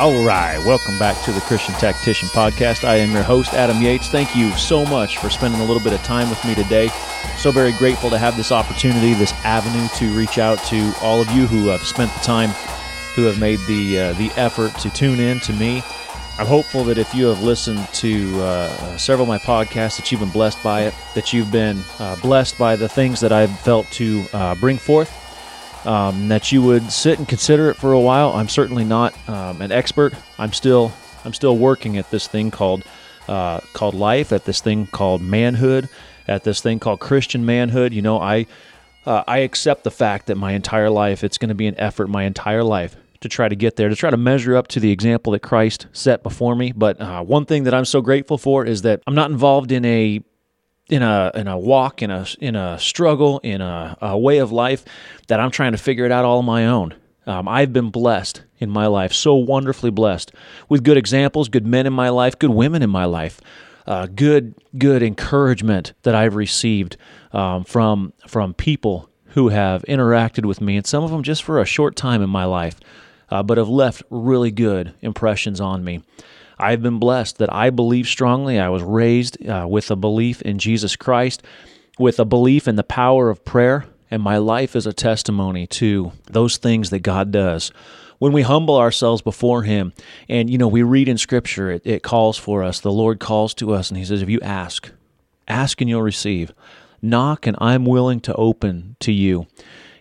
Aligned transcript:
All 0.00 0.24
right, 0.24 0.56
welcome 0.64 0.98
back 0.98 1.22
to 1.26 1.30
the 1.30 1.42
Christian 1.42 1.74
Tactician 1.74 2.30
Podcast. 2.30 2.84
I 2.84 2.96
am 2.96 3.12
your 3.12 3.22
host, 3.22 3.52
Adam 3.52 3.82
Yates. 3.82 4.08
Thank 4.08 4.34
you 4.34 4.50
so 4.52 4.86
much 4.86 5.18
for 5.18 5.28
spending 5.28 5.60
a 5.60 5.64
little 5.66 5.82
bit 5.82 5.92
of 5.92 6.02
time 6.04 6.30
with 6.30 6.42
me 6.42 6.54
today. 6.54 6.88
So 7.36 7.50
very 7.50 7.72
grateful 7.72 8.08
to 8.08 8.16
have 8.16 8.34
this 8.34 8.50
opportunity, 8.50 9.12
this 9.12 9.34
avenue 9.44 9.86
to 9.96 10.16
reach 10.16 10.38
out 10.38 10.58
to 10.68 10.90
all 11.02 11.20
of 11.20 11.30
you 11.32 11.46
who 11.46 11.68
have 11.68 11.82
spent 11.82 12.10
the 12.14 12.20
time, 12.20 12.48
who 13.14 13.24
have 13.24 13.38
made 13.38 13.58
the 13.68 14.00
uh, 14.00 14.12
the 14.14 14.30
effort 14.36 14.74
to 14.78 14.88
tune 14.88 15.20
in 15.20 15.38
to 15.40 15.52
me. 15.52 15.82
I'm 16.38 16.46
hopeful 16.46 16.82
that 16.84 16.96
if 16.96 17.14
you 17.14 17.26
have 17.26 17.42
listened 17.42 17.86
to 17.92 18.40
uh, 18.40 18.96
several 18.96 19.24
of 19.24 19.28
my 19.28 19.36
podcasts, 19.38 19.98
that 19.98 20.10
you've 20.10 20.22
been 20.22 20.30
blessed 20.30 20.62
by 20.62 20.84
it, 20.84 20.94
that 21.14 21.34
you've 21.34 21.52
been 21.52 21.84
uh, 21.98 22.16
blessed 22.22 22.56
by 22.56 22.74
the 22.74 22.88
things 22.88 23.20
that 23.20 23.32
I've 23.32 23.54
felt 23.60 23.86
to 23.90 24.24
uh, 24.32 24.54
bring 24.54 24.78
forth 24.78 25.14
um, 25.84 26.28
that 26.28 26.52
you 26.52 26.62
would 26.62 26.90
sit 26.90 27.18
and 27.18 27.28
consider 27.28 27.70
it 27.70 27.74
for 27.74 27.92
a 27.92 28.00
while. 28.00 28.30
I'm 28.32 28.48
certainly 28.48 28.84
not 28.84 29.14
um, 29.28 29.62
an 29.62 29.72
expert. 29.72 30.14
I'm 30.38 30.52
still 30.52 30.92
I'm 31.24 31.34
still 31.34 31.56
working 31.56 31.98
at 31.98 32.10
this 32.10 32.26
thing 32.26 32.50
called 32.50 32.82
uh, 33.28 33.60
called 33.72 33.94
life, 33.94 34.32
at 34.32 34.44
this 34.44 34.60
thing 34.60 34.86
called 34.86 35.22
manhood, 35.22 35.88
at 36.26 36.44
this 36.44 36.60
thing 36.60 36.80
called 36.80 37.00
Christian 37.00 37.44
manhood. 37.44 37.92
You 37.92 38.02
know, 38.02 38.20
I 38.20 38.46
uh, 39.06 39.24
I 39.26 39.38
accept 39.38 39.84
the 39.84 39.90
fact 39.90 40.26
that 40.26 40.36
my 40.36 40.52
entire 40.52 40.90
life 40.90 41.24
it's 41.24 41.38
going 41.38 41.48
to 41.48 41.54
be 41.54 41.66
an 41.66 41.78
effort, 41.78 42.08
my 42.08 42.24
entire 42.24 42.64
life 42.64 42.96
to 43.20 43.28
try 43.28 43.48
to 43.48 43.56
get 43.56 43.76
there, 43.76 43.88
to 43.88 43.96
try 43.96 44.10
to 44.10 44.16
measure 44.16 44.56
up 44.56 44.66
to 44.68 44.80
the 44.80 44.90
example 44.90 45.32
that 45.32 45.40
Christ 45.40 45.86
set 45.92 46.22
before 46.22 46.56
me. 46.56 46.72
But 46.72 47.00
uh, 47.00 47.22
one 47.22 47.44
thing 47.44 47.64
that 47.64 47.74
I'm 47.74 47.84
so 47.84 48.00
grateful 48.00 48.38
for 48.38 48.64
is 48.64 48.82
that 48.82 49.02
I'm 49.06 49.14
not 49.14 49.30
involved 49.30 49.72
in 49.72 49.84
a 49.84 50.22
in 50.90 51.02
a 51.02 51.30
in 51.34 51.46
a 51.48 51.58
walk 51.58 52.02
in 52.02 52.10
a 52.10 52.26
in 52.40 52.56
a 52.56 52.78
struggle 52.78 53.38
in 53.42 53.60
a, 53.60 53.96
a 54.00 54.18
way 54.18 54.38
of 54.38 54.52
life 54.52 54.84
that 55.28 55.40
I'm 55.40 55.50
trying 55.50 55.72
to 55.72 55.78
figure 55.78 56.04
it 56.04 56.12
out 56.12 56.24
all 56.24 56.38
on 56.38 56.44
my 56.44 56.66
own. 56.66 56.94
Um, 57.26 57.48
I've 57.48 57.72
been 57.72 57.90
blessed 57.90 58.42
in 58.58 58.70
my 58.70 58.86
life, 58.86 59.12
so 59.12 59.34
wonderfully 59.34 59.90
blessed 59.90 60.32
with 60.68 60.82
good 60.82 60.96
examples, 60.96 61.48
good 61.48 61.66
men 61.66 61.86
in 61.86 61.92
my 61.92 62.08
life, 62.08 62.38
good 62.38 62.50
women 62.50 62.82
in 62.82 62.90
my 62.90 63.04
life, 63.04 63.40
uh, 63.86 64.06
good 64.06 64.54
good 64.76 65.02
encouragement 65.02 65.92
that 66.02 66.14
I've 66.14 66.34
received 66.34 66.96
um, 67.32 67.64
from 67.64 68.12
from 68.26 68.54
people 68.54 69.08
who 69.26 69.50
have 69.50 69.82
interacted 69.82 70.44
with 70.44 70.60
me, 70.60 70.76
and 70.76 70.86
some 70.86 71.04
of 71.04 71.10
them 71.10 71.22
just 71.22 71.44
for 71.44 71.60
a 71.60 71.64
short 71.64 71.94
time 71.94 72.20
in 72.20 72.30
my 72.30 72.44
life, 72.44 72.80
uh, 73.30 73.42
but 73.42 73.58
have 73.58 73.68
left 73.68 74.02
really 74.10 74.50
good 74.50 74.92
impressions 75.00 75.60
on 75.60 75.84
me. 75.84 76.02
I've 76.60 76.82
been 76.82 76.98
blessed 76.98 77.38
that 77.38 77.52
I 77.52 77.70
believe 77.70 78.06
strongly. 78.06 78.58
I 78.58 78.68
was 78.68 78.82
raised 78.82 79.46
uh, 79.46 79.66
with 79.68 79.90
a 79.90 79.96
belief 79.96 80.42
in 80.42 80.58
Jesus 80.58 80.96
Christ, 80.96 81.42
with 81.98 82.18
a 82.18 82.24
belief 82.24 82.68
in 82.68 82.76
the 82.76 82.84
power 82.84 83.30
of 83.30 83.44
prayer, 83.44 83.86
and 84.10 84.22
my 84.22 84.38
life 84.38 84.76
is 84.76 84.86
a 84.86 84.92
testimony 84.92 85.66
to 85.68 86.12
those 86.26 86.56
things 86.56 86.90
that 86.90 87.00
God 87.00 87.30
does. 87.30 87.72
When 88.18 88.32
we 88.32 88.42
humble 88.42 88.76
ourselves 88.76 89.22
before 89.22 89.62
Him, 89.62 89.92
and 90.28 90.50
you 90.50 90.58
know, 90.58 90.68
we 90.68 90.82
read 90.82 91.08
in 91.08 91.16
Scripture, 91.16 91.70
it, 91.70 91.82
it 91.86 92.02
calls 92.02 92.36
for 92.36 92.62
us. 92.62 92.80
The 92.80 92.92
Lord 92.92 93.18
calls 93.18 93.54
to 93.54 93.72
us, 93.72 93.88
and 93.88 93.96
He 93.96 94.04
says, 94.04 94.20
If 94.20 94.28
you 94.28 94.40
ask, 94.40 94.90
ask 95.48 95.80
and 95.80 95.88
you'll 95.88 96.02
receive. 96.02 96.52
Knock, 97.02 97.46
and 97.46 97.56
I'm 97.60 97.86
willing 97.86 98.20
to 98.20 98.34
open 98.34 98.96
to 99.00 99.12
you. 99.12 99.46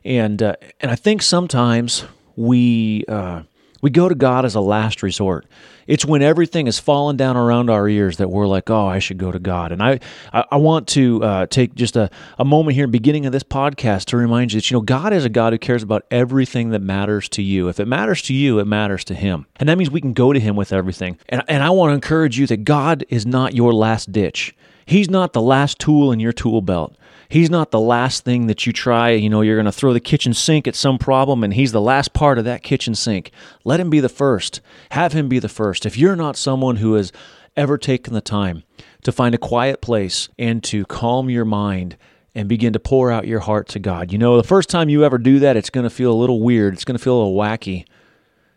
And 0.03 0.43
uh, 0.43 0.55
and 0.81 0.91
I 0.91 0.95
think 0.95 1.21
sometimes 1.21 2.03
we 2.35 3.05
uh, 3.07 3.43
we 3.81 3.89
go 3.89 4.09
to 4.09 4.15
God 4.15 4.45
as 4.45 4.55
a 4.55 4.61
last 4.61 5.01
resort. 5.03 5.45
It's 5.87 6.05
when 6.05 6.21
everything 6.21 6.67
is 6.67 6.77
falling 6.77 7.17
down 7.17 7.35
around 7.35 7.69
our 7.69 7.87
ears 7.89 8.17
that 8.17 8.29
we're 8.29 8.45
like, 8.45 8.69
oh, 8.69 8.85
I 8.85 8.99
should 8.99 9.17
go 9.17 9.31
to 9.31 9.39
God. 9.39 9.71
And 9.71 9.81
I, 9.81 9.99
I, 10.31 10.57
want 10.57 10.87
to 10.89 11.23
uh, 11.23 11.45
take 11.47 11.73
just 11.73 11.95
a, 11.95 12.11
a 12.37 12.45
moment 12.45 12.75
here, 12.75 12.85
beginning 12.85 13.25
of 13.25 13.31
this 13.31 13.41
podcast, 13.41 14.05
to 14.05 14.17
remind 14.17 14.53
you 14.53 14.59
that, 14.59 14.69
you 14.69 14.77
know, 14.77 14.81
God 14.81 15.13
is 15.13 15.25
a 15.25 15.29
God 15.29 15.51
who 15.51 15.57
cares 15.57 15.81
about 15.81 16.05
everything 16.11 16.69
that 16.69 16.81
matters 16.81 17.27
to 17.29 17.41
you. 17.41 17.69
If 17.69 17.79
it 17.79 17.87
matters 17.87 18.21
to 18.23 18.35
you, 18.35 18.59
it 18.59 18.65
matters 18.65 19.03
to 19.05 19.15
Him. 19.15 19.47
And 19.55 19.67
that 19.67 19.79
means 19.79 19.89
we 19.89 20.01
can 20.01 20.13
go 20.13 20.31
to 20.31 20.39
Him 20.39 20.55
with 20.55 20.71
everything. 20.71 21.17
And, 21.27 21.41
and 21.47 21.63
I 21.63 21.71
want 21.71 21.89
to 21.89 21.95
encourage 21.95 22.37
you 22.37 22.45
that 22.47 22.65
God 22.65 23.03
is 23.09 23.25
not 23.25 23.55
your 23.55 23.73
last 23.73 24.11
ditch. 24.11 24.55
He's 24.85 25.09
not 25.09 25.33
the 25.33 25.41
last 25.41 25.79
tool 25.79 26.11
in 26.11 26.19
your 26.19 26.33
tool 26.33 26.61
belt. 26.61 26.95
He's 27.29 27.51
not 27.51 27.69
the 27.69 27.79
last 27.79 28.25
thing 28.25 28.47
that 28.47 28.65
you 28.65 28.73
try. 28.73 29.11
You 29.11 29.29
know, 29.29 29.41
you're 29.41 29.55
going 29.55 29.65
to 29.65 29.71
throw 29.71 29.93
the 29.93 29.99
kitchen 29.99 30.33
sink 30.33 30.67
at 30.67 30.75
some 30.75 30.97
problem, 30.97 31.43
and 31.43 31.53
He's 31.53 31.71
the 31.71 31.79
last 31.79 32.11
part 32.11 32.39
of 32.39 32.45
that 32.45 32.63
kitchen 32.63 32.95
sink. 32.95 33.31
Let 33.63 33.79
Him 33.79 33.91
be 33.91 33.99
the 33.99 34.09
first. 34.09 34.61
Have 34.91 35.13
Him 35.13 35.29
be 35.29 35.37
the 35.37 35.47
first. 35.47 35.85
If 35.85 35.95
you're 35.95 36.15
not 36.15 36.35
someone 36.35 36.77
who 36.77 36.95
has 36.95 37.11
ever 37.55 37.77
taken 37.77 38.13
the 38.15 38.21
time 38.21 38.63
to 39.03 39.11
find 39.11 39.35
a 39.35 39.39
quiet 39.39 39.79
place 39.79 40.27
and 40.39 40.63
to 40.63 40.85
calm 40.85 41.29
your 41.29 41.45
mind 41.45 41.97
and 42.33 42.49
begin 42.49 42.73
to 42.73 42.79
pour 42.79 43.11
out 43.11 43.27
your 43.27 43.41
heart 43.41 43.67
to 43.69 43.79
God, 43.79 44.11
you 44.11 44.17
know, 44.17 44.35
the 44.35 44.43
first 44.43 44.67
time 44.67 44.89
you 44.89 45.05
ever 45.05 45.19
do 45.19 45.37
that, 45.37 45.55
it's 45.55 45.69
going 45.69 45.83
to 45.83 45.89
feel 45.91 46.11
a 46.11 46.17
little 46.17 46.41
weird. 46.41 46.73
It's 46.73 46.85
going 46.85 46.97
to 46.97 47.03
feel 47.03 47.15
a 47.15 47.21
little 47.21 47.35
wacky. 47.35 47.85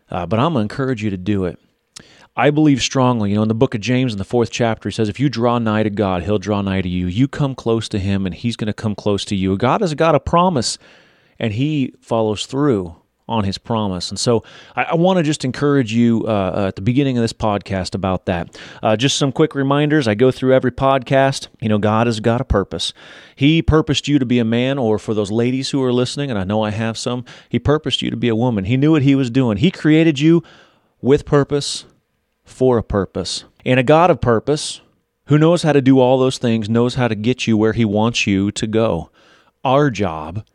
Uh, 0.09 0.25
but 0.25 0.39
I'm 0.39 0.53
going 0.53 0.67
to 0.67 0.73
encourage 0.73 1.03
you 1.03 1.11
to 1.11 1.17
do 1.17 1.45
it. 1.45 1.59
I 2.35 2.49
believe 2.49 2.81
strongly, 2.81 3.29
you 3.29 3.35
know, 3.35 3.43
in 3.43 3.47
the 3.47 3.53
book 3.53 3.75
of 3.75 3.81
James, 3.81 4.11
in 4.11 4.17
the 4.17 4.23
fourth 4.23 4.49
chapter, 4.49 4.89
he 4.89 4.93
says, 4.93 5.07
if 5.07 5.19
you 5.19 5.29
draw 5.29 5.59
nigh 5.59 5.83
to 5.83 5.91
God, 5.91 6.23
he'll 6.23 6.39
draw 6.39 6.61
nigh 6.61 6.81
to 6.81 6.89
you. 6.89 7.05
You 7.05 7.27
come 7.27 7.53
close 7.53 7.87
to 7.89 7.99
him, 7.99 8.25
and 8.25 8.33
he's 8.33 8.55
going 8.55 8.67
to 8.67 8.73
come 8.73 8.95
close 8.95 9.23
to 9.25 9.35
you. 9.35 9.55
God 9.55 9.83
is 9.83 9.91
a 9.91 9.95
God 9.95 10.15
of 10.15 10.25
promise, 10.25 10.79
and 11.37 11.53
he 11.53 11.93
follows 12.01 12.47
through 12.47 12.95
on 13.29 13.43
his 13.43 13.59
promise. 13.59 14.09
And 14.09 14.19
so 14.19 14.43
I, 14.75 14.83
I 14.83 14.95
want 14.95 15.17
to 15.17 15.23
just 15.23 15.45
encourage 15.45 15.93
you 15.93 16.25
uh, 16.27 16.31
uh, 16.55 16.67
at 16.69 16.75
the 16.75 16.81
beginning 16.81 17.19
of 17.19 17.21
this 17.21 17.33
podcast 17.33 17.93
about 17.93 18.25
that. 18.25 18.59
Uh, 18.81 18.97
just 18.97 19.17
some 19.17 19.31
quick 19.31 19.53
reminders. 19.53 20.07
I 20.07 20.15
go 20.15 20.31
through 20.31 20.55
every 20.55 20.71
podcast. 20.71 21.49
You 21.61 21.69
know, 21.69 21.77
God 21.77 22.07
has 22.07 22.19
got 22.19 22.41
a 22.41 22.45
purpose. 22.45 22.93
He 23.35 23.61
purposed 23.61 24.07
you 24.07 24.17
to 24.17 24.25
be 24.25 24.39
a 24.39 24.45
man, 24.45 24.79
or 24.79 24.97
for 24.97 25.13
those 25.13 25.31
ladies 25.31 25.69
who 25.69 25.83
are 25.83 25.93
listening, 25.93 26.31
and 26.31 26.39
I 26.39 26.45
know 26.45 26.63
I 26.63 26.71
have 26.71 26.97
some, 26.97 27.25
He 27.47 27.59
purposed 27.59 28.01
you 28.01 28.09
to 28.09 28.17
be 28.17 28.29
a 28.29 28.35
woman. 28.35 28.65
He 28.65 28.75
knew 28.75 28.91
what 28.91 29.03
He 29.03 29.13
was 29.13 29.29
doing. 29.29 29.57
He 29.57 29.69
created 29.69 30.19
you 30.19 30.43
with 30.99 31.25
purpose 31.25 31.85
for 32.43 32.77
a 32.77 32.83
purpose. 32.83 33.45
And 33.65 33.79
a 33.79 33.83
God 33.83 34.09
of 34.09 34.21
purpose 34.21 34.81
who 35.27 35.37
knows 35.37 35.63
how 35.63 35.73
to 35.73 35.81
do 35.81 35.99
all 35.99 36.17
those 36.17 36.37
things 36.37 36.69
knows 36.69 36.95
how 36.95 37.07
to 37.07 37.15
get 37.15 37.47
you 37.47 37.57
where 37.57 37.73
He 37.73 37.85
wants 37.85 38.27
you 38.27 38.51
to 38.51 38.67
go. 38.67 39.09
Our 39.63 39.89
job 39.89 40.45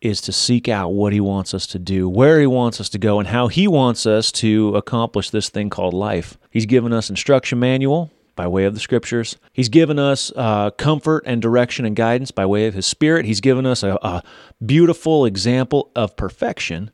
is 0.00 0.20
to 0.22 0.32
seek 0.32 0.68
out 0.68 0.90
what 0.90 1.12
He 1.12 1.20
wants 1.20 1.52
us 1.52 1.66
to 1.68 1.78
do, 1.78 2.08
where 2.08 2.40
He 2.40 2.46
wants 2.46 2.80
us 2.80 2.88
to 2.90 2.98
go, 2.98 3.18
and 3.18 3.28
how 3.28 3.48
He 3.48 3.68
wants 3.68 4.06
us 4.06 4.32
to 4.32 4.74
accomplish 4.76 5.30
this 5.30 5.50
thing 5.50 5.68
called 5.68 5.92
life. 5.92 6.38
He's 6.50 6.66
given 6.66 6.92
us 6.92 7.10
instruction 7.10 7.58
manual 7.58 8.10
by 8.34 8.46
way 8.46 8.64
of 8.64 8.72
the 8.72 8.80
scriptures. 8.80 9.36
He's 9.52 9.68
given 9.68 9.98
us 9.98 10.32
uh, 10.34 10.70
comfort 10.70 11.24
and 11.26 11.42
direction 11.42 11.84
and 11.84 11.94
guidance 11.94 12.30
by 12.30 12.46
way 12.46 12.66
of 12.66 12.74
His 12.74 12.86
Spirit. 12.86 13.26
He's 13.26 13.42
given 13.42 13.66
us 13.66 13.82
a, 13.82 13.98
a 14.00 14.22
beautiful 14.64 15.26
example 15.26 15.90
of 15.94 16.16
perfection 16.16 16.90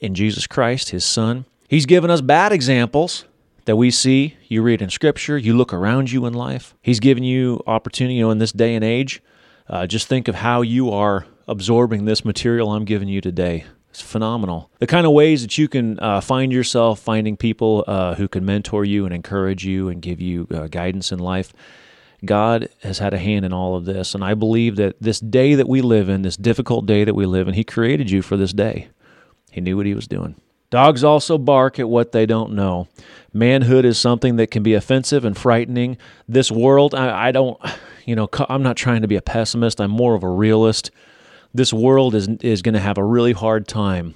in 0.00 0.16
Jesus 0.16 0.48
Christ, 0.48 0.90
His 0.90 1.04
Son. 1.04 1.44
He's 1.68 1.86
given 1.86 2.10
us 2.10 2.20
bad 2.20 2.50
examples 2.50 3.24
that 3.64 3.76
we 3.76 3.90
see, 3.90 4.36
you 4.48 4.62
read 4.62 4.82
in 4.82 4.90
Scripture, 4.90 5.38
you 5.38 5.56
look 5.56 5.72
around 5.72 6.10
you 6.10 6.26
in 6.26 6.34
life. 6.34 6.74
He's 6.82 7.00
given 7.00 7.22
you 7.22 7.62
opportunity, 7.66 8.14
you 8.14 8.22
know, 8.22 8.30
in 8.30 8.38
this 8.38 8.52
day 8.52 8.74
and 8.74 8.84
age. 8.84 9.22
Uh, 9.68 9.86
just 9.86 10.08
think 10.08 10.28
of 10.28 10.34
how 10.34 10.62
you 10.62 10.90
are 10.90 11.26
absorbing 11.48 12.04
this 12.04 12.24
material 12.24 12.72
I'm 12.72 12.84
giving 12.84 13.08
you 13.08 13.20
today. 13.20 13.64
It's 13.90 14.00
phenomenal. 14.00 14.70
The 14.78 14.86
kind 14.86 15.06
of 15.06 15.12
ways 15.12 15.42
that 15.42 15.58
you 15.58 15.68
can 15.68 16.00
uh, 16.00 16.20
find 16.20 16.50
yourself 16.50 16.98
finding 16.98 17.36
people 17.36 17.84
uh, 17.86 18.14
who 18.14 18.26
can 18.26 18.44
mentor 18.44 18.84
you 18.84 19.04
and 19.04 19.14
encourage 19.14 19.66
you 19.66 19.88
and 19.88 20.00
give 20.00 20.20
you 20.20 20.48
uh, 20.50 20.66
guidance 20.68 21.12
in 21.12 21.18
life. 21.18 21.52
God 22.24 22.68
has 22.82 22.98
had 22.98 23.12
a 23.12 23.18
hand 23.18 23.44
in 23.44 23.52
all 23.52 23.76
of 23.76 23.84
this. 23.84 24.14
And 24.14 24.24
I 24.24 24.34
believe 24.34 24.76
that 24.76 24.96
this 25.00 25.20
day 25.20 25.54
that 25.56 25.68
we 25.68 25.82
live 25.82 26.08
in, 26.08 26.22
this 26.22 26.36
difficult 26.36 26.86
day 26.86 27.04
that 27.04 27.14
we 27.14 27.26
live 27.26 27.48
in, 27.48 27.54
He 27.54 27.64
created 27.64 28.10
you 28.10 28.22
for 28.22 28.36
this 28.36 28.52
day. 28.52 28.88
He 29.50 29.60
knew 29.60 29.76
what 29.76 29.86
He 29.86 29.94
was 29.94 30.08
doing. 30.08 30.36
Dogs 30.70 31.04
also 31.04 31.36
bark 31.36 31.78
at 31.78 31.88
what 31.88 32.12
they 32.12 32.24
don't 32.24 32.54
know. 32.54 32.88
Manhood 33.32 33.84
is 33.84 33.98
something 33.98 34.36
that 34.36 34.50
can 34.50 34.62
be 34.62 34.74
offensive 34.74 35.24
and 35.24 35.36
frightening. 35.36 35.96
This 36.28 36.50
world, 36.50 36.94
I, 36.94 37.28
I, 37.28 37.32
don't, 37.32 37.60
you 38.04 38.14
know, 38.14 38.28
I'm 38.48 38.62
not 38.62 38.76
trying 38.76 39.02
to 39.02 39.08
be 39.08 39.16
a 39.16 39.22
pessimist. 39.22 39.80
I'm 39.80 39.90
more 39.90 40.14
of 40.14 40.22
a 40.22 40.28
realist. 40.28 40.90
This 41.54 41.72
world 41.72 42.14
is 42.14 42.28
is 42.40 42.62
going 42.62 42.74
to 42.74 42.80
have 42.80 42.96
a 42.96 43.04
really 43.04 43.32
hard 43.32 43.68
time 43.68 44.14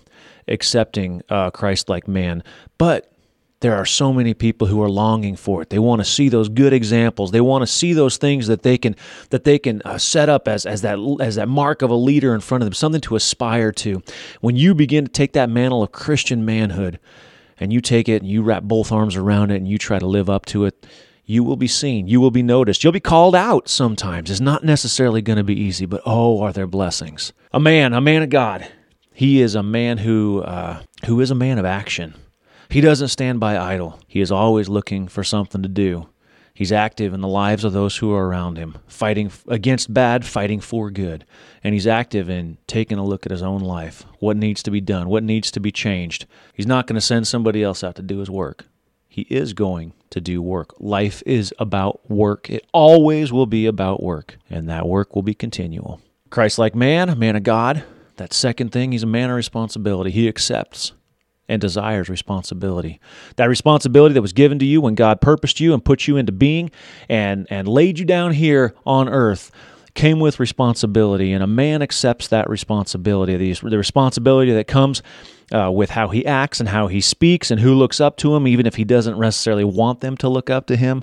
accepting 0.48 1.22
uh, 1.28 1.50
Christ 1.50 1.88
like 1.88 2.08
man. 2.08 2.42
But 2.78 3.12
there 3.60 3.74
are 3.74 3.86
so 3.86 4.12
many 4.12 4.34
people 4.34 4.66
who 4.66 4.82
are 4.82 4.88
longing 4.88 5.34
for 5.34 5.62
it. 5.62 5.70
They 5.70 5.78
want 5.78 6.00
to 6.00 6.04
see 6.04 6.28
those 6.28 6.48
good 6.48 6.72
examples. 6.72 7.30
They 7.30 7.40
want 7.40 7.62
to 7.62 7.66
see 7.66 7.94
those 7.94 8.16
things 8.16 8.46
that 8.46 8.62
they 8.62 8.76
can 8.76 8.96
that 9.30 9.44
they 9.44 9.58
can 9.58 9.82
uh, 9.84 9.98
set 9.98 10.28
up 10.28 10.46
as 10.46 10.66
as 10.66 10.82
that 10.82 10.98
as 11.20 11.36
that 11.36 11.48
mark 11.48 11.82
of 11.82 11.90
a 11.90 11.94
leader 11.94 12.34
in 12.34 12.40
front 12.40 12.62
of 12.62 12.66
them, 12.66 12.74
something 12.74 13.00
to 13.02 13.16
aspire 13.16 13.72
to. 13.72 14.02
When 14.40 14.56
you 14.56 14.74
begin 14.74 15.06
to 15.06 15.12
take 15.12 15.32
that 15.32 15.50
mantle 15.50 15.82
of 15.82 15.92
Christian 15.92 16.44
manhood 16.44 16.98
and 17.58 17.72
you 17.72 17.80
take 17.80 18.08
it 18.08 18.22
and 18.22 18.30
you 18.30 18.42
wrap 18.42 18.62
both 18.62 18.92
arms 18.92 19.16
around 19.16 19.50
it 19.50 19.56
and 19.56 19.68
you 19.68 19.78
try 19.78 19.98
to 19.98 20.06
live 20.06 20.28
up 20.28 20.46
to 20.46 20.64
it, 20.64 20.86
you 21.24 21.42
will 21.42 21.56
be 21.56 21.66
seen. 21.66 22.06
You 22.06 22.20
will 22.20 22.30
be 22.30 22.42
noticed. 22.42 22.84
You'll 22.84 22.92
be 22.92 23.00
called 23.00 23.34
out 23.34 23.68
sometimes. 23.68 24.30
It's 24.30 24.40
not 24.40 24.64
necessarily 24.64 25.22
going 25.22 25.38
to 25.38 25.44
be 25.44 25.58
easy, 25.58 25.84
but 25.86 26.02
oh, 26.06 26.40
are 26.40 26.52
there 26.52 26.66
blessings? 26.66 27.32
A 27.52 27.60
man, 27.60 27.92
a 27.92 28.00
man 28.00 28.22
of 28.22 28.30
God. 28.30 28.68
He 29.12 29.40
is 29.40 29.54
a 29.54 29.62
man 29.62 29.98
who 29.98 30.42
uh, 30.42 30.82
who 31.06 31.20
is 31.20 31.30
a 31.30 31.34
man 31.34 31.58
of 31.58 31.64
action. 31.64 32.14
He 32.68 32.80
doesn't 32.80 33.08
stand 33.08 33.40
by 33.40 33.56
idle. 33.56 33.98
He 34.06 34.20
is 34.20 34.30
always 34.30 34.68
looking 34.68 35.08
for 35.08 35.24
something 35.24 35.62
to 35.62 35.68
do. 35.68 36.08
He's 36.56 36.72
active 36.72 37.12
in 37.12 37.20
the 37.20 37.28
lives 37.28 37.64
of 37.64 37.74
those 37.74 37.98
who 37.98 38.14
are 38.14 38.26
around 38.26 38.56
him, 38.56 38.78
fighting 38.86 39.30
against 39.46 39.92
bad, 39.92 40.24
fighting 40.24 40.60
for 40.60 40.90
good. 40.90 41.26
And 41.62 41.74
he's 41.74 41.86
active 41.86 42.30
in 42.30 42.56
taking 42.66 42.96
a 42.96 43.04
look 43.04 43.26
at 43.26 43.30
his 43.30 43.42
own 43.42 43.60
life, 43.60 44.06
what 44.20 44.38
needs 44.38 44.62
to 44.62 44.70
be 44.70 44.80
done, 44.80 45.10
what 45.10 45.22
needs 45.22 45.50
to 45.50 45.60
be 45.60 45.70
changed. 45.70 46.24
He's 46.54 46.66
not 46.66 46.86
going 46.86 46.94
to 46.94 47.02
send 47.02 47.28
somebody 47.28 47.62
else 47.62 47.84
out 47.84 47.94
to 47.96 48.02
do 48.02 48.20
his 48.20 48.30
work. 48.30 48.64
He 49.06 49.26
is 49.28 49.52
going 49.52 49.92
to 50.08 50.18
do 50.18 50.40
work. 50.40 50.72
Life 50.80 51.22
is 51.26 51.52
about 51.58 52.00
work. 52.10 52.48
It 52.48 52.66
always 52.72 53.30
will 53.34 53.44
be 53.44 53.66
about 53.66 54.02
work, 54.02 54.38
and 54.48 54.66
that 54.70 54.88
work 54.88 55.14
will 55.14 55.22
be 55.22 55.34
continual. 55.34 56.00
Christ 56.30 56.58
like 56.58 56.74
man, 56.74 57.10
a 57.10 57.16
man 57.16 57.36
of 57.36 57.42
God, 57.42 57.84
that 58.16 58.32
second 58.32 58.72
thing, 58.72 58.92
he's 58.92 59.02
a 59.02 59.06
man 59.06 59.28
of 59.28 59.36
responsibility. 59.36 60.10
He 60.10 60.26
accepts 60.26 60.92
and 61.48 61.60
desires 61.60 62.08
responsibility. 62.08 63.00
That 63.36 63.48
responsibility 63.48 64.14
that 64.14 64.22
was 64.22 64.32
given 64.32 64.58
to 64.58 64.64
you 64.64 64.80
when 64.80 64.94
God 64.94 65.20
purposed 65.20 65.60
you 65.60 65.72
and 65.74 65.84
put 65.84 66.06
you 66.06 66.16
into 66.16 66.32
being 66.32 66.70
and, 67.08 67.46
and 67.50 67.68
laid 67.68 67.98
you 67.98 68.04
down 68.04 68.32
here 68.32 68.74
on 68.84 69.08
earth 69.08 69.50
came 69.96 70.20
with 70.20 70.38
responsibility, 70.38 71.32
and 71.32 71.42
a 71.42 71.46
man 71.46 71.82
accepts 71.82 72.28
that 72.28 72.48
responsibility, 72.48 73.36
the, 73.36 73.68
the 73.68 73.78
responsibility 73.78 74.52
that 74.52 74.66
comes 74.68 75.02
uh, 75.52 75.70
with 75.72 75.90
how 75.90 76.08
he 76.08 76.24
acts 76.26 76.60
and 76.60 76.68
how 76.68 76.86
he 76.86 77.00
speaks 77.00 77.50
and 77.50 77.60
who 77.60 77.74
looks 77.74 78.00
up 78.00 78.16
to 78.18 78.36
him, 78.36 78.46
even 78.46 78.66
if 78.66 78.76
he 78.76 78.84
doesn't 78.84 79.18
necessarily 79.18 79.64
want 79.64 80.00
them 80.00 80.16
to 80.18 80.28
look 80.28 80.50
up 80.50 80.66
to 80.66 80.76
him. 80.76 81.02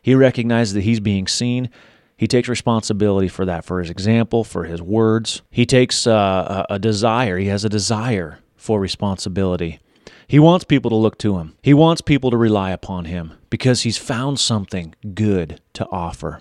He 0.00 0.14
recognizes 0.14 0.74
that 0.74 0.82
he's 0.82 1.00
being 1.00 1.26
seen. 1.26 1.68
He 2.16 2.26
takes 2.26 2.48
responsibility 2.48 3.28
for 3.28 3.44
that, 3.44 3.64
for 3.64 3.80
his 3.80 3.90
example, 3.90 4.44
for 4.44 4.64
his 4.64 4.80
words. 4.80 5.42
He 5.50 5.66
takes 5.66 6.06
uh, 6.06 6.64
a, 6.70 6.74
a 6.74 6.78
desire, 6.78 7.38
he 7.38 7.46
has 7.46 7.64
a 7.64 7.68
desire 7.68 8.38
for 8.58 8.78
responsibility. 8.78 9.80
He 10.26 10.38
wants 10.38 10.64
people 10.66 10.90
to 10.90 10.96
look 10.96 11.16
to 11.18 11.38
him. 11.38 11.54
He 11.62 11.72
wants 11.72 12.02
people 12.02 12.30
to 12.30 12.36
rely 12.36 12.70
upon 12.70 13.06
him 13.06 13.32
because 13.48 13.82
he's 13.82 13.96
found 13.96 14.38
something 14.38 14.94
good 15.14 15.60
to 15.72 15.88
offer. 15.88 16.40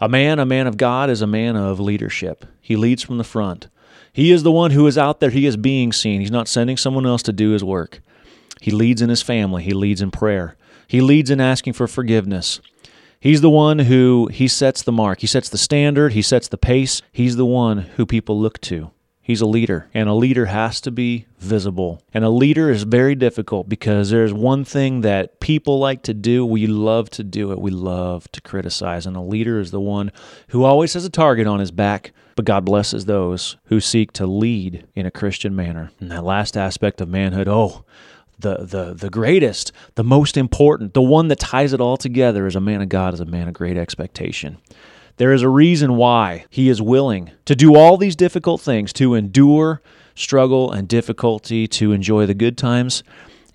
A 0.00 0.08
man, 0.08 0.38
a 0.38 0.44
man 0.44 0.66
of 0.66 0.76
God, 0.76 1.08
is 1.08 1.22
a 1.22 1.26
man 1.26 1.56
of 1.56 1.80
leadership. 1.80 2.44
He 2.60 2.76
leads 2.76 3.02
from 3.02 3.16
the 3.16 3.24
front. 3.24 3.68
He 4.12 4.32
is 4.32 4.42
the 4.42 4.52
one 4.52 4.72
who 4.72 4.86
is 4.86 4.98
out 4.98 5.20
there. 5.20 5.30
He 5.30 5.46
is 5.46 5.56
being 5.56 5.92
seen. 5.92 6.20
He's 6.20 6.30
not 6.30 6.48
sending 6.48 6.76
someone 6.76 7.06
else 7.06 7.22
to 7.22 7.32
do 7.32 7.50
his 7.50 7.64
work. 7.64 8.00
He 8.60 8.70
leads 8.70 9.00
in 9.00 9.08
his 9.08 9.22
family. 9.22 9.62
He 9.62 9.72
leads 9.72 10.02
in 10.02 10.10
prayer. 10.10 10.56
He 10.86 11.00
leads 11.00 11.30
in 11.30 11.40
asking 11.40 11.72
for 11.74 11.86
forgiveness. 11.86 12.60
He's 13.18 13.40
the 13.40 13.50
one 13.50 13.80
who 13.80 14.28
he 14.32 14.48
sets 14.48 14.82
the 14.82 14.92
mark. 14.92 15.20
He 15.20 15.26
sets 15.26 15.48
the 15.48 15.58
standard. 15.58 16.12
He 16.12 16.22
sets 16.22 16.48
the 16.48 16.58
pace. 16.58 17.02
He's 17.12 17.36
the 17.36 17.46
one 17.46 17.78
who 17.78 18.06
people 18.06 18.38
look 18.38 18.60
to. 18.62 18.90
He's 19.26 19.40
a 19.40 19.46
leader, 19.46 19.88
and 19.92 20.08
a 20.08 20.14
leader 20.14 20.46
has 20.46 20.80
to 20.82 20.92
be 20.92 21.26
visible. 21.40 22.00
And 22.14 22.22
a 22.24 22.28
leader 22.28 22.70
is 22.70 22.84
very 22.84 23.16
difficult 23.16 23.68
because 23.68 24.10
there's 24.10 24.32
one 24.32 24.64
thing 24.64 25.00
that 25.00 25.40
people 25.40 25.80
like 25.80 26.02
to 26.02 26.14
do. 26.14 26.46
We 26.46 26.68
love 26.68 27.10
to 27.10 27.24
do 27.24 27.50
it. 27.50 27.58
We 27.58 27.72
love 27.72 28.30
to 28.30 28.40
criticize. 28.40 29.04
And 29.04 29.16
a 29.16 29.20
leader 29.20 29.58
is 29.58 29.72
the 29.72 29.80
one 29.80 30.12
who 30.50 30.62
always 30.62 30.94
has 30.94 31.04
a 31.04 31.10
target 31.10 31.48
on 31.48 31.58
his 31.58 31.72
back. 31.72 32.12
But 32.36 32.44
God 32.44 32.64
blesses 32.64 33.06
those 33.06 33.56
who 33.64 33.80
seek 33.80 34.12
to 34.12 34.28
lead 34.28 34.86
in 34.94 35.06
a 35.06 35.10
Christian 35.10 35.56
manner. 35.56 35.90
And 35.98 36.08
that 36.12 36.22
last 36.22 36.56
aspect 36.56 37.00
of 37.00 37.08
manhood, 37.08 37.48
oh, 37.48 37.84
the, 38.38 38.58
the, 38.58 38.94
the 38.94 39.10
greatest, 39.10 39.72
the 39.96 40.04
most 40.04 40.36
important, 40.36 40.94
the 40.94 41.02
one 41.02 41.26
that 41.26 41.40
ties 41.40 41.72
it 41.72 41.80
all 41.80 41.96
together 41.96 42.46
as 42.46 42.54
a 42.54 42.60
man 42.60 42.80
of 42.80 42.88
God, 42.88 43.12
is 43.12 43.18
a 43.18 43.24
man 43.24 43.48
of 43.48 43.54
great 43.54 43.76
expectation. 43.76 44.58
There 45.18 45.32
is 45.32 45.42
a 45.42 45.48
reason 45.48 45.96
why 45.96 46.44
he 46.50 46.68
is 46.68 46.82
willing 46.82 47.30
to 47.46 47.54
do 47.56 47.74
all 47.74 47.96
these 47.96 48.16
difficult 48.16 48.60
things, 48.60 48.92
to 48.94 49.14
endure 49.14 49.80
struggle 50.14 50.70
and 50.70 50.88
difficulty, 50.88 51.66
to 51.68 51.92
enjoy 51.92 52.26
the 52.26 52.34
good 52.34 52.58
times, 52.58 53.02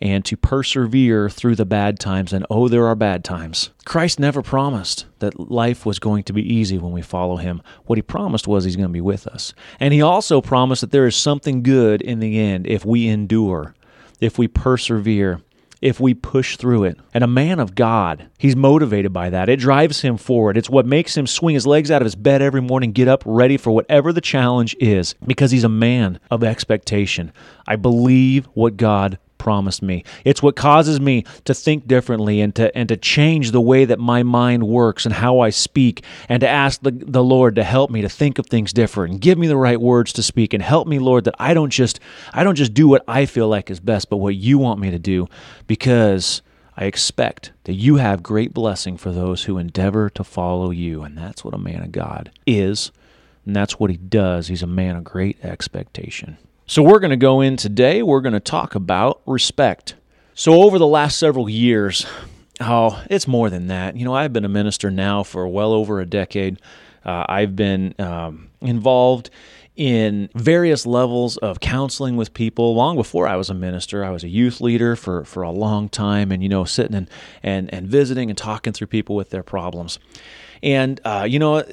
and 0.02 0.25
to 0.25 0.36
persevere 0.36 1.30
through 1.30 1.56
the 1.56 1.66
bad 1.66 2.00
times. 2.00 2.34
And 2.34 2.46
oh, 2.50 2.68
there 2.68 2.88
are 2.88 2.96
bad 2.96 3.24
times. 3.24 3.69
Christ 3.86 4.19
never 4.19 4.42
promised 4.42 5.06
that 5.19 5.52
life 5.52 5.86
was 5.86 6.00
going 6.00 6.24
to 6.24 6.34
be 6.34 6.42
easy 6.42 6.80
when 6.80 6.92
we 6.92 7.04
follow 7.04 7.38
him. 7.38 7.62
What 7.86 7.98
he 7.98 8.02
promised 8.02 8.48
was 8.48 8.63
he's 8.63 8.75
going 8.75 8.90
to 8.90 8.94
be 8.94 9.02
with 9.02 9.28
us. 9.28 9.54
And 9.80 9.94
he 9.94 10.02
also 10.02 10.42
promised 10.42 10.81
that 10.81 10.92
there 10.92 11.06
is 11.06 11.16
something 11.16 11.62
good 11.62 12.02
in 12.02 12.19
the 12.19 12.40
end 12.40 12.66
if 12.66 12.84
we 12.84 13.08
endure, 13.08 13.75
if 14.19 14.40
we 14.40 14.48
persevere, 14.48 15.42
if 15.81 16.00
we 16.00 16.13
push 16.13 16.57
through 16.57 16.83
it. 16.83 17.00
And 17.13 17.24
a 17.24 17.28
man 17.28 17.60
of 17.60 17.75
God, 17.75 18.30
he's 18.38 18.56
motivated 18.56 19.12
by 19.12 19.30
that. 19.31 19.50
It 19.50 19.60
drives 19.60 20.01
him 20.01 20.18
forward. 20.18 20.57
It's 20.57 20.69
what 20.69 20.86
makes 20.86 21.18
him 21.18 21.28
swing 21.28 21.56
his 21.56 21.68
legs 21.68 21.89
out 21.89 22.01
of 22.01 22.06
his 22.06 22.16
bed 22.16 22.42
every 22.42 22.62
morning, 22.62 22.92
get 22.92 23.07
up 23.07 23.24
ready 23.25 23.57
for 23.57 23.72
whatever 23.72 24.13
the 24.13 24.22
challenge 24.22 24.75
is, 24.80 25.16
because 25.25 25.51
he's 25.51 25.63
a 25.63 25.69
man 25.69 26.19
of 26.30 26.44
expectation. 26.44 27.31
I 27.68 27.75
believe 27.75 28.45
what 28.54 28.78
God 28.78 29.18
promised 29.42 29.82
me. 29.82 30.04
It's 30.24 30.44
what 30.44 30.56
causes 30.56 31.02
me 31.02 31.26
to 31.46 31.56
think 31.56 31.88
differently 31.88 32.42
and 32.42 32.54
to 32.54 32.78
and 32.78 32.88
to 32.90 32.96
change 32.96 33.50
the 33.50 33.60
way 33.60 33.86
that 33.86 33.98
my 33.98 34.22
mind 34.22 34.68
works 34.68 35.04
and 35.04 35.16
how 35.16 35.40
I 35.40 35.50
speak 35.50 36.04
and 36.30 36.42
to 36.42 36.48
ask 36.48 36.80
the, 36.84 36.92
the 36.92 37.24
Lord 37.24 37.56
to 37.56 37.64
help 37.64 37.90
me 37.90 38.04
to 38.04 38.08
think 38.08 38.38
of 38.38 38.46
things 38.46 38.72
different 38.72 39.14
and 39.14 39.20
give 39.20 39.40
me 39.40 39.48
the 39.48 39.58
right 39.58 39.82
words 39.82 40.14
to 40.14 40.22
speak 40.22 40.54
and 40.54 40.62
help 40.62 40.88
me 40.88 41.00
Lord 41.00 41.24
that 41.24 41.34
I 41.40 41.56
don't 41.56 41.72
just 41.72 42.00
I 42.34 42.44
don't 42.44 42.54
just 42.54 42.76
do 42.76 42.88
what 42.88 43.04
I 43.08 43.26
feel 43.26 43.48
like 43.48 43.72
is 43.72 43.80
best 43.80 44.12
but 44.12 44.18
what 44.18 44.36
you 44.36 44.60
want 44.60 44.80
me 44.80 44.92
to 44.92 45.00
do 45.00 45.28
because 45.66 46.44
I 46.78 46.86
expect 46.86 47.52
that 47.64 47.74
you 47.74 47.96
have 47.96 48.22
great 48.22 48.54
blessing 48.54 48.96
for 48.96 49.12
those 49.12 49.46
who 49.46 49.58
endeavor 49.58 50.08
to 50.12 50.24
follow 50.24 50.70
you 50.70 51.02
and 51.02 51.18
that's 51.18 51.44
what 51.44 51.56
a 51.56 51.58
man 51.58 51.82
of 51.82 51.92
God 51.92 52.30
is 52.46 52.92
and 53.44 53.56
that's 53.56 53.80
what 53.80 53.90
he 53.90 53.98
does. 53.98 54.50
He's 54.50 54.62
a 54.62 54.68
man 54.68 54.98
of 54.98 55.04
great 55.04 55.44
expectation. 55.44 56.38
So, 56.72 56.82
we're 56.82 57.00
going 57.00 57.12
to 57.12 57.18
go 57.18 57.42
in 57.42 57.58
today, 57.58 58.02
we're 58.02 58.22
going 58.22 58.32
to 58.32 58.40
talk 58.40 58.76
about 58.76 59.22
respect. 59.26 59.96
So, 60.36 60.64
over 60.64 60.80
the 60.80 60.88
last 60.88 61.20
several 61.20 61.50
years, 61.50 62.06
oh, 62.62 63.04
it's 63.10 63.28
more 63.28 63.50
than 63.50 63.68
that. 63.68 63.98
You 63.98 64.06
know, 64.06 64.16
I've 64.16 64.32
been 64.32 64.46
a 64.46 64.48
minister 64.48 64.90
now 64.90 65.24
for 65.24 65.46
well 65.50 65.74
over 65.74 66.00
a 66.00 66.06
decade. 66.06 66.62
Uh, 67.04 67.26
I've 67.28 67.58
been 67.58 67.94
um, 68.00 68.52
involved 68.62 69.32
in 69.76 70.30
various 70.34 70.86
levels 70.86 71.36
of 71.36 71.60
counseling 71.60 72.16
with 72.16 72.34
people 72.34 72.74
long 72.74 72.96
before 72.96 73.28
I 73.28 73.36
was 73.36 73.50
a 73.50 73.54
minister. 73.54 74.06
I 74.06 74.12
was 74.12 74.24
a 74.24 74.30
youth 74.30 74.62
leader 74.62 74.96
for, 74.96 75.26
for 75.26 75.44
a 75.44 75.52
long 75.52 75.90
time 75.90 76.32
and, 76.32 76.42
you 76.42 76.48
know, 76.48 76.64
sitting 76.64 76.96
and, 76.96 77.10
and, 77.44 77.74
and 77.74 77.90
visiting 77.90 78.30
and 78.30 78.38
talking 78.38 78.72
through 78.72 78.88
people 78.88 79.18
with 79.18 79.30
their 79.30 79.44
problems. 79.44 80.00
And, 80.64 81.02
uh, 81.04 81.28
you 81.30 81.38
know, 81.38 81.66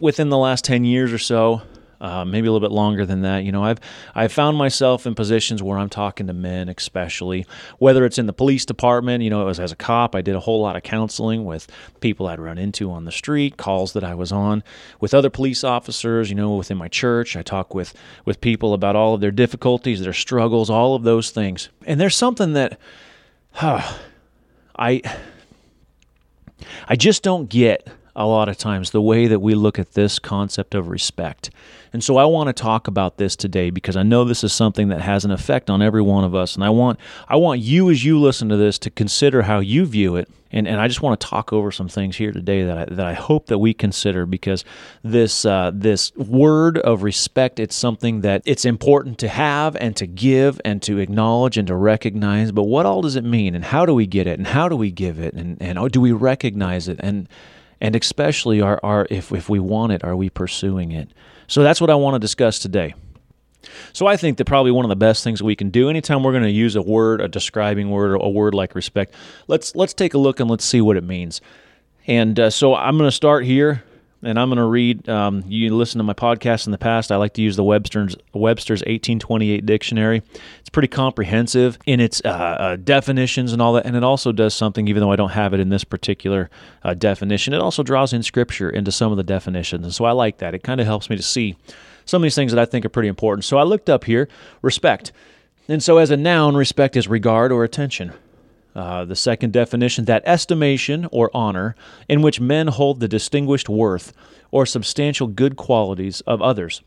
within 0.00 0.28
the 0.28 0.38
last 0.38 0.64
10 0.64 0.84
years 0.84 1.12
or 1.12 1.18
so, 1.18 1.62
uh, 2.00 2.24
maybe 2.24 2.48
a 2.48 2.52
little 2.52 2.66
bit 2.66 2.74
longer 2.74 3.04
than 3.04 3.22
that. 3.22 3.44
You 3.44 3.52
know, 3.52 3.62
I've 3.62 3.78
I've 4.14 4.32
found 4.32 4.56
myself 4.56 5.06
in 5.06 5.14
positions 5.14 5.62
where 5.62 5.78
I'm 5.78 5.88
talking 5.88 6.26
to 6.26 6.32
men, 6.32 6.68
especially 6.68 7.46
whether 7.78 8.04
it's 8.04 8.18
in 8.18 8.26
the 8.26 8.32
police 8.32 8.64
department. 8.64 9.22
You 9.22 9.30
know, 9.30 9.48
as 9.48 9.60
as 9.60 9.72
a 9.72 9.76
cop, 9.76 10.14
I 10.14 10.22
did 10.22 10.34
a 10.34 10.40
whole 10.40 10.60
lot 10.60 10.76
of 10.76 10.82
counseling 10.82 11.44
with 11.44 11.66
people 12.00 12.26
I'd 12.26 12.40
run 12.40 12.58
into 12.58 12.90
on 12.90 13.04
the 13.04 13.12
street, 13.12 13.56
calls 13.56 13.92
that 13.92 14.04
I 14.04 14.14
was 14.14 14.32
on 14.32 14.62
with 15.00 15.12
other 15.12 15.30
police 15.30 15.62
officers. 15.62 16.30
You 16.30 16.36
know, 16.36 16.54
within 16.56 16.78
my 16.78 16.88
church, 16.88 17.36
I 17.36 17.42
talk 17.42 17.74
with 17.74 17.94
with 18.24 18.40
people 18.40 18.72
about 18.72 18.96
all 18.96 19.14
of 19.14 19.20
their 19.20 19.30
difficulties, 19.30 20.00
their 20.00 20.12
struggles, 20.12 20.70
all 20.70 20.94
of 20.94 21.02
those 21.02 21.30
things. 21.30 21.68
And 21.86 22.00
there's 22.00 22.16
something 22.16 22.54
that, 22.54 22.78
huh, 23.52 23.82
I 24.78 25.02
I 26.88 26.96
just 26.96 27.22
don't 27.22 27.48
get 27.48 27.86
a 28.16 28.26
lot 28.26 28.48
of 28.48 28.58
times 28.58 28.90
the 28.90 29.00
way 29.00 29.26
that 29.26 29.40
we 29.40 29.54
look 29.54 29.78
at 29.78 29.92
this 29.92 30.18
concept 30.18 30.74
of 30.74 30.88
respect. 30.88 31.50
And 31.92 32.04
so 32.04 32.16
I 32.16 32.24
want 32.24 32.48
to 32.48 32.52
talk 32.52 32.86
about 32.86 33.16
this 33.16 33.36
today 33.36 33.70
because 33.70 33.96
I 33.96 34.02
know 34.02 34.24
this 34.24 34.44
is 34.44 34.52
something 34.52 34.88
that 34.88 35.00
has 35.00 35.24
an 35.24 35.30
effect 35.30 35.70
on 35.70 35.82
every 35.82 36.02
one 36.02 36.24
of 36.24 36.34
us. 36.34 36.54
And 36.54 36.64
I 36.64 36.70
want 36.70 36.98
I 37.28 37.36
want 37.36 37.60
you 37.60 37.90
as 37.90 38.04
you 38.04 38.18
listen 38.20 38.48
to 38.48 38.56
this 38.56 38.78
to 38.80 38.90
consider 38.90 39.42
how 39.42 39.58
you 39.58 39.86
view 39.86 40.16
it. 40.16 40.28
And, 40.52 40.66
and 40.66 40.80
I 40.80 40.88
just 40.88 41.00
want 41.00 41.20
to 41.20 41.26
talk 41.26 41.52
over 41.52 41.70
some 41.70 41.88
things 41.88 42.16
here 42.16 42.32
today 42.32 42.64
that 42.64 42.76
I, 42.76 42.84
that 42.86 43.06
I 43.06 43.12
hope 43.12 43.46
that 43.46 43.58
we 43.58 43.72
consider 43.72 44.26
because 44.26 44.64
this 45.02 45.44
uh, 45.44 45.70
this 45.72 46.14
word 46.16 46.78
of 46.78 47.02
respect 47.04 47.60
it's 47.60 47.76
something 47.76 48.22
that 48.22 48.42
it's 48.44 48.64
important 48.64 49.18
to 49.18 49.28
have 49.28 49.76
and 49.76 49.96
to 49.96 50.06
give 50.06 50.60
and 50.64 50.82
to 50.82 50.98
acknowledge 50.98 51.56
and 51.56 51.68
to 51.68 51.76
recognize. 51.76 52.50
But 52.50 52.64
what 52.64 52.86
all 52.86 53.02
does 53.02 53.16
it 53.16 53.24
mean 53.24 53.54
and 53.54 53.64
how 53.64 53.86
do 53.86 53.94
we 53.94 54.06
get 54.06 54.26
it 54.26 54.38
and 54.38 54.46
how 54.48 54.68
do 54.68 54.76
we 54.76 54.90
give 54.90 55.18
it 55.20 55.34
and 55.34 55.60
and 55.60 55.78
oh, 55.78 55.88
do 55.88 56.00
we 56.00 56.12
recognize 56.12 56.88
it 56.88 56.98
and 57.00 57.28
and 57.80 57.96
especially 57.96 58.60
are, 58.60 58.80
are 58.82 59.06
if, 59.10 59.32
if 59.32 59.48
we 59.48 59.58
want 59.58 59.92
it, 59.92 60.04
are 60.04 60.16
we 60.16 60.30
pursuing 60.30 60.92
it? 60.92 61.10
So 61.46 61.62
that's 61.62 61.80
what 61.80 61.90
I 61.90 61.94
want 61.94 62.14
to 62.14 62.18
discuss 62.18 62.58
today. 62.58 62.94
So 63.92 64.06
I 64.06 64.16
think 64.16 64.38
that 64.38 64.46
probably 64.46 64.70
one 64.70 64.84
of 64.84 64.88
the 64.88 64.96
best 64.96 65.22
things 65.24 65.42
we 65.42 65.56
can 65.56 65.70
do 65.70 65.90
anytime 65.90 66.22
we're 66.22 66.32
going 66.32 66.44
to 66.44 66.50
use 66.50 66.76
a 66.76 66.82
word, 66.82 67.20
a 67.20 67.28
describing 67.28 67.90
word, 67.90 68.12
or 68.12 68.16
a 68.16 68.28
word 68.28 68.54
like 68.54 68.74
respect, 68.74 69.14
let's 69.48 69.74
let's 69.76 69.92
take 69.92 70.14
a 70.14 70.18
look 70.18 70.40
and 70.40 70.50
let's 70.50 70.64
see 70.64 70.80
what 70.80 70.96
it 70.96 71.04
means. 71.04 71.40
And 72.06 72.38
uh, 72.40 72.50
so 72.50 72.74
I'm 72.74 72.96
going 72.96 73.08
to 73.08 73.14
start 73.14 73.44
here 73.44 73.82
and 74.22 74.38
I'm 74.38 74.48
going 74.48 74.58
to 74.58 74.64
read. 74.64 75.08
Um, 75.08 75.44
you 75.46 75.74
listen 75.74 75.98
to 75.98 76.04
my 76.04 76.12
podcast 76.12 76.66
in 76.66 76.72
the 76.72 76.78
past. 76.78 77.10
I 77.10 77.16
like 77.16 77.34
to 77.34 77.42
use 77.42 77.56
the 77.56 77.64
Webster's 77.64 78.16
Webster's 78.32 78.80
1828 78.80 79.64
dictionary. 79.64 80.22
It's 80.60 80.68
pretty 80.68 80.88
comprehensive 80.88 81.78
in 81.86 82.00
its 82.00 82.20
uh, 82.24 82.28
uh, 82.28 82.76
definitions 82.76 83.52
and 83.52 83.62
all 83.62 83.72
that, 83.74 83.86
and 83.86 83.96
it 83.96 84.04
also 84.04 84.32
does 84.32 84.54
something. 84.54 84.88
Even 84.88 85.00
though 85.00 85.12
I 85.12 85.16
don't 85.16 85.30
have 85.30 85.54
it 85.54 85.60
in 85.60 85.68
this 85.68 85.84
particular 85.84 86.50
uh, 86.82 86.94
definition, 86.94 87.54
it 87.54 87.60
also 87.60 87.82
draws 87.82 88.12
in 88.12 88.22
Scripture 88.22 88.70
into 88.70 88.92
some 88.92 89.10
of 89.10 89.16
the 89.16 89.24
definitions, 89.24 89.84
and 89.84 89.94
so 89.94 90.04
I 90.04 90.12
like 90.12 90.38
that. 90.38 90.54
It 90.54 90.62
kind 90.62 90.80
of 90.80 90.86
helps 90.86 91.08
me 91.08 91.16
to 91.16 91.22
see 91.22 91.56
some 92.04 92.22
of 92.22 92.24
these 92.24 92.34
things 92.34 92.52
that 92.52 92.60
I 92.60 92.64
think 92.64 92.84
are 92.84 92.90
pretty 92.90 93.08
important. 93.08 93.44
So 93.44 93.56
I 93.58 93.62
looked 93.62 93.88
up 93.88 94.04
here 94.04 94.28
respect, 94.62 95.12
and 95.68 95.82
so 95.82 95.98
as 95.98 96.10
a 96.10 96.16
noun, 96.16 96.56
respect 96.56 96.96
is 96.96 97.08
regard 97.08 97.52
or 97.52 97.64
attention. 97.64 98.12
Uh, 98.74 99.04
the 99.04 99.16
second 99.16 99.52
definition, 99.52 100.04
that 100.04 100.22
estimation 100.24 101.08
or 101.10 101.30
honor 101.34 101.74
in 102.08 102.22
which 102.22 102.40
men 102.40 102.68
hold 102.68 103.00
the 103.00 103.08
distinguished 103.08 103.68
worth 103.68 104.12
or 104.50 104.64
substantial 104.64 105.26
good 105.26 105.56
qualities 105.56 106.20
of 106.22 106.40
others. 106.40 106.82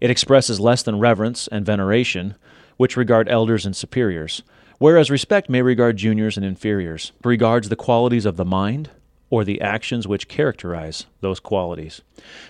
It 0.00 0.10
expresses 0.10 0.60
less 0.60 0.82
than 0.82 0.98
reverence 0.98 1.48
and 1.48 1.64
veneration, 1.64 2.34
which 2.76 2.96
regard 2.96 3.28
elders 3.28 3.64
and 3.66 3.74
superiors, 3.74 4.42
whereas 4.78 5.10
respect 5.10 5.48
may 5.48 5.62
regard 5.62 5.96
juniors 5.96 6.36
and 6.36 6.44
inferiors, 6.44 7.12
regards 7.24 7.68
the 7.68 7.76
qualities 7.76 8.26
of 8.26 8.36
the 8.36 8.44
mind, 8.44 8.90
or 9.30 9.44
the 9.44 9.60
actions 9.60 10.08
which 10.08 10.28
characterize 10.28 11.06
those 11.20 11.40
qualities. 11.40 12.00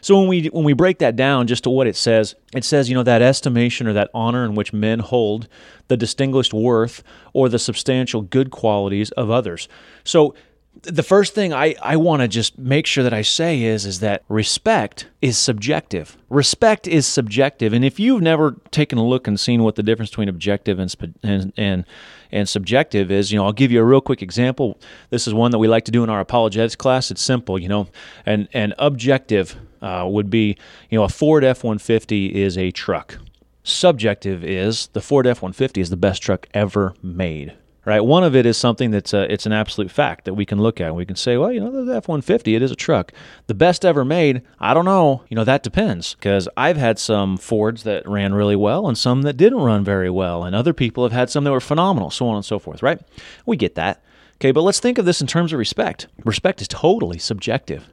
So 0.00 0.18
when 0.18 0.28
we 0.28 0.47
when 0.47 0.64
we 0.64 0.73
break 0.73 0.99
that 0.99 1.16
down 1.16 1.47
just 1.47 1.64
to 1.64 1.70
what 1.70 1.87
it 1.87 1.97
says, 1.97 2.35
it 2.54 2.64
says, 2.64 2.88
you 2.88 2.94
know, 2.94 3.02
that 3.02 3.23
estimation 3.23 3.87
or 3.87 3.92
that 3.94 4.11
honor 4.14 4.44
in 4.44 4.54
which 4.54 4.73
men 4.73 5.00
hold 5.00 5.49
the 5.88 5.97
distinguished 5.97 6.54
worth 6.54 7.02
or 7.32 7.49
the 7.49 7.58
substantial 7.58 8.23
good 8.23 8.50
qualities 8.50 9.11
of 9.12 9.30
others. 9.30 9.68
So 10.04 10.35
the 10.82 11.02
first 11.02 11.35
thing 11.35 11.52
I, 11.52 11.75
I 11.82 11.97
want 11.97 12.23
to 12.23 12.28
just 12.28 12.58
make 12.58 12.87
sure 12.87 13.02
that 13.04 13.12
I 13.12 13.23
say 13.23 13.62
is 13.62 13.85
is 13.85 14.00
that 14.00 14.23
respect 14.28 15.08
is 15.20 15.37
subjective. 15.37 16.16
Respect 16.28 16.87
is 16.87 17.06
subjective, 17.06 17.73
and 17.73 17.85
if 17.85 17.99
you've 17.99 18.23
never 18.23 18.56
taken 18.70 18.99
a 18.99 19.04
look 19.04 19.26
and 19.26 19.38
seen 19.38 19.62
what 19.62 19.75
the 19.75 19.82
difference 19.82 20.11
between 20.11 20.28
objective 20.28 20.78
and 20.78 20.94
and 21.23 21.52
and, 21.56 21.85
and 22.30 22.49
subjective 22.49 23.11
is, 23.11 23.32
you 23.32 23.38
know, 23.38 23.47
I'll 23.47 23.52
give 23.52 23.73
you 23.73 23.80
a 23.80 23.85
real 23.85 24.00
quick 24.00 24.23
example. 24.23 24.78
This 25.11 25.26
is 25.26 25.35
one 25.35 25.50
that 25.50 25.58
we 25.58 25.68
like 25.68 25.85
to 25.85 25.90
do 25.90 26.04
in 26.04 26.11
our 26.11 26.20
apologetics 26.20 26.76
class. 26.76 27.11
It's 27.11 27.23
simple, 27.23 27.58
you 27.58 27.68
know, 27.68 27.88
and 28.26 28.49
and 28.52 28.75
objective 28.78 29.56
uh, 29.82 30.06
would 30.08 30.30
be, 30.30 30.56
you 30.90 30.99
know, 30.99 31.04
a 31.04 31.08
Ford 31.08 31.44
F 31.44 31.64
one 31.64 31.78
fifty 31.78 32.42
is 32.42 32.58
a 32.58 32.70
truck. 32.70 33.18
Subjective 33.62 34.42
is 34.44 34.88
the 34.94 35.00
Ford 35.00 35.26
F 35.26 35.42
one 35.42 35.52
fifty 35.52 35.80
is 35.80 35.90
the 35.90 35.97
best 35.97 36.23
truck 36.23 36.49
ever 36.54 36.94
made 37.02 37.54
right? 37.88 38.00
One 38.00 38.23
of 38.23 38.37
it 38.37 38.45
is 38.45 38.59
something 38.59 38.90
that's 38.90 39.14
a, 39.14 39.33
it's 39.33 39.47
an 39.47 39.52
absolute 39.52 39.90
fact 39.90 40.26
that 40.26 40.35
we 40.35 40.45
can 40.45 40.61
look 40.61 40.78
at. 40.78 40.88
and 40.88 40.97
We 40.97 41.07
can 41.07 41.16
say, 41.16 41.38
well, 41.38 41.50
you 41.50 41.59
know, 41.59 41.87
the 41.87 41.97
F-150, 41.97 42.54
it 42.54 42.61
is 42.61 42.71
a 42.71 42.76
truck. 42.76 43.12
The 43.47 43.54
best 43.54 43.83
ever 43.83 44.04
made, 44.04 44.42
I 44.61 44.75
don't 44.75 44.85
know. 44.85 45.25
You 45.30 45.37
know, 45.37 45.45
that 45.45 45.62
depends 45.62 46.14
because 46.14 46.50
I've 46.54 46.76
had 46.76 46.99
some 46.99 47.38
Fords 47.38 47.85
that 47.85 48.07
ran 48.07 48.35
really 48.35 48.57
well 48.57 48.87
and 48.87 48.99
some 48.99 49.23
that 49.23 49.38
didn't 49.38 49.61
run 49.61 49.85
very 49.85 50.11
well, 50.11 50.45
and 50.45 50.54
other 50.54 50.75
people 50.75 51.02
have 51.02 51.12
had 51.12 51.30
some 51.30 51.45
that 51.45 51.50
were 51.50 51.61
phenomenal, 51.61 52.11
so 52.11 52.28
on 52.28 52.37
and 52.37 52.45
so 52.45 52.59
forth, 52.59 52.83
right? 52.83 53.00
We 53.47 53.57
get 53.57 53.75
that. 53.76 54.02
Okay, 54.35 54.52
but 54.52 54.62
let's 54.62 54.80
think 54.80 54.99
of 54.99 55.07
this 55.07 55.23
in 55.23 55.26
terms 55.26 55.54
of 55.54 55.59
respect. 55.59 56.09
Respect 56.25 56.61
is 56.61 56.68
totally 56.68 57.18
subjective. 57.18 57.88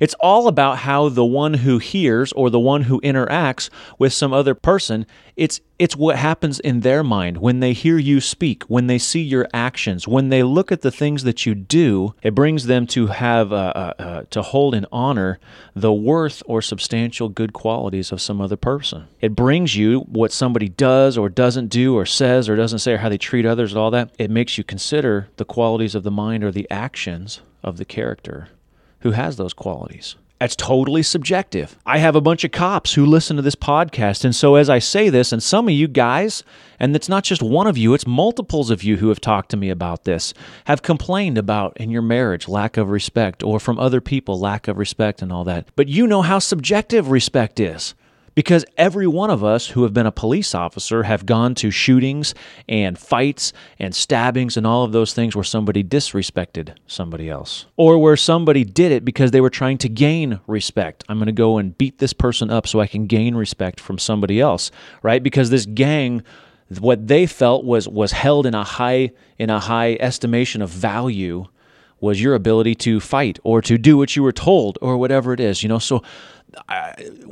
It's 0.00 0.14
all 0.14 0.48
about 0.48 0.78
how 0.78 1.08
the 1.08 1.24
one 1.24 1.54
who 1.54 1.78
hears 1.78 2.32
or 2.32 2.50
the 2.50 2.60
one 2.60 2.82
who 2.82 3.00
interacts 3.00 3.70
with 3.98 4.12
some 4.12 4.32
other 4.32 4.54
person, 4.54 5.06
it's 5.36 5.60
it's 5.78 5.96
what 5.96 6.16
happens 6.16 6.60
in 6.60 6.80
their 6.80 7.02
mind 7.02 7.38
when 7.38 7.60
they 7.60 7.72
hear 7.72 7.96
you 7.96 8.20
speak, 8.20 8.64
when 8.64 8.86
they 8.86 8.98
see 8.98 9.22
your 9.22 9.48
actions, 9.54 10.06
when 10.06 10.28
they 10.28 10.42
look 10.42 10.70
at 10.70 10.82
the 10.82 10.90
things 10.90 11.24
that 11.24 11.46
you 11.46 11.54
do. 11.54 12.14
It 12.22 12.34
brings 12.34 12.66
them 12.66 12.86
to 12.88 13.06
have 13.06 13.50
uh, 13.50 13.72
uh, 13.74 13.92
uh, 13.98 14.22
to 14.28 14.42
hold 14.42 14.74
in 14.74 14.84
honor 14.92 15.40
the 15.74 15.92
worth 15.92 16.42
or 16.44 16.60
substantial 16.60 17.30
good 17.30 17.54
qualities 17.54 18.12
of 18.12 18.20
some 18.20 18.42
other 18.42 18.58
person. 18.58 19.08
It 19.22 19.34
brings 19.34 19.74
you 19.74 20.00
what 20.00 20.32
somebody 20.32 20.68
does 20.68 21.16
or 21.16 21.30
doesn't 21.30 21.68
do 21.68 21.96
or 21.96 22.04
says 22.04 22.46
or 22.46 22.56
doesn't 22.56 22.80
say 22.80 22.92
or 22.92 22.98
how 22.98 23.08
they 23.08 23.16
treat 23.16 23.46
others 23.46 23.72
and 23.72 23.78
all 23.78 23.90
that. 23.92 24.14
It 24.18 24.30
makes 24.30 24.58
you 24.58 24.64
consider 24.64 25.28
the 25.36 25.46
qualities 25.46 25.94
of 25.94 26.02
the 26.02 26.10
mind 26.10 26.44
or 26.44 26.50
the 26.50 26.70
actions 26.70 27.40
of 27.62 27.78
the 27.78 27.86
character 27.86 28.48
who 29.00 29.12
has 29.12 29.36
those 29.36 29.52
qualities. 29.52 30.16
That's 30.40 30.56
totally 30.56 31.02
subjective. 31.02 31.76
I 31.84 31.98
have 31.98 32.16
a 32.16 32.20
bunch 32.22 32.44
of 32.44 32.50
cops 32.50 32.94
who 32.94 33.04
listen 33.04 33.36
to 33.36 33.42
this 33.42 33.54
podcast. 33.54 34.24
And 34.24 34.34
so, 34.34 34.54
as 34.54 34.70
I 34.70 34.78
say 34.78 35.10
this, 35.10 35.32
and 35.32 35.42
some 35.42 35.68
of 35.68 35.74
you 35.74 35.86
guys, 35.86 36.44
and 36.78 36.96
it's 36.96 37.10
not 37.10 37.24
just 37.24 37.42
one 37.42 37.66
of 37.66 37.76
you, 37.76 37.92
it's 37.92 38.06
multiples 38.06 38.70
of 38.70 38.82
you 38.82 38.96
who 38.96 39.10
have 39.10 39.20
talked 39.20 39.50
to 39.50 39.58
me 39.58 39.68
about 39.68 40.04
this, 40.04 40.32
have 40.64 40.80
complained 40.80 41.36
about 41.36 41.76
in 41.76 41.90
your 41.90 42.00
marriage 42.00 42.48
lack 42.48 42.78
of 42.78 42.88
respect, 42.88 43.42
or 43.42 43.60
from 43.60 43.78
other 43.78 44.00
people 44.00 44.40
lack 44.40 44.66
of 44.66 44.78
respect 44.78 45.20
and 45.20 45.30
all 45.30 45.44
that. 45.44 45.68
But 45.76 45.88
you 45.88 46.06
know 46.06 46.22
how 46.22 46.38
subjective 46.38 47.10
respect 47.10 47.60
is 47.60 47.94
because 48.34 48.64
every 48.76 49.06
one 49.06 49.30
of 49.30 49.42
us 49.42 49.68
who 49.68 49.82
have 49.82 49.92
been 49.92 50.06
a 50.06 50.12
police 50.12 50.54
officer 50.54 51.02
have 51.02 51.26
gone 51.26 51.54
to 51.56 51.70
shootings 51.70 52.34
and 52.68 52.98
fights 52.98 53.52
and 53.78 53.94
stabbings 53.94 54.56
and 54.56 54.66
all 54.66 54.84
of 54.84 54.92
those 54.92 55.12
things 55.12 55.34
where 55.34 55.44
somebody 55.44 55.82
disrespected 55.82 56.74
somebody 56.86 57.28
else 57.28 57.66
or 57.76 57.98
where 57.98 58.16
somebody 58.16 58.64
did 58.64 58.92
it 58.92 59.04
because 59.04 59.30
they 59.30 59.40
were 59.40 59.50
trying 59.50 59.78
to 59.78 59.88
gain 59.88 60.40
respect. 60.46 61.04
I'm 61.08 61.18
going 61.18 61.26
to 61.26 61.32
go 61.32 61.58
and 61.58 61.76
beat 61.76 61.98
this 61.98 62.12
person 62.12 62.50
up 62.50 62.66
so 62.66 62.80
I 62.80 62.86
can 62.86 63.06
gain 63.06 63.34
respect 63.34 63.80
from 63.80 63.98
somebody 63.98 64.40
else, 64.40 64.70
right? 65.02 65.22
Because 65.22 65.50
this 65.50 65.66
gang 65.66 66.22
what 66.78 67.08
they 67.08 67.26
felt 67.26 67.64
was 67.64 67.88
was 67.88 68.12
held 68.12 68.46
in 68.46 68.54
a 68.54 68.62
high 68.62 69.10
in 69.38 69.50
a 69.50 69.58
high 69.58 69.96
estimation 69.98 70.62
of 70.62 70.70
value 70.70 71.46
was 72.00 72.22
your 72.22 72.34
ability 72.34 72.74
to 72.74 73.00
fight 73.00 73.38
or 73.42 73.60
to 73.60 73.76
do 73.76 73.96
what 73.96 74.14
you 74.14 74.22
were 74.22 74.32
told 74.32 74.78
or 74.80 74.96
whatever 74.96 75.32
it 75.32 75.40
is 75.40 75.64
you 75.64 75.68
know 75.68 75.80
so 75.80 76.02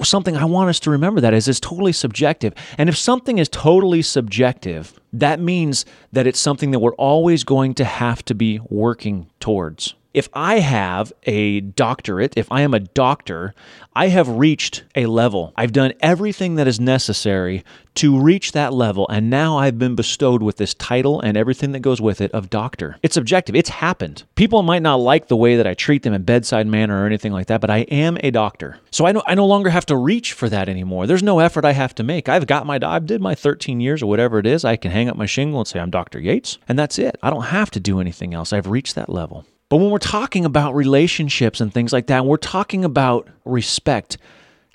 something 0.03 0.37
I 0.37 0.45
want 0.45 0.71
us 0.71 0.81
to 0.81 0.91
remember 0.91 1.21
that 1.21 1.35
is 1.35 1.49
it's 1.49 1.61
totally 1.61 1.93
subjective. 1.93 2.55
And 2.77 2.89
if 2.89 2.97
something 2.97 3.39
is 3.39 3.49
totally 3.49 4.03
subjective, 4.03 4.99
that 5.13 5.41
means 5.41 5.85
that 6.13 6.27
it's 6.27 6.41
something 6.41 6.71
that 6.71 6.79
we're 6.79 6.95
always 6.95 7.45
going 7.45 7.75
to 7.75 7.85
have 7.85 8.25
to 8.27 8.35
be 8.35 8.61
working 8.69 9.31
towards 9.41 9.95
if 10.15 10.29
I 10.33 10.61
have 10.61 11.13
a 11.25 11.61
doctorate, 11.61 12.35
if 12.37 12.51
I 12.51 12.63
am 12.63 12.75
a 12.75 12.81
doctor, 12.81 13.55
I 13.95 14.09
have 14.09 14.29
reached 14.29 14.85
a 14.95 15.07
level. 15.07 15.53
I've 15.57 15.73
done 15.73 15.93
everything 16.01 16.55
that 16.55 16.67
is 16.67 16.81
necessary 16.81 17.63
to 17.97 18.19
reach 18.19 18.53
that 18.53 18.73
level, 18.73 19.07
and 19.09 19.29
now 19.29 19.59
I've 19.59 19.79
been 19.79 19.97
bestowed 19.97 20.43
with 20.43 20.57
this 20.57 20.73
title 20.73 21.21
and 21.21 21.37
everything 21.37 21.73
that 21.73 21.81
goes 21.81 22.01
with 22.01 22.21
it 22.21 22.31
of 22.33 22.49
doctor. 22.49 22.97
It's 23.03 23.17
objective, 23.17 23.55
it's 23.57 23.69
happened. 23.69 24.23
People 24.35 24.63
might 24.63 24.83
not 24.83 24.97
like 24.97 25.29
the 25.29 25.37
way 25.37 25.57
that 25.57 25.67
I 25.67 25.75
treat 25.75 26.05
them 26.05 26.15
in 26.15 26.23
bedside 26.23 26.67
manner 26.67 27.03
or 27.03 27.07
anything 27.07 27.33
like 27.33 27.49
that, 27.49 27.61
but 27.61 27.71
I 27.71 27.79
am 27.79 28.17
a 28.23 28.31
doctor. 28.31 28.79
So 28.91 29.05
I, 29.07 29.13
no, 29.13 29.23
I 29.27 29.35
no 29.35 29.47
longer 29.47 29.71
have 29.71 29.87
to 29.87 29.97
reach 29.97 30.33
for 30.33 30.49
that 30.49 30.69
anymore. 30.69 31.07
There's 31.07 31.23
no 31.23 31.41
effort 31.41 31.65
I 31.65 31.73
have 31.73 31.95
to 31.97 32.05
make. 32.05 32.29
I've 32.29 32.47
got 32.47 32.67
my, 32.67 32.79
I 32.81 32.99
did 33.01 33.21
my 33.21 33.35
13 33.35 33.81
years 33.81 34.03
or 34.03 34.07
whatever 34.07 34.39
it 34.39 34.47
is. 34.47 34.65
I 34.65 34.77
can 34.77 34.91
hang 34.91 35.09
up 35.09 35.17
my 35.17 35.27
shingle 35.27 35.61
and 35.61 35.69
say, 35.69 35.81
I'm 35.81 35.91
Dr. 35.91 36.21
Yates, 36.21 36.59
and 36.69 36.79
that's 36.79 36.99
it. 36.99 37.19
I 37.23 37.31
don't 37.31 37.43
have 37.47 37.71
to 37.73 37.81
do 37.81 38.01
anything 38.01 38.33
else. 38.33 38.53
I've 38.53 38.69
reached 38.69 38.95
that 38.95 39.09
level. 39.09 39.45
But 39.69 39.79
when 39.79 39.91
we're 39.91 39.99
talking 39.99 40.45
about 40.45 40.75
relationships 40.75 41.61
and 41.61 41.73
things 41.73 41.93
like 41.93 42.07
that, 42.07 42.25
we're 42.25 42.39
talking 42.39 42.85
about 42.85 43.29
respect 43.45 44.17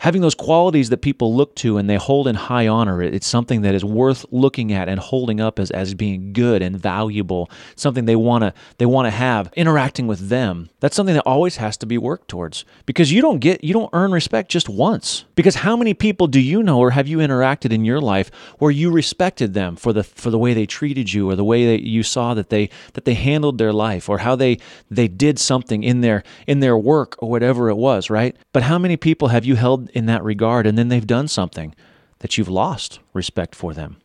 having 0.03 0.21
those 0.21 0.35
qualities 0.35 0.89
that 0.89 0.97
people 0.97 1.33
look 1.33 1.55
to 1.55 1.77
and 1.77 1.89
they 1.89 1.95
hold 1.95 2.27
in 2.27 2.35
high 2.35 2.67
honor 2.67 3.01
it's 3.01 3.25
something 3.25 3.61
that 3.61 3.73
is 3.73 3.85
worth 3.85 4.25
looking 4.31 4.73
at 4.73 4.89
and 4.89 4.99
holding 4.99 5.39
up 5.39 5.57
as, 5.57 5.71
as 5.71 5.93
being 5.93 6.33
good 6.33 6.61
and 6.61 6.77
valuable 6.77 7.49
something 7.77 8.03
they 8.03 8.15
want 8.15 8.43
to 8.43 8.53
they 8.77 8.85
want 8.85 9.05
to 9.05 9.11
have 9.11 9.49
interacting 9.55 10.05
with 10.05 10.27
them. 10.29 10.69
That's 10.81 10.95
something 10.95 11.15
that 11.15 11.25
always 11.25 11.55
has 11.55 11.77
to 11.77 11.85
be 11.85 11.97
worked 11.97 12.27
towards 12.27 12.65
because 12.85 13.13
you 13.13 13.21
don't 13.21 13.39
get 13.39 13.63
you 13.63 13.73
don't 13.73 13.89
earn 13.93 14.11
respect 14.11 14.51
just 14.51 14.67
once. 14.67 15.23
Because 15.35 15.55
how 15.55 15.77
many 15.77 15.93
people 15.93 16.27
do 16.27 16.39
you 16.39 16.61
know 16.61 16.79
or 16.79 16.91
have 16.91 17.07
you 17.07 17.19
interacted 17.19 17.71
in 17.71 17.85
your 17.85 18.01
life 18.01 18.29
where 18.59 18.71
you 18.71 18.91
respected 18.91 19.53
them 19.53 19.77
for 19.77 19.93
the 19.93 20.03
for 20.03 20.29
the 20.29 20.37
way 20.37 20.53
they 20.53 20.65
treated 20.65 21.13
you 21.13 21.29
or 21.29 21.35
the 21.37 21.45
way 21.45 21.65
that 21.65 21.87
you 21.87 22.03
saw 22.03 22.33
that 22.33 22.49
they 22.49 22.69
that 22.93 23.05
they 23.05 23.13
handled 23.13 23.57
their 23.57 23.71
life 23.71 24.09
or 24.09 24.17
how 24.17 24.35
they 24.35 24.57
they 24.91 25.07
did 25.07 25.39
something 25.39 25.81
in 25.81 26.01
their 26.01 26.23
in 26.45 26.59
their 26.59 26.77
work 26.77 27.15
or 27.19 27.29
whatever 27.29 27.69
it 27.69 27.77
was 27.77 28.09
right? 28.09 28.35
But 28.51 28.63
how 28.63 28.77
many 28.77 28.97
people 28.97 29.29
have 29.29 29.45
you 29.45 29.55
held 29.55 29.89
in 29.93 30.05
that 30.07 30.23
regard, 30.23 30.67
and 30.67 30.77
then 30.77 30.89
they've 30.89 31.07
done 31.07 31.27
something 31.27 31.73
that 32.19 32.37
you've 32.37 32.49
lost 32.49 32.99
respect 33.13 33.55
for 33.55 33.73
them. 33.73 33.97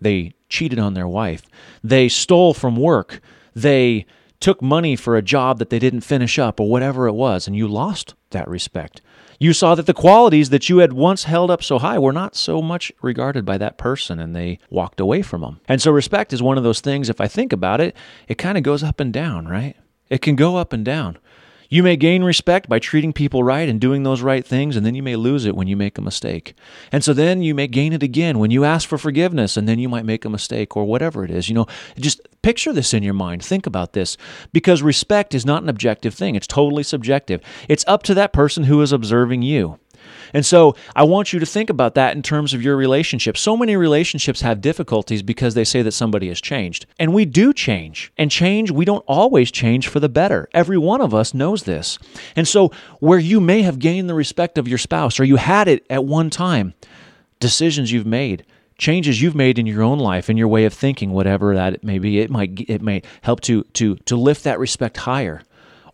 They 0.00 0.34
cheated 0.48 0.78
on 0.78 0.94
their 0.94 1.08
wife. 1.08 1.42
They 1.84 2.08
stole 2.08 2.54
from 2.54 2.76
work. 2.76 3.20
They 3.54 4.06
took 4.40 4.60
money 4.60 4.96
for 4.96 5.16
a 5.16 5.22
job 5.22 5.58
that 5.58 5.70
they 5.70 5.78
didn't 5.78 6.02
finish 6.02 6.38
up 6.38 6.60
or 6.60 6.68
whatever 6.68 7.06
it 7.06 7.14
was, 7.14 7.46
and 7.46 7.56
you 7.56 7.68
lost 7.68 8.14
that 8.30 8.48
respect. 8.48 9.00
You 9.38 9.52
saw 9.52 9.74
that 9.74 9.86
the 9.86 9.94
qualities 9.94 10.50
that 10.50 10.68
you 10.68 10.78
had 10.78 10.92
once 10.92 11.24
held 11.24 11.50
up 11.50 11.62
so 11.62 11.78
high 11.78 11.98
were 11.98 12.12
not 12.12 12.34
so 12.34 12.62
much 12.62 12.90
regarded 13.02 13.44
by 13.44 13.58
that 13.58 13.76
person, 13.76 14.18
and 14.18 14.34
they 14.34 14.58
walked 14.70 15.00
away 15.00 15.22
from 15.22 15.42
them. 15.42 15.60
And 15.68 15.80
so, 15.80 15.90
respect 15.90 16.32
is 16.32 16.42
one 16.42 16.56
of 16.56 16.64
those 16.64 16.80
things, 16.80 17.10
if 17.10 17.20
I 17.20 17.28
think 17.28 17.52
about 17.52 17.80
it, 17.80 17.94
it 18.28 18.38
kind 18.38 18.56
of 18.56 18.64
goes 18.64 18.82
up 18.82 19.00
and 19.00 19.12
down, 19.12 19.46
right? 19.46 19.76
It 20.08 20.22
can 20.22 20.36
go 20.36 20.56
up 20.56 20.72
and 20.72 20.84
down. 20.84 21.18
You 21.68 21.82
may 21.82 21.96
gain 21.96 22.22
respect 22.24 22.68
by 22.68 22.78
treating 22.78 23.12
people 23.12 23.42
right 23.42 23.68
and 23.68 23.80
doing 23.80 24.02
those 24.02 24.22
right 24.22 24.46
things, 24.46 24.76
and 24.76 24.84
then 24.84 24.94
you 24.94 25.02
may 25.02 25.16
lose 25.16 25.44
it 25.44 25.56
when 25.56 25.68
you 25.68 25.76
make 25.76 25.98
a 25.98 26.02
mistake. 26.02 26.54
And 26.92 27.02
so 27.02 27.12
then 27.12 27.42
you 27.42 27.54
may 27.54 27.66
gain 27.66 27.92
it 27.92 28.02
again 28.02 28.38
when 28.38 28.50
you 28.50 28.64
ask 28.64 28.88
for 28.88 28.98
forgiveness, 28.98 29.56
and 29.56 29.68
then 29.68 29.78
you 29.78 29.88
might 29.88 30.04
make 30.04 30.24
a 30.24 30.30
mistake 30.30 30.76
or 30.76 30.84
whatever 30.84 31.24
it 31.24 31.30
is. 31.30 31.48
You 31.48 31.54
know, 31.54 31.66
just 31.98 32.20
picture 32.42 32.72
this 32.72 32.94
in 32.94 33.02
your 33.02 33.14
mind. 33.14 33.44
Think 33.44 33.66
about 33.66 33.92
this 33.92 34.16
because 34.52 34.82
respect 34.82 35.34
is 35.34 35.44
not 35.44 35.62
an 35.62 35.68
objective 35.68 36.14
thing, 36.14 36.34
it's 36.34 36.46
totally 36.46 36.82
subjective. 36.82 37.40
It's 37.68 37.84
up 37.86 38.02
to 38.04 38.14
that 38.14 38.32
person 38.32 38.64
who 38.64 38.80
is 38.82 38.92
observing 38.92 39.42
you. 39.42 39.78
And 40.32 40.44
so 40.44 40.76
I 40.94 41.04
want 41.04 41.32
you 41.32 41.38
to 41.40 41.46
think 41.46 41.70
about 41.70 41.94
that 41.94 42.16
in 42.16 42.22
terms 42.22 42.54
of 42.54 42.62
your 42.62 42.76
relationship. 42.76 43.36
So 43.36 43.56
many 43.56 43.76
relationships 43.76 44.40
have 44.40 44.60
difficulties 44.60 45.22
because 45.22 45.54
they 45.54 45.64
say 45.64 45.82
that 45.82 45.92
somebody 45.92 46.28
has 46.28 46.40
changed. 46.40 46.86
And 46.98 47.14
we 47.14 47.24
do 47.24 47.52
change. 47.52 48.12
And 48.16 48.30
change, 48.30 48.70
we 48.70 48.84
don't 48.84 49.04
always 49.06 49.50
change 49.50 49.88
for 49.88 50.00
the 50.00 50.08
better. 50.08 50.48
Every 50.52 50.78
one 50.78 51.00
of 51.00 51.14
us 51.14 51.34
knows 51.34 51.64
this. 51.64 51.98
And 52.34 52.46
so 52.46 52.72
where 53.00 53.18
you 53.18 53.40
may 53.40 53.62
have 53.62 53.78
gained 53.78 54.08
the 54.08 54.14
respect 54.14 54.58
of 54.58 54.68
your 54.68 54.78
spouse 54.78 55.20
or 55.20 55.24
you 55.24 55.36
had 55.36 55.68
it 55.68 55.86
at 55.90 56.04
one 56.04 56.30
time, 56.30 56.74
decisions 57.40 57.92
you've 57.92 58.06
made, 58.06 58.44
changes 58.78 59.22
you've 59.22 59.34
made 59.34 59.58
in 59.58 59.66
your 59.66 59.82
own 59.82 59.98
life, 59.98 60.28
in 60.28 60.36
your 60.36 60.48
way 60.48 60.64
of 60.64 60.74
thinking, 60.74 61.12
whatever 61.12 61.54
that 61.54 61.82
may 61.82 61.98
be, 61.98 62.20
it 62.20 62.30
might 62.30 62.60
it 62.68 62.82
may 62.82 63.02
help 63.22 63.40
to 63.42 63.62
to 63.74 63.96
to 63.96 64.16
lift 64.16 64.44
that 64.44 64.58
respect 64.58 64.98
higher 64.98 65.42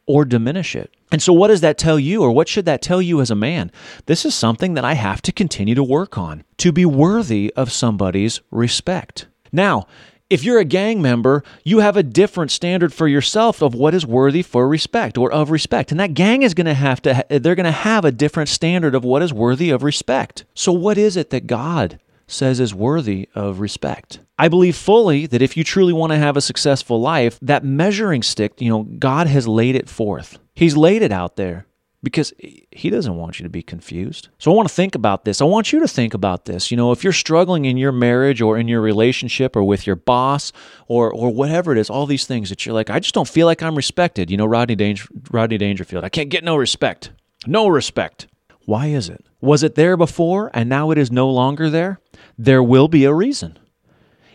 or 0.07 0.25
diminish 0.25 0.75
it. 0.75 0.91
And 1.11 1.23
so 1.23 1.33
what 1.33 1.49
does 1.49 1.61
that 1.61 1.79
tell 1.79 1.99
you 1.99 2.23
or 2.23 2.33
what 2.33 2.49
should 2.49 2.65
that 2.65 2.83
tell 2.83 3.03
you 3.03 3.21
as 3.21 3.31
a 3.31 3.37
man? 3.37 3.71
This 4.07 4.25
is 4.25 4.35
something 4.35 4.75
that 4.75 4.85
I 4.85 4.95
have 4.95 5.23
to 5.23 5.33
continue 5.33 5.75
to 5.75 5.85
work 5.85 6.17
on 6.17 6.45
to 6.59 6.73
be 6.73 6.87
worthy 6.87 7.53
of 7.55 7.71
somebody's 7.71 8.41
respect. 8.51 9.27
Now, 9.53 9.87
if 10.31 10.45
you're 10.45 10.59
a 10.59 10.65
gang 10.65 11.03
member, 11.03 11.45
you 11.63 11.81
have 11.81 11.99
a 11.99 12.03
different 12.03 12.51
standard 12.51 12.95
for 12.95 13.07
yourself 13.07 13.61
of 13.61 13.75
what 13.75 13.93
is 13.93 14.07
worthy 14.07 14.41
for 14.41 14.67
respect 14.67 15.19
or 15.19 15.31
of 15.31 15.51
respect. 15.51 15.91
And 15.91 16.01
that 16.01 16.15
gang 16.15 16.41
is 16.41 16.55
going 16.55 16.65
to 16.65 16.73
have 16.73 17.03
to, 17.03 17.27
they're 17.29 17.55
going 17.55 17.65
to 17.65 17.71
have 17.71 18.07
a 18.07 18.11
different 18.11 18.49
standard 18.49 18.95
of 18.95 19.05
what 19.05 19.21
is 19.21 19.35
worthy 19.35 19.69
of 19.69 19.83
respect. 19.83 20.47
So, 20.55 20.73
what 20.73 20.97
is 20.97 21.19
it 21.19 21.29
that 21.31 21.47
God 21.47 22.01
says 22.27 22.61
is 22.61 22.75
worthy 22.75 23.29
of 23.35 23.61
respect? 23.61 24.21
I 24.39 24.49
believe 24.49 24.77
fully 24.77 25.27
that 25.27 25.43
if 25.43 25.57
you 25.57 25.65
truly 25.65 25.93
want 25.93 26.13
to 26.13 26.19
have 26.19 26.37
a 26.37 26.41
successful 26.41 27.01
life, 27.01 27.39
that 27.43 27.65
measuring 27.65 28.23
stick, 28.23 28.61
you 28.61 28.69
know, 28.69 28.83
God 28.83 29.27
has 29.27 29.47
laid 29.47 29.77
it 29.77 29.89
forth. 29.89 30.39
He's 30.55 30.77
laid 30.77 31.03
it 31.03 31.13
out 31.13 31.37
there 31.37 31.67
because 32.03 32.33
he 32.39 32.91
doesn't 32.91 33.17
want 33.17 33.39
you 33.39 33.45
to 33.45 33.49
be 33.49 33.63
confused. 33.63 34.29
So 34.39 34.51
I 34.51 34.55
want 34.55 34.69
to 34.69 34.75
think 34.75 34.95
about 34.95 35.25
this. 35.25 35.41
I 35.41 35.45
want 35.45 35.73
you 35.73 35.81
to 35.81 35.89
think 35.89 36.15
about 36.15 36.47
this. 36.47 36.71
You 36.71 36.77
know, 36.77 36.91
if 36.91 37.05
you're 37.05 37.13
struggling 37.13 37.65
in 37.65 37.77
your 37.77 37.93
marriage 37.93 38.43
or 38.43 38.59
in 38.59 38.67
your 38.67 38.81
relationship 38.81 39.55
or 39.55 39.63
with 39.63 39.87
your 39.87 39.97
boss 39.97 40.53
or 40.89 41.13
or 41.13 41.31
whatever 41.33 41.73
it 41.73 41.79
is, 41.79 41.89
all 41.89 42.07
these 42.07 42.27
things 42.27 42.49
that 42.49 42.67
you're 42.67 42.75
like, 42.75 42.91
I 42.91 42.99
just 42.99 43.15
don't 43.15 43.29
feel 43.29 43.47
like 43.47 43.63
I'm 43.63 43.77
respected. 43.77 44.31
You 44.31 44.37
know, 44.37 44.47
Rodney 44.47 44.75
Danger, 44.75 45.07
Rodney 45.31 45.59
Dangerfield, 45.59 46.05
I 46.05 46.09
can't 46.09 46.31
get 46.31 46.43
no 46.43 46.57
respect. 46.57 47.13
No 47.47 47.69
respect. 47.69 48.27
Why 48.65 48.87
is 48.87 49.09
it? 49.09 49.25
Was 49.41 49.63
it 49.63 49.75
there 49.75 49.97
before 49.97 50.51
and 50.55 50.69
now 50.69 50.91
it 50.91 50.99
is 50.99 51.11
no 51.11 51.29
longer 51.31 51.69
there? 51.69 52.01
There 52.39 52.63
will 52.63 52.89
be 52.89 53.05
a 53.05 53.15
reason. 53.15 53.59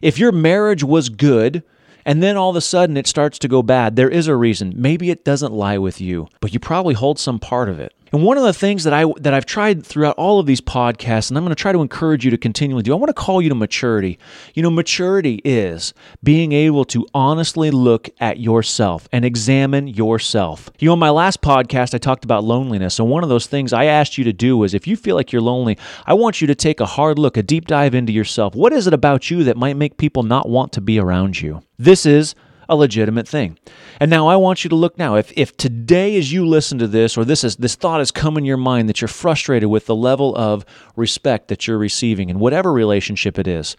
If 0.01 0.19
your 0.19 0.31
marriage 0.31 0.83
was 0.83 1.09
good, 1.09 1.63
and 2.05 2.23
then 2.23 2.37
all 2.37 2.49
of 2.49 2.55
a 2.55 2.61
sudden 2.61 2.95
it 2.95 3.07
starts 3.07 3.39
to 3.39 3.47
go 3.47 3.61
bad, 3.61 3.95
there 3.95 4.09
is 4.09 4.27
a 4.27 4.35
reason. 4.35 4.73
Maybe 4.75 5.09
it 5.09 5.25
doesn't 5.25 5.51
lie 5.51 5.77
with 5.77 5.99
you, 5.99 6.27
but 6.39 6.53
you 6.53 6.59
probably 6.59 6.93
hold 6.93 7.19
some 7.19 7.39
part 7.39 7.67
of 7.67 7.79
it. 7.79 7.93
And 8.11 8.23
one 8.23 8.37
of 8.37 8.43
the 8.43 8.53
things 8.53 8.83
that 8.83 8.93
I 8.93 9.05
that 9.19 9.33
I've 9.33 9.45
tried 9.45 9.85
throughout 9.85 10.15
all 10.17 10.39
of 10.39 10.45
these 10.45 10.61
podcasts, 10.61 11.29
and 11.29 11.37
I'm 11.37 11.43
going 11.43 11.55
to 11.55 11.61
try 11.61 11.71
to 11.71 11.81
encourage 11.81 12.23
you 12.23 12.31
to 12.31 12.37
continually 12.37 12.83
do, 12.83 12.93
I 12.93 12.95
want 12.95 13.09
to 13.09 13.13
call 13.13 13.41
you 13.41 13.49
to 13.49 13.55
maturity. 13.55 14.17
You 14.53 14.63
know, 14.63 14.69
maturity 14.69 15.41
is 15.43 15.93
being 16.23 16.51
able 16.51 16.85
to 16.85 17.05
honestly 17.13 17.71
look 17.71 18.09
at 18.19 18.39
yourself 18.39 19.07
and 19.11 19.25
examine 19.25 19.87
yourself. 19.87 20.69
You 20.79 20.87
know, 20.87 20.93
in 20.93 20.99
my 20.99 21.09
last 21.09 21.41
podcast, 21.41 21.93
I 21.93 21.97
talked 21.97 22.23
about 22.23 22.43
loneliness, 22.43 22.99
and 22.99 23.09
one 23.09 23.23
of 23.23 23.29
those 23.29 23.47
things 23.47 23.73
I 23.73 23.85
asked 23.85 24.17
you 24.17 24.23
to 24.23 24.33
do 24.33 24.57
was 24.57 24.73
if 24.73 24.87
you 24.87 24.95
feel 24.95 25.15
like 25.15 25.31
you're 25.31 25.41
lonely, 25.41 25.77
I 26.05 26.13
want 26.13 26.41
you 26.41 26.47
to 26.47 26.55
take 26.55 26.79
a 26.79 26.85
hard 26.85 27.19
look, 27.19 27.37
a 27.37 27.43
deep 27.43 27.67
dive 27.67 27.93
into 27.93 28.13
yourself. 28.13 28.55
What 28.55 28.73
is 28.73 28.87
it 28.87 28.93
about 28.93 29.29
you 29.29 29.43
that 29.43 29.57
might 29.57 29.77
make 29.77 29.97
people 29.97 30.23
not 30.23 30.49
want 30.49 30.71
to 30.73 30.81
be 30.81 30.99
around 30.99 31.41
you? 31.41 31.61
This 31.77 32.05
is 32.05 32.35
a 32.69 32.75
legitimate 32.75 33.27
thing. 33.27 33.57
And 33.99 34.09
now 34.09 34.27
I 34.27 34.35
want 34.35 34.63
you 34.63 34.69
to 34.69 34.75
look 34.75 34.97
now. 34.97 35.15
If 35.15 35.31
if 35.35 35.55
today 35.57 36.17
as 36.17 36.31
you 36.31 36.45
listen 36.45 36.77
to 36.79 36.87
this 36.87 37.17
or 37.17 37.25
this 37.25 37.43
is 37.43 37.55
this 37.57 37.75
thought 37.75 37.99
has 37.99 38.11
come 38.11 38.37
in 38.37 38.45
your 38.45 38.57
mind 38.57 38.89
that 38.89 39.01
you're 39.01 39.07
frustrated 39.07 39.69
with 39.69 39.85
the 39.85 39.95
level 39.95 40.35
of 40.35 40.65
respect 40.95 41.47
that 41.47 41.67
you're 41.67 41.77
receiving 41.77 42.29
in 42.29 42.39
whatever 42.39 42.71
relationship 42.73 43.39
it 43.39 43.47
is, 43.47 43.75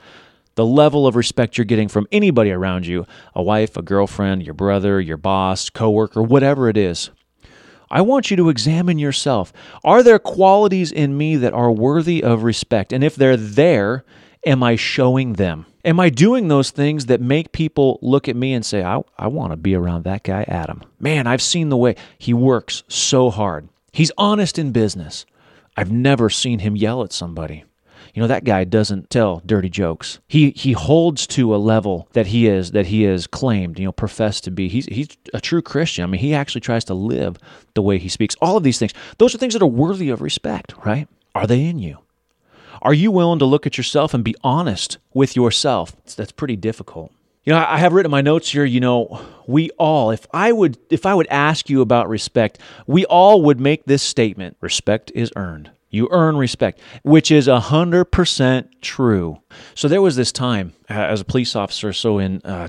the 0.54 0.66
level 0.66 1.06
of 1.06 1.16
respect 1.16 1.56
you're 1.56 1.64
getting 1.64 1.88
from 1.88 2.08
anybody 2.10 2.50
around 2.50 2.86
you, 2.86 3.06
a 3.34 3.42
wife, 3.42 3.76
a 3.76 3.82
girlfriend, 3.82 4.42
your 4.42 4.54
brother, 4.54 5.00
your 5.00 5.16
boss, 5.16 5.70
coworker, 5.70 6.22
whatever 6.22 6.68
it 6.68 6.76
is. 6.76 7.10
I 7.90 8.02
want 8.02 8.30
you 8.30 8.36
to 8.36 8.48
examine 8.50 8.98
yourself. 8.98 9.52
Are 9.82 10.02
there 10.02 10.18
qualities 10.18 10.92
in 10.92 11.16
me 11.16 11.36
that 11.36 11.54
are 11.54 11.70
worthy 11.70 12.22
of 12.22 12.42
respect? 12.42 12.92
And 12.92 13.02
if 13.02 13.16
they're 13.16 13.36
there, 13.36 14.04
am 14.44 14.62
I 14.62 14.76
showing 14.76 15.34
them? 15.34 15.64
Am 15.88 15.98
I 15.98 16.10
doing 16.10 16.48
those 16.48 16.70
things 16.70 17.06
that 17.06 17.18
make 17.18 17.50
people 17.50 17.98
look 18.02 18.28
at 18.28 18.36
me 18.36 18.52
and 18.52 18.62
say, 18.62 18.82
I, 18.82 19.00
I 19.18 19.28
want 19.28 19.52
to 19.52 19.56
be 19.56 19.74
around 19.74 20.04
that 20.04 20.22
guy, 20.22 20.42
Adam? 20.46 20.82
Man, 21.00 21.26
I've 21.26 21.40
seen 21.40 21.70
the 21.70 21.78
way 21.78 21.96
he 22.18 22.34
works 22.34 22.82
so 22.88 23.30
hard. 23.30 23.70
He's 23.90 24.12
honest 24.18 24.58
in 24.58 24.70
business. 24.70 25.24
I've 25.78 25.90
never 25.90 26.28
seen 26.28 26.58
him 26.58 26.76
yell 26.76 27.02
at 27.04 27.14
somebody. 27.14 27.64
You 28.12 28.20
know 28.20 28.28
that 28.28 28.44
guy 28.44 28.64
doesn't 28.64 29.08
tell 29.08 29.40
dirty 29.46 29.70
jokes. 29.70 30.18
He 30.28 30.50
he 30.50 30.72
holds 30.72 31.26
to 31.28 31.54
a 31.54 31.56
level 31.56 32.06
that 32.12 32.26
he 32.26 32.48
is 32.48 32.72
that 32.72 32.88
he 32.88 33.06
is 33.06 33.26
claimed, 33.26 33.78
you 33.78 33.86
know, 33.86 33.92
professed 33.92 34.44
to 34.44 34.50
be. 34.50 34.68
He's 34.68 34.84
he's 34.86 35.08
a 35.32 35.40
true 35.40 35.62
Christian. 35.62 36.04
I 36.04 36.06
mean, 36.06 36.20
he 36.20 36.34
actually 36.34 36.60
tries 36.60 36.84
to 36.84 36.94
live 36.94 37.38
the 37.72 37.82
way 37.82 37.96
he 37.96 38.10
speaks. 38.10 38.36
All 38.42 38.58
of 38.58 38.62
these 38.62 38.78
things. 38.78 38.92
Those 39.16 39.34
are 39.34 39.38
things 39.38 39.54
that 39.54 39.62
are 39.62 39.66
worthy 39.66 40.10
of 40.10 40.20
respect, 40.20 40.74
right? 40.84 41.08
Are 41.34 41.46
they 41.46 41.64
in 41.64 41.78
you? 41.78 41.98
Are 42.82 42.94
you 42.94 43.10
willing 43.10 43.38
to 43.40 43.44
look 43.44 43.66
at 43.66 43.76
yourself 43.76 44.14
and 44.14 44.24
be 44.24 44.34
honest 44.42 44.98
with 45.14 45.36
yourself? 45.36 45.96
That's 46.16 46.32
pretty 46.32 46.56
difficult. 46.56 47.12
You 47.44 47.54
know, 47.54 47.64
I 47.66 47.78
have 47.78 47.94
written 47.94 48.10
my 48.10 48.20
notes 48.20 48.50
here, 48.50 48.64
you 48.64 48.80
know, 48.80 49.24
we 49.46 49.70
all, 49.78 50.10
if 50.10 50.26
I 50.34 50.52
would 50.52 50.76
if 50.90 51.06
I 51.06 51.14
would 51.14 51.26
ask 51.28 51.70
you 51.70 51.80
about 51.80 52.08
respect, 52.08 52.58
we 52.86 53.06
all 53.06 53.42
would 53.42 53.58
make 53.58 53.86
this 53.86 54.02
statement. 54.02 54.58
Respect 54.60 55.10
is 55.14 55.32
earned. 55.34 55.70
You 55.90 56.08
earn 56.10 56.36
respect, 56.36 56.80
which 57.02 57.30
is 57.30 57.48
100% 57.48 58.68
true. 58.82 59.40
So 59.74 59.88
there 59.88 60.02
was 60.02 60.16
this 60.16 60.30
time 60.30 60.74
uh, 60.90 60.92
as 60.92 61.22
a 61.22 61.24
police 61.24 61.56
officer, 61.56 61.94
so 61.94 62.18
in 62.18 62.42
uh, 62.44 62.68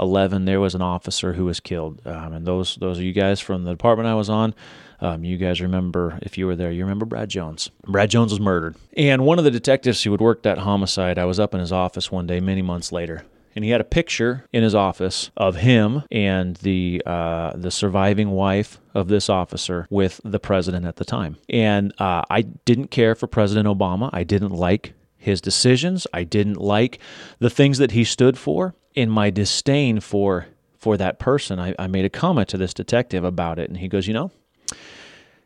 2011, 0.00 0.44
there 0.44 0.60
was 0.60 0.74
an 0.74 0.82
officer 0.82 1.34
who 1.34 1.44
was 1.44 1.60
killed. 1.60 2.00
Um, 2.06 2.32
and 2.32 2.46
those, 2.46 2.76
those 2.76 2.98
are 2.98 3.02
you 3.02 3.12
guys 3.12 3.40
from 3.40 3.64
the 3.64 3.70
department 3.70 4.08
I 4.08 4.14
was 4.14 4.30
on. 4.30 4.54
Um, 5.00 5.24
you 5.24 5.36
guys 5.36 5.60
remember, 5.60 6.18
if 6.22 6.36
you 6.36 6.46
were 6.46 6.56
there, 6.56 6.70
you 6.70 6.84
remember 6.84 7.06
Brad 7.06 7.28
Jones. 7.28 7.70
Brad 7.86 8.10
Jones 8.10 8.32
was 8.32 8.40
murdered. 8.40 8.76
And 8.96 9.24
one 9.24 9.38
of 9.38 9.44
the 9.44 9.50
detectives 9.50 10.02
who 10.02 10.10
had 10.10 10.20
worked 10.20 10.42
that 10.42 10.58
homicide, 10.58 11.18
I 11.18 11.24
was 11.24 11.40
up 11.40 11.54
in 11.54 11.60
his 11.60 11.72
office 11.72 12.10
one 12.12 12.26
day 12.26 12.40
many 12.40 12.62
months 12.62 12.92
later. 12.92 13.24
And 13.56 13.64
he 13.64 13.72
had 13.72 13.80
a 13.80 13.84
picture 13.84 14.46
in 14.52 14.62
his 14.62 14.74
office 14.74 15.30
of 15.36 15.56
him 15.56 16.04
and 16.12 16.54
the 16.58 17.02
uh, 17.04 17.52
the 17.56 17.72
surviving 17.72 18.30
wife 18.30 18.78
of 18.94 19.08
this 19.08 19.28
officer 19.28 19.88
with 19.90 20.20
the 20.22 20.38
president 20.38 20.86
at 20.86 20.96
the 20.96 21.04
time. 21.04 21.36
And 21.48 21.92
uh, 21.98 22.22
I 22.30 22.42
didn't 22.42 22.92
care 22.92 23.16
for 23.16 23.26
President 23.26 23.66
Obama. 23.66 24.08
I 24.12 24.22
didn't 24.22 24.52
like 24.52 24.94
his 25.16 25.40
decisions. 25.40 26.06
I 26.12 26.22
didn't 26.22 26.58
like 26.58 27.00
the 27.40 27.50
things 27.50 27.78
that 27.78 27.90
he 27.90 28.04
stood 28.04 28.38
for. 28.38 28.74
In 28.94 29.08
my 29.10 29.30
disdain 29.30 30.00
for 30.00 30.46
for 30.78 30.96
that 30.96 31.18
person, 31.18 31.58
I, 31.60 31.74
I 31.78 31.86
made 31.86 32.04
a 32.04 32.10
comment 32.10 32.48
to 32.48 32.56
this 32.56 32.72
detective 32.72 33.22
about 33.22 33.58
it, 33.58 33.68
and 33.68 33.78
he 33.78 33.88
goes, 33.88 34.06
"You 34.06 34.14
know, 34.14 34.30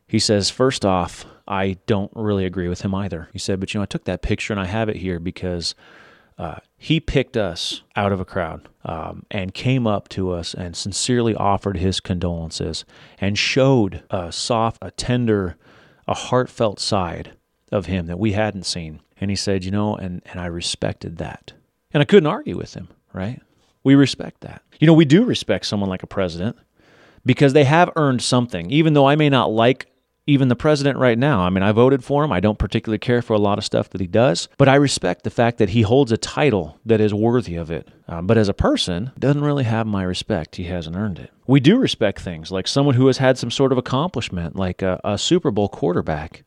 he 0.07 0.19
says, 0.19 0.51
first 0.51 0.85
off, 0.85 1.25
I 1.49 1.79
don't 1.87 2.13
really 2.15 2.45
agree 2.45 2.69
with 2.69 2.83
him 2.83 2.95
either. 2.95 3.29
He 3.33 3.39
said, 3.39 3.61
but 3.61 3.73
you 3.73 3.79
know, 3.79 3.83
I 3.83 3.87
took 3.87 4.05
that 4.05 4.23
picture 4.23 4.53
and 4.53 4.61
I 4.61 4.67
have 4.67 4.89
it 4.89 4.97
here 4.97 5.19
because 5.19 5.75
uh, 6.39 6.57
he 6.77 7.01
picked 7.01 7.37
us 7.37 7.83
out 7.97 8.13
of 8.13 8.21
a 8.21 8.25
crowd 8.25 8.69
um, 8.85 9.25
and 9.31 9.55
came 9.55 9.87
up 9.87 10.09
to 10.11 10.31
us 10.31 10.55
and 10.55 10.77
sincerely 10.77 11.35
offered 11.35 11.79
his 11.79 12.01
condolences 12.01 12.85
and 13.19 13.39
showed 13.39 14.03
a 14.11 14.31
soft, 14.33 14.79
a 14.83 14.91
tender, 14.91 15.57
a 16.07 16.15
heartfelt 16.15 16.81
side 16.81 17.33
of 17.73 17.87
him 17.87 18.07
that 18.07 18.19
we 18.19 18.33
hadn't 18.33 18.67
seen. 18.67 19.01
And 19.21 19.31
he 19.31 19.37
said, 19.37 19.65
you 19.65 19.71
know, 19.71 19.97
and, 19.97 20.23
and 20.27 20.41
I 20.41 20.47
respected 20.47 21.19
that. 21.19 21.53
And 21.93 22.01
I 22.01 22.05
couldn't 22.05 22.27
argue 22.27 22.57
with 22.57 22.75
him, 22.75 22.89
right? 23.14 23.40
We 23.83 23.94
respect 23.94 24.40
that. 24.42 24.62
You 24.81 24.87
know, 24.87 24.94
we 24.94 25.05
do 25.05 25.24
respect 25.24 25.66
someone 25.66 25.88
like 25.88 26.03
a 26.03 26.09
president 26.09 26.57
because 27.24 27.53
they 27.53 27.64
have 27.64 27.90
earned 27.96 28.22
something, 28.22 28.70
even 28.70 28.94
though 28.94 29.07
I 29.07 29.16
may 29.16 29.29
not 29.29 29.50
like 29.50 29.87
even 30.27 30.48
the 30.48 30.57
president 30.57 30.98
right 30.98 31.18
now. 31.18 31.40
I 31.40 31.50
mean, 31.50 31.62
I 31.62 31.72
voted 31.72 32.03
for 32.03 32.24
him. 32.24 32.33
I 32.33 32.40
don't 32.40 32.59
particularly 32.59 32.98
care 32.98 33.20
for 33.20 33.35
a 33.35 33.38
lot 33.38 33.59
of 33.59 33.64
stuff 33.64 33.90
that 33.90 34.00
he 34.00 34.07
does, 34.07 34.48
but 34.57 34.68
I 34.68 34.77
respect 34.77 35.22
the 35.22 35.31
fact 35.31 35.59
that 35.59 35.70
he 35.70 35.83
holds 35.83 36.12
a 36.12 36.16
title 36.16 36.79
that 36.87 37.00
is 37.00 37.12
worthy 37.12 37.57
of 37.57 37.70
it. 37.70 37.88
Um, 38.09 38.27
but 38.27 38.38
as 38.38 38.48
a 38.48 38.55
person, 38.55 39.12
doesn't 39.18 39.42
really 39.42 39.64
have 39.64 39.87
my 39.87 40.03
respect. 40.03 40.57
He 40.57 40.64
hasn't 40.64 40.96
earned 40.96 41.18
it. 41.18 41.31
We 41.46 41.61
do 41.61 41.77
respect 41.77 42.20
things 42.20 42.50
like 42.50 42.66
someone 42.66 42.94
who 42.94 43.07
has 43.09 43.18
had 43.18 43.37
some 43.37 43.50
sort 43.50 43.72
of 43.72 43.79
accomplishment, 43.79 44.57
like 44.57 44.81
a, 44.81 44.98
a 45.05 45.18
Super 45.18 45.50
Bowl 45.50 45.68
quarterback. 45.68 46.44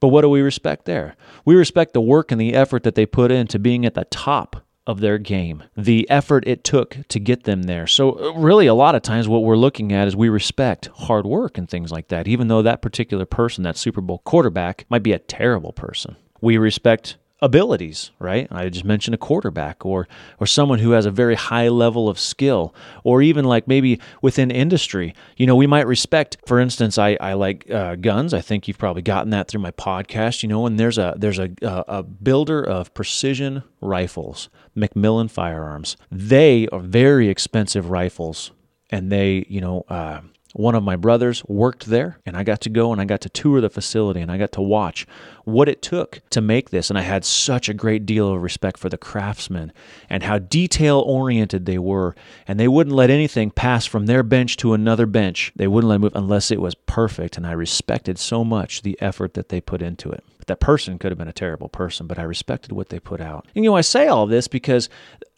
But 0.00 0.08
what 0.08 0.22
do 0.22 0.30
we 0.30 0.40
respect 0.40 0.86
there? 0.86 1.14
We 1.44 1.56
respect 1.56 1.92
the 1.92 2.00
work 2.00 2.32
and 2.32 2.40
the 2.40 2.54
effort 2.54 2.84
that 2.84 2.94
they 2.94 3.04
put 3.04 3.30
into 3.30 3.58
being 3.58 3.84
at 3.84 3.92
the 3.92 4.06
top 4.06 4.64
of 4.90 4.98
their 4.98 5.18
game, 5.18 5.62
the 5.76 6.10
effort 6.10 6.42
it 6.48 6.64
took 6.64 6.96
to 7.06 7.20
get 7.20 7.44
them 7.44 7.62
there. 7.62 7.86
So, 7.86 8.18
uh, 8.18 8.32
really, 8.32 8.66
a 8.66 8.74
lot 8.74 8.96
of 8.96 9.02
times 9.02 9.28
what 9.28 9.44
we're 9.44 9.56
looking 9.56 9.92
at 9.92 10.08
is 10.08 10.16
we 10.16 10.28
respect 10.28 10.88
hard 10.88 11.26
work 11.26 11.56
and 11.56 11.68
things 11.68 11.92
like 11.92 12.08
that, 12.08 12.26
even 12.26 12.48
though 12.48 12.62
that 12.62 12.82
particular 12.82 13.24
person, 13.24 13.62
that 13.62 13.76
Super 13.76 14.00
Bowl 14.00 14.18
quarterback, 14.24 14.86
might 14.90 15.04
be 15.04 15.12
a 15.12 15.20
terrible 15.20 15.72
person. 15.72 16.16
We 16.40 16.58
respect 16.58 17.18
abilities, 17.42 18.10
right? 18.18 18.46
I 18.50 18.68
just 18.68 18.84
mentioned 18.84 19.14
a 19.14 19.18
quarterback 19.18 19.84
or 19.84 20.06
or 20.38 20.46
someone 20.46 20.78
who 20.78 20.90
has 20.92 21.06
a 21.06 21.10
very 21.10 21.34
high 21.34 21.68
level 21.68 22.08
of 22.08 22.18
skill, 22.18 22.74
or 23.04 23.22
even 23.22 23.44
like 23.44 23.66
maybe 23.66 24.00
within 24.22 24.50
industry. 24.50 25.14
You 25.36 25.46
know, 25.46 25.56
we 25.56 25.66
might 25.66 25.86
respect. 25.86 26.36
For 26.46 26.60
instance, 26.60 26.98
I 26.98 27.16
I 27.20 27.34
like 27.34 27.70
uh, 27.70 27.96
guns. 27.96 28.34
I 28.34 28.40
think 28.40 28.68
you've 28.68 28.78
probably 28.78 29.02
gotten 29.02 29.30
that 29.30 29.48
through 29.48 29.60
my 29.62 29.72
podcast. 29.72 30.42
You 30.42 30.48
know, 30.48 30.66
and 30.66 30.78
there's 30.78 30.98
a 30.98 31.14
there's 31.16 31.38
a 31.38 31.50
a 31.62 32.02
builder 32.02 32.62
of 32.62 32.92
precision 32.94 33.62
rifles, 33.80 34.48
McMillan 34.76 35.30
Firearms. 35.30 35.96
They 36.10 36.68
are 36.68 36.80
very 36.80 37.28
expensive 37.28 37.90
rifles, 37.90 38.50
and 38.90 39.10
they 39.10 39.46
you 39.48 39.60
know. 39.60 39.84
Uh, 39.88 40.20
one 40.52 40.74
of 40.74 40.82
my 40.82 40.96
brothers 40.96 41.44
worked 41.44 41.86
there, 41.86 42.18
and 42.26 42.36
I 42.36 42.42
got 42.42 42.60
to 42.62 42.70
go 42.70 42.92
and 42.92 43.00
I 43.00 43.04
got 43.04 43.20
to 43.22 43.28
tour 43.28 43.60
the 43.60 43.70
facility 43.70 44.20
and 44.20 44.32
I 44.32 44.38
got 44.38 44.52
to 44.52 44.62
watch 44.62 45.06
what 45.44 45.68
it 45.68 45.82
took 45.82 46.20
to 46.30 46.40
make 46.40 46.70
this. 46.70 46.90
And 46.90 46.98
I 46.98 47.02
had 47.02 47.24
such 47.24 47.68
a 47.68 47.74
great 47.74 48.06
deal 48.06 48.32
of 48.32 48.42
respect 48.42 48.78
for 48.78 48.88
the 48.88 48.98
craftsmen 48.98 49.72
and 50.08 50.22
how 50.22 50.38
detail 50.38 51.00
oriented 51.00 51.66
they 51.66 51.78
were. 51.78 52.14
And 52.46 52.58
they 52.58 52.68
wouldn't 52.68 52.96
let 52.96 53.10
anything 53.10 53.50
pass 53.50 53.86
from 53.86 54.06
their 54.06 54.22
bench 54.22 54.56
to 54.58 54.74
another 54.74 55.06
bench. 55.06 55.52
They 55.56 55.68
wouldn't 55.68 55.88
let 55.88 55.96
it 55.96 56.00
move 56.00 56.12
unless 56.14 56.50
it 56.50 56.60
was 56.60 56.74
perfect. 56.74 57.36
And 57.36 57.46
I 57.46 57.52
respected 57.52 58.18
so 58.18 58.44
much 58.44 58.82
the 58.82 59.00
effort 59.00 59.34
that 59.34 59.48
they 59.48 59.60
put 59.60 59.82
into 59.82 60.10
it. 60.10 60.24
But 60.38 60.48
that 60.48 60.60
person 60.60 60.98
could 60.98 61.10
have 61.10 61.18
been 61.18 61.28
a 61.28 61.32
terrible 61.32 61.68
person, 61.68 62.06
but 62.06 62.18
I 62.18 62.22
respected 62.22 62.72
what 62.72 62.88
they 62.88 62.98
put 62.98 63.20
out. 63.20 63.46
And 63.54 63.64
you 63.64 63.70
know, 63.70 63.76
I 63.76 63.82
say 63.82 64.08
all 64.08 64.26
this 64.26 64.48
because 64.48 64.88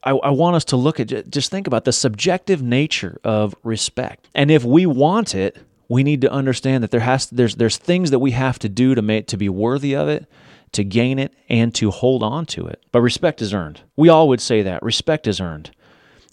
I, 0.04 0.10
I, 0.10 0.30
want 0.30 0.56
us 0.56 0.64
to 0.66 0.76
look 0.76 0.98
at 1.00 1.30
just 1.30 1.50
think 1.50 1.66
about 1.66 1.84
the 1.84 1.92
subjective 1.92 2.62
nature 2.62 3.20
of 3.24 3.54
respect. 3.62 4.28
And 4.34 4.50
if 4.50 4.64
we 4.64 4.86
want 4.86 5.34
it, 5.34 5.58
we 5.88 6.02
need 6.02 6.22
to 6.22 6.32
understand 6.32 6.82
that 6.82 6.90
there 6.90 7.00
has 7.00 7.26
there's 7.26 7.56
there's 7.56 7.76
things 7.76 8.10
that 8.10 8.18
we 8.18 8.30
have 8.32 8.58
to 8.60 8.68
do 8.68 8.94
to 8.94 9.02
make 9.02 9.26
to 9.28 9.36
be 9.36 9.48
worthy 9.48 9.94
of 9.94 10.08
it, 10.08 10.26
to 10.72 10.84
gain 10.84 11.18
it, 11.18 11.34
and 11.48 11.74
to 11.74 11.90
hold 11.90 12.22
on 12.22 12.46
to 12.46 12.66
it. 12.66 12.82
But 12.92 13.02
respect 13.02 13.42
is 13.42 13.52
earned. 13.52 13.82
We 13.96 14.08
all 14.08 14.28
would 14.28 14.40
say 14.40 14.62
that 14.62 14.82
respect 14.82 15.26
is 15.26 15.40
earned. 15.40 15.70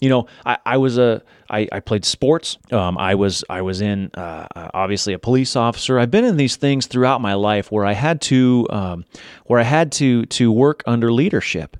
You 0.00 0.08
know, 0.08 0.26
I, 0.46 0.56
I 0.64 0.76
was 0.78 0.96
a 0.96 1.22
I, 1.50 1.68
I 1.70 1.80
played 1.80 2.06
sports. 2.06 2.56
Um, 2.72 2.96
I 2.96 3.14
was 3.14 3.44
I 3.50 3.60
was 3.60 3.82
in 3.82 4.10
uh, 4.14 4.46
obviously 4.72 5.12
a 5.12 5.18
police 5.18 5.56
officer. 5.56 5.98
I've 5.98 6.10
been 6.10 6.24
in 6.24 6.38
these 6.38 6.56
things 6.56 6.86
throughout 6.86 7.20
my 7.20 7.34
life 7.34 7.70
where 7.70 7.84
I 7.84 7.92
had 7.92 8.22
to 8.22 8.66
um, 8.70 9.04
where 9.44 9.60
I 9.60 9.64
had 9.64 9.92
to 9.92 10.24
to 10.26 10.50
work 10.50 10.82
under 10.86 11.12
leadership, 11.12 11.76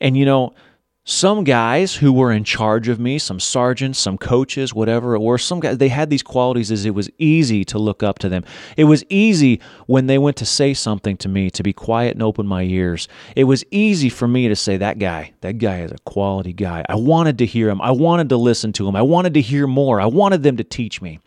and 0.00 0.16
you 0.16 0.24
know 0.24 0.54
some 1.06 1.44
guys 1.44 1.96
who 1.96 2.10
were 2.14 2.32
in 2.32 2.44
charge 2.44 2.88
of 2.88 2.98
me, 2.98 3.18
some 3.18 3.38
sergeants, 3.38 3.98
some 3.98 4.16
coaches, 4.16 4.72
whatever 4.72 5.14
it 5.14 5.20
were, 5.20 5.36
some 5.36 5.60
guys, 5.60 5.76
they 5.76 5.90
had 5.90 6.08
these 6.08 6.22
qualities 6.22 6.72
as 6.72 6.86
it 6.86 6.94
was 6.94 7.10
easy 7.18 7.62
to 7.62 7.78
look 7.78 8.02
up 8.02 8.18
to 8.18 8.30
them. 8.30 8.42
It 8.78 8.84
was 8.84 9.04
easy 9.10 9.60
when 9.86 10.06
they 10.06 10.16
went 10.16 10.38
to 10.38 10.46
say 10.46 10.72
something 10.72 11.18
to 11.18 11.28
me 11.28 11.50
to 11.50 11.62
be 11.62 11.74
quiet 11.74 12.14
and 12.14 12.22
open 12.22 12.46
my 12.46 12.62
ears. 12.62 13.06
It 13.36 13.44
was 13.44 13.64
easy 13.70 14.08
for 14.08 14.26
me 14.26 14.48
to 14.48 14.56
say, 14.56 14.78
that 14.78 14.98
guy, 14.98 15.34
that 15.42 15.58
guy 15.58 15.80
is 15.82 15.92
a 15.92 15.98
quality 16.06 16.54
guy. 16.54 16.86
I 16.88 16.94
wanted 16.94 17.36
to 17.38 17.46
hear 17.46 17.68
him. 17.68 17.82
I 17.82 17.90
wanted 17.90 18.30
to 18.30 18.38
listen 18.38 18.72
to 18.72 18.88
him. 18.88 18.96
I 18.96 19.02
wanted 19.02 19.34
to 19.34 19.42
hear 19.42 19.66
more. 19.66 20.00
I 20.00 20.06
wanted 20.06 20.42
them 20.42 20.56
to 20.56 20.64
teach 20.64 21.02
me. 21.02 21.20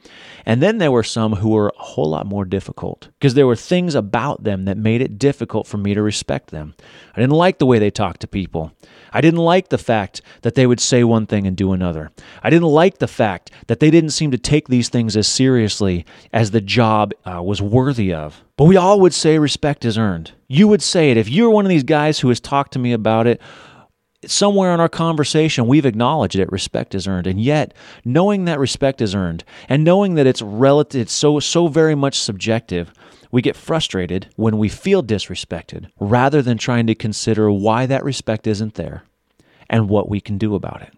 And 0.47 0.63
then 0.63 0.79
there 0.79 0.91
were 0.91 1.03
some 1.03 1.33
who 1.33 1.49
were 1.49 1.67
a 1.77 1.83
whole 1.83 2.09
lot 2.09 2.25
more 2.25 2.45
difficult 2.45 3.09
because 3.19 3.35
there 3.35 3.45
were 3.45 3.55
things 3.55 3.93
about 3.93 4.43
them 4.43 4.65
that 4.65 4.77
made 4.77 5.01
it 5.01 5.19
difficult 5.19 5.67
for 5.67 5.77
me 5.77 5.93
to 5.93 6.01
respect 6.01 6.49
them. 6.49 6.73
I 7.13 7.19
didn't 7.19 7.35
like 7.35 7.59
the 7.59 7.65
way 7.67 7.77
they 7.77 7.91
talked 7.91 8.21
to 8.21 8.27
people. 8.27 8.71
I 9.13 9.21
didn't 9.21 9.39
like 9.39 9.69
the 9.69 9.77
fact 9.77 10.21
that 10.41 10.55
they 10.55 10.67
would 10.67 10.79
say 10.79 11.03
one 11.03 11.25
thing 11.25 11.47
and 11.47 11.55
do 11.55 11.73
another. 11.73 12.11
I 12.43 12.49
didn't 12.49 12.67
like 12.67 12.97
the 12.97 13.07
fact 13.07 13.51
that 13.67 13.79
they 13.79 13.91
didn't 13.91 14.11
seem 14.11 14.31
to 14.31 14.37
take 14.37 14.67
these 14.67 14.89
things 14.89 15.15
as 15.15 15.27
seriously 15.27 16.05
as 16.33 16.51
the 16.51 16.61
job 16.61 17.13
uh, 17.25 17.41
was 17.41 17.61
worthy 17.61 18.13
of. 18.13 18.43
But 18.57 18.65
we 18.65 18.77
all 18.77 18.99
would 19.01 19.13
say 19.13 19.37
respect 19.39 19.85
is 19.85 19.97
earned. 19.97 20.31
You 20.47 20.67
would 20.67 20.81
say 20.81 21.11
it. 21.11 21.17
If 21.17 21.29
you're 21.29 21.49
one 21.49 21.65
of 21.65 21.69
these 21.69 21.83
guys 21.83 22.19
who 22.19 22.29
has 22.29 22.39
talked 22.39 22.73
to 22.73 22.79
me 22.79 22.93
about 22.93 23.27
it, 23.27 23.41
somewhere 24.25 24.73
in 24.73 24.79
our 24.79 24.89
conversation 24.89 25.67
we've 25.67 25.85
acknowledged 25.85 26.35
it 26.35 26.51
respect 26.51 26.95
is 26.95 27.07
earned 27.07 27.27
and 27.27 27.39
yet 27.39 27.73
knowing 28.03 28.45
that 28.45 28.59
respect 28.59 28.99
is 28.99 29.13
earned 29.13 29.43
and 29.69 29.83
knowing 29.83 30.15
that 30.15 30.25
it's 30.25 30.41
relative 30.41 31.01
it's 31.01 31.13
so 31.13 31.39
so 31.39 31.67
very 31.67 31.93
much 31.93 32.19
subjective 32.19 32.91
we 33.31 33.41
get 33.41 33.55
frustrated 33.55 34.27
when 34.35 34.57
we 34.57 34.69
feel 34.69 35.03
disrespected 35.03 35.89
rather 35.99 36.41
than 36.41 36.57
trying 36.57 36.87
to 36.87 36.95
consider 36.95 37.51
why 37.51 37.85
that 37.85 38.03
respect 38.03 38.47
isn't 38.47 38.75
there 38.75 39.03
and 39.69 39.89
what 39.89 40.09
we 40.09 40.21
can 40.21 40.37
do 40.37 40.55
about 40.55 40.81
it. 40.81 40.93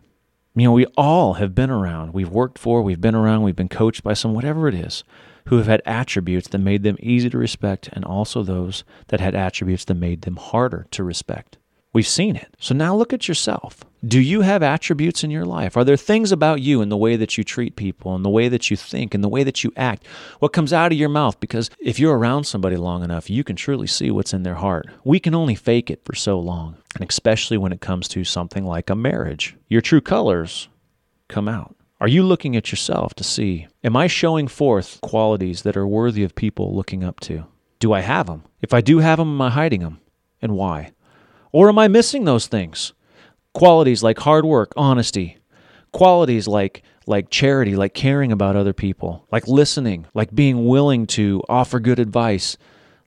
You 0.56 0.65
know, 0.65 0.72
we 0.72 0.86
all 0.98 1.36
have 1.36 1.56
been 1.56 1.70
around, 1.70 2.13
we've 2.13 2.30
worked 2.30 2.58
for, 2.58 2.82
we've 2.82 3.02
been 3.02 3.15
around, 3.15 3.44
we've 3.44 3.56
been 3.56 3.70
coached 3.70 4.04
by 4.04 4.13
some, 4.13 4.34
whatever 4.34 4.68
it 4.68 4.76
is, 4.76 5.04
who 5.46 5.58
have 5.58 5.68
had 5.68 5.82
attributes 5.86 6.48
that 6.50 6.58
made 6.58 6.84
them 6.84 6.98
easy 7.00 7.30
to 7.30 7.38
respect, 7.38 7.89
and 7.94 8.04
also 8.04 8.44
those 8.44 8.84
that 9.08 9.20
had 9.20 9.36
attributes 9.36 9.86
that 9.86 9.94
made 9.94 10.24
them 10.24 10.36
harder 10.36 10.86
to 10.92 11.04
respect. 11.04 11.58
We've 11.94 12.08
seen 12.08 12.36
it. 12.36 12.56
So 12.60 12.76
now 12.76 12.96
look 12.96 13.13
at 13.13 13.28
yourself. 13.28 13.84
Do 14.08 14.22
you 14.22 14.42
have 14.42 14.64
attributes 14.64 15.26
in 15.26 15.32
your 15.32 15.44
life? 15.44 15.76
Are 15.76 15.84
there 15.84 15.98
things 15.98 16.32
about 16.32 16.62
you 16.62 16.82
in 16.82 16.88
the 16.88 16.96
way 16.96 17.18
that 17.18 17.38
you 17.38 17.44
treat 17.44 17.76
people, 17.76 18.16
in 18.16 18.24
the 18.24 18.30
way 18.30 18.48
that 18.48 18.72
you 18.72 18.78
think, 18.78 19.14
in 19.14 19.20
the 19.20 19.28
way 19.28 19.44
that 19.44 19.62
you 19.62 19.74
act? 19.76 20.08
What 20.40 20.54
comes 20.54 20.72
out 20.72 20.94
of 20.94 20.98
your 20.98 21.10
mouth? 21.10 21.38
Because 21.42 21.70
if 21.80 22.00
you're 22.00 22.18
around 22.18 22.46
somebody 22.46 22.78
long 22.78 23.04
enough, 23.04 23.30
you 23.30 23.44
can 23.44 23.58
truly 23.58 23.88
see 23.88 24.10
what's 24.10 24.34
in 24.34 24.44
their 24.44 24.56
heart. 24.56 24.88
We 25.04 25.20
can 25.20 25.36
only 25.36 25.54
fake 25.54 25.92
it 25.92 26.06
for 26.06 26.16
so 26.16 26.40
long, 26.40 26.78
and 26.96 27.10
especially 27.10 27.58
when 27.58 27.74
it 27.74 27.82
comes 27.82 28.08
to 28.10 28.24
something 28.24 28.64
like 28.64 28.90
a 28.90 28.96
marriage. 28.96 29.58
Your 29.68 29.82
true 29.82 30.02
colors 30.02 30.70
come 31.28 31.50
out. 31.50 31.76
Are 32.00 32.08
you 32.08 32.24
looking 32.24 32.56
at 32.56 32.72
yourself 32.72 33.14
to 33.16 33.26
see, 33.26 33.68
am 33.84 33.98
I 33.98 34.08
showing 34.08 34.48
forth 34.48 35.02
qualities 35.02 35.64
that 35.64 35.76
are 35.76 35.86
worthy 35.86 36.24
of 36.24 36.36
people 36.36 36.74
looking 36.74 37.04
up 37.04 37.20
to? 37.22 37.48
Do 37.80 37.92
I 37.92 38.00
have 38.00 38.28
them? 38.28 38.44
If 38.62 38.74
I 38.74 38.80
do 38.80 39.00
have 39.00 39.18
them, 39.18 39.34
am 39.34 39.42
I 39.42 39.50
hiding 39.50 39.82
them? 39.82 40.00
And 40.42 40.54
why? 40.54 40.94
Or 41.52 41.68
am 41.68 41.78
I 41.78 41.90
missing 41.90 42.24
those 42.24 42.48
things? 42.48 42.94
Qualities 43.54 44.04
like 44.04 44.20
hard 44.20 44.46
work, 44.46 44.74
honesty, 44.78 45.38
qualities 45.92 46.48
like 46.48 46.84
like 47.08 47.32
charity, 47.32 47.76
like 47.76 47.96
caring 47.96 48.32
about 48.32 48.56
other 48.56 48.74
people, 48.74 49.26
like 49.32 49.48
listening, 49.48 50.06
like 50.14 50.34
being 50.34 50.68
willing 50.68 51.08
to 51.08 51.42
offer 51.50 51.80
good 51.80 51.98
advice, 51.98 52.56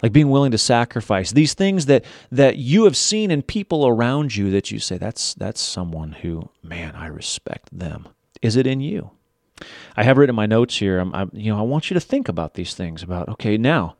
like 0.03 0.13
being 0.13 0.29
willing 0.29 0.51
to 0.51 0.59
sacrifice. 0.59 1.31
These 1.31 1.55
things 1.55 1.87
that 1.87 2.05
that 2.31 2.57
you 2.57 2.85
have 2.85 2.97
seen 2.97 3.31
in 3.31 3.43
people 3.43 3.87
around 3.87 4.35
you 4.35 4.51
that 4.51 4.71
you 4.71 4.79
say 4.81 4.99
that's 4.99 5.35
that's 5.35 5.61
someone 5.61 6.13
who, 6.13 6.51
man, 6.63 6.97
I 6.97 7.07
respect 7.07 7.69
them. 7.77 8.09
Is 8.43 8.57
it 8.57 8.67
in 8.67 8.81
you? 8.81 9.13
I 9.97 10.03
have 10.03 10.19
written 10.19 10.35
my 10.35 10.47
notes 10.47 10.79
here. 10.79 10.99
I'm, 10.99 11.15
I'm, 11.15 11.31
you 11.33 11.53
know, 11.53 11.59
I 11.59 11.63
want 11.63 11.89
you 11.89 11.95
to 11.95 12.01
think 12.01 12.29
about 12.29 12.55
these 12.55 12.75
things. 12.75 13.05
About 13.05 13.29
okay, 13.29 13.57
now 13.57 13.95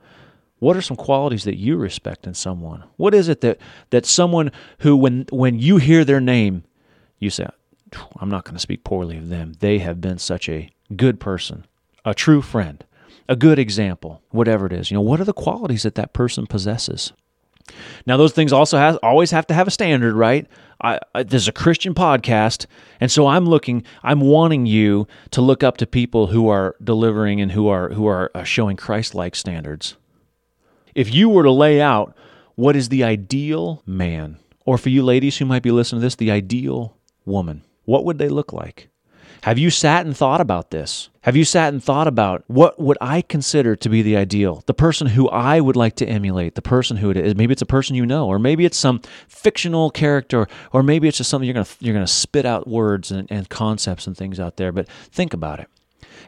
what 0.63 0.77
are 0.77 0.81
some 0.81 0.97
qualities 0.97 1.43
that 1.43 1.59
you 1.59 1.77
respect 1.77 2.25
in 2.25 2.35
someone? 2.35 2.85
What 2.97 3.15
is 3.15 3.29
it 3.29 3.41
that 3.41 3.59
that 3.91 4.07
someone 4.07 4.53
who 4.79 4.97
when 4.97 5.27
when 5.33 5.59
you 5.59 5.79
hear 5.79 6.05
their 6.05 6.21
name, 6.21 6.63
you 7.19 7.31
say, 7.31 7.49
I'm 8.21 8.31
not 8.31 8.45
going 8.45 8.55
to 8.55 8.61
speak 8.61 8.85
poorly 8.85 9.17
of 9.17 9.29
them. 9.29 9.55
They 9.59 9.81
have 9.81 10.01
been 10.01 10.19
such 10.19 10.49
a 10.49 10.71
good 10.95 11.19
person, 11.19 11.67
a 12.05 12.15
true 12.15 12.43
friend, 12.43 12.85
a 13.29 13.35
good 13.35 13.59
example, 13.59 14.23
whatever 14.31 14.67
it 14.67 14.73
is. 14.73 14.89
You 14.89 14.95
know, 14.95 15.01
what 15.01 15.21
are 15.21 15.25
the 15.25 15.33
qualities 15.33 15.83
that 15.83 15.97
that 15.97 16.13
person 16.13 16.47
possesses? 16.47 17.13
Now, 18.07 18.17
those 18.17 18.33
things 18.33 18.53
also 18.53 18.79
has 18.79 18.95
always 18.99 19.33
have 19.33 19.49
to 19.49 19.55
have 19.55 19.67
a 19.67 19.73
standard, 19.73 20.15
right? 20.15 20.47
I, 20.81 21.01
I, 21.13 21.25
there's 21.25 21.49
a 21.49 21.53
Christian 21.53 21.93
podcast, 21.93 22.67
and 23.01 23.11
so 23.11 23.27
I'm 23.27 23.47
looking, 23.47 23.83
I'm 24.05 24.21
wanting 24.21 24.67
you 24.67 25.09
to 25.33 25.41
look 25.41 25.65
up 25.65 25.77
to 25.79 25.87
people 25.89 26.29
who 26.29 26.49
are 26.49 26.77
delivering 26.85 27.41
and 27.41 27.51
who 27.51 27.67
are 27.67 27.89
who 27.89 28.07
are 28.07 28.31
uh, 28.33 28.45
showing 28.45 28.77
Christ-like 28.77 29.35
standards. 29.35 29.97
If 30.95 31.13
you 31.13 31.29
were 31.29 31.43
to 31.43 31.51
lay 31.51 31.81
out 31.81 32.17
what 32.55 32.77
is 32.77 32.89
the 32.89 33.05
ideal 33.05 33.83
man, 33.87 34.39
or 34.67 34.77
for 34.77 34.91
you 34.91 35.03
ladies 35.03 35.39
who 35.39 35.47
might 35.47 35.63
be 35.63 35.71
listening 35.71 36.01
to 36.01 36.07
this, 36.07 36.17
the 36.17 36.31
ideal 36.31 36.97
woman, 37.25 37.63
what 37.85 38.05
would 38.05 38.19
they 38.19 38.29
look 38.29 38.53
like? 38.53 38.89
Have 39.43 39.59
you 39.59 39.71
sat 39.71 40.07
and 40.07 40.17
thought 40.17 40.41
about 40.41 40.71
this? 40.71 41.09
Have 41.23 41.35
you 41.35 41.45
sat 41.45 41.73
and 41.73 41.83
thought 41.83 42.07
about 42.07 42.45
what 42.47 42.79
would 42.79 42.99
I 43.01 43.23
consider 43.23 43.75
to 43.75 43.89
be 43.89 44.01
the 44.03 44.17
ideal? 44.17 44.63
The 44.67 44.75
person 44.75 45.09
who 45.09 45.29
I 45.31 45.61
would 45.61 45.75
like 45.75 45.97
to 45.97 46.07
emulate, 46.07 46.55
the 46.55 46.63
person 46.63 46.97
who 46.97 47.11
it 47.11 47.17
is. 47.17 47.35
Maybe 47.35 47.53
it's 47.53 47.63
a 47.63 47.67
person 47.67 47.97
you 47.97 48.07
know, 48.07 48.29
or 48.29 48.39
maybe 48.39 48.65
it's 48.65 48.77
some 48.77 49.01
fictional 49.27 49.91
character, 49.91 50.47
or 50.73 50.85
maybe 50.85 51.09
it's 51.09 51.17
just 51.17 51.29
something 51.29 51.47
you're 51.47 51.55
gonna 51.55 51.67
you're 51.81 51.95
gonna 51.95 52.07
spit 52.07 52.47
out 52.47 52.69
words 52.69 53.11
and, 53.11 53.27
and 53.33 53.49
concepts 53.49 54.07
and 54.07 54.17
things 54.17 54.39
out 54.39 54.59
there. 54.59 54.71
But 54.71 54.89
think 54.89 55.35
about 55.35 55.59
it. 55.59 55.69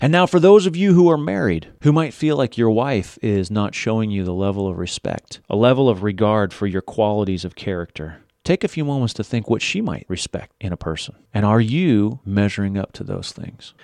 And 0.00 0.12
now, 0.12 0.26
for 0.26 0.40
those 0.40 0.66
of 0.66 0.76
you 0.76 0.94
who 0.94 1.10
are 1.10 1.18
married, 1.18 1.68
who 1.82 1.92
might 1.92 2.14
feel 2.14 2.36
like 2.36 2.58
your 2.58 2.70
wife 2.70 3.18
is 3.22 3.50
not 3.50 3.74
showing 3.74 4.10
you 4.10 4.24
the 4.24 4.32
level 4.32 4.68
of 4.68 4.78
respect, 4.78 5.40
a 5.48 5.56
level 5.56 5.88
of 5.88 6.02
regard 6.02 6.52
for 6.52 6.66
your 6.66 6.82
qualities 6.82 7.44
of 7.44 7.54
character, 7.54 8.18
take 8.42 8.64
a 8.64 8.68
few 8.68 8.84
moments 8.84 9.14
to 9.14 9.24
think 9.24 9.48
what 9.48 9.62
she 9.62 9.80
might 9.80 10.06
respect 10.08 10.52
in 10.60 10.72
a 10.72 10.76
person. 10.76 11.14
And 11.32 11.46
are 11.46 11.60
you 11.60 12.20
measuring 12.24 12.76
up 12.76 12.92
to 12.92 13.04
those 13.04 13.32
things? 13.32 13.74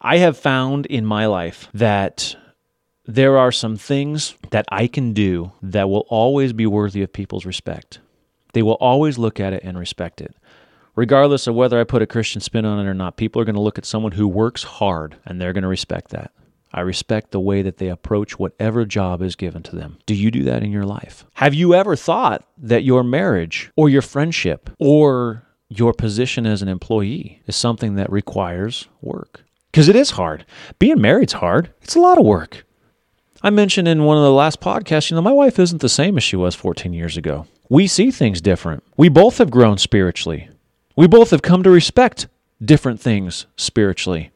I 0.00 0.18
have 0.18 0.36
found 0.36 0.86
in 0.86 1.06
my 1.06 1.26
life 1.26 1.68
that 1.72 2.36
there 3.06 3.38
are 3.38 3.52
some 3.52 3.76
things 3.76 4.34
that 4.50 4.66
I 4.70 4.86
can 4.86 5.12
do 5.12 5.52
that 5.62 5.88
will 5.88 6.06
always 6.08 6.52
be 6.52 6.66
worthy 6.66 7.02
of 7.02 7.12
people's 7.12 7.46
respect. 7.46 7.98
They 8.52 8.62
will 8.62 8.74
always 8.74 9.18
look 9.18 9.40
at 9.40 9.52
it 9.52 9.62
and 9.64 9.78
respect 9.78 10.20
it 10.20 10.34
regardless 11.00 11.46
of 11.46 11.54
whether 11.54 11.80
I 11.80 11.84
put 11.84 12.02
a 12.02 12.06
Christian 12.06 12.42
spin 12.42 12.66
on 12.66 12.78
it 12.78 12.86
or 12.86 12.92
not, 12.92 13.16
people 13.16 13.40
are 13.40 13.46
going 13.46 13.54
to 13.54 13.60
look 13.62 13.78
at 13.78 13.86
someone 13.86 14.12
who 14.12 14.28
works 14.28 14.62
hard 14.62 15.16
and 15.24 15.40
they're 15.40 15.54
going 15.54 15.62
to 15.62 15.68
respect 15.68 16.10
that. 16.10 16.30
I 16.74 16.82
respect 16.82 17.30
the 17.30 17.40
way 17.40 17.62
that 17.62 17.78
they 17.78 17.88
approach 17.88 18.38
whatever 18.38 18.84
job 18.84 19.22
is 19.22 19.34
given 19.34 19.62
to 19.62 19.76
them. 19.76 19.96
Do 20.04 20.14
you 20.14 20.30
do 20.30 20.42
that 20.42 20.62
in 20.62 20.70
your 20.70 20.84
life? 20.84 21.24
Have 21.36 21.54
you 21.54 21.74
ever 21.74 21.96
thought 21.96 22.44
that 22.58 22.84
your 22.84 23.02
marriage 23.02 23.70
or 23.76 23.88
your 23.88 24.02
friendship 24.02 24.68
or 24.78 25.46
your 25.70 25.94
position 25.94 26.44
as 26.46 26.60
an 26.60 26.68
employee 26.68 27.40
is 27.46 27.56
something 27.56 27.94
that 27.94 28.12
requires 28.12 28.86
work? 29.00 29.42
Because 29.72 29.88
it 29.88 29.96
is 29.96 30.10
hard. 30.10 30.44
Being 30.78 31.00
married's 31.00 31.32
hard. 31.32 31.72
It's 31.80 31.96
a 31.96 32.00
lot 32.00 32.18
of 32.18 32.26
work. 32.26 32.66
I 33.42 33.48
mentioned 33.48 33.88
in 33.88 34.04
one 34.04 34.18
of 34.18 34.22
the 34.22 34.32
last 34.32 34.60
podcasts, 34.60 35.10
you 35.10 35.14
know, 35.14 35.22
my 35.22 35.32
wife 35.32 35.58
isn't 35.58 35.80
the 35.80 35.88
same 35.88 36.18
as 36.18 36.24
she 36.24 36.36
was 36.36 36.54
14 36.54 36.92
years 36.92 37.16
ago. 37.16 37.46
We 37.70 37.86
see 37.86 38.10
things 38.10 38.42
different. 38.42 38.84
We 38.98 39.08
both 39.08 39.38
have 39.38 39.50
grown 39.50 39.78
spiritually. 39.78 40.50
We 40.96 41.06
both 41.06 41.30
have 41.30 41.42
come 41.42 41.62
to 41.62 41.70
respect 41.70 42.28
different 42.62 43.00
things 43.00 43.46
spiritually, 43.56 44.30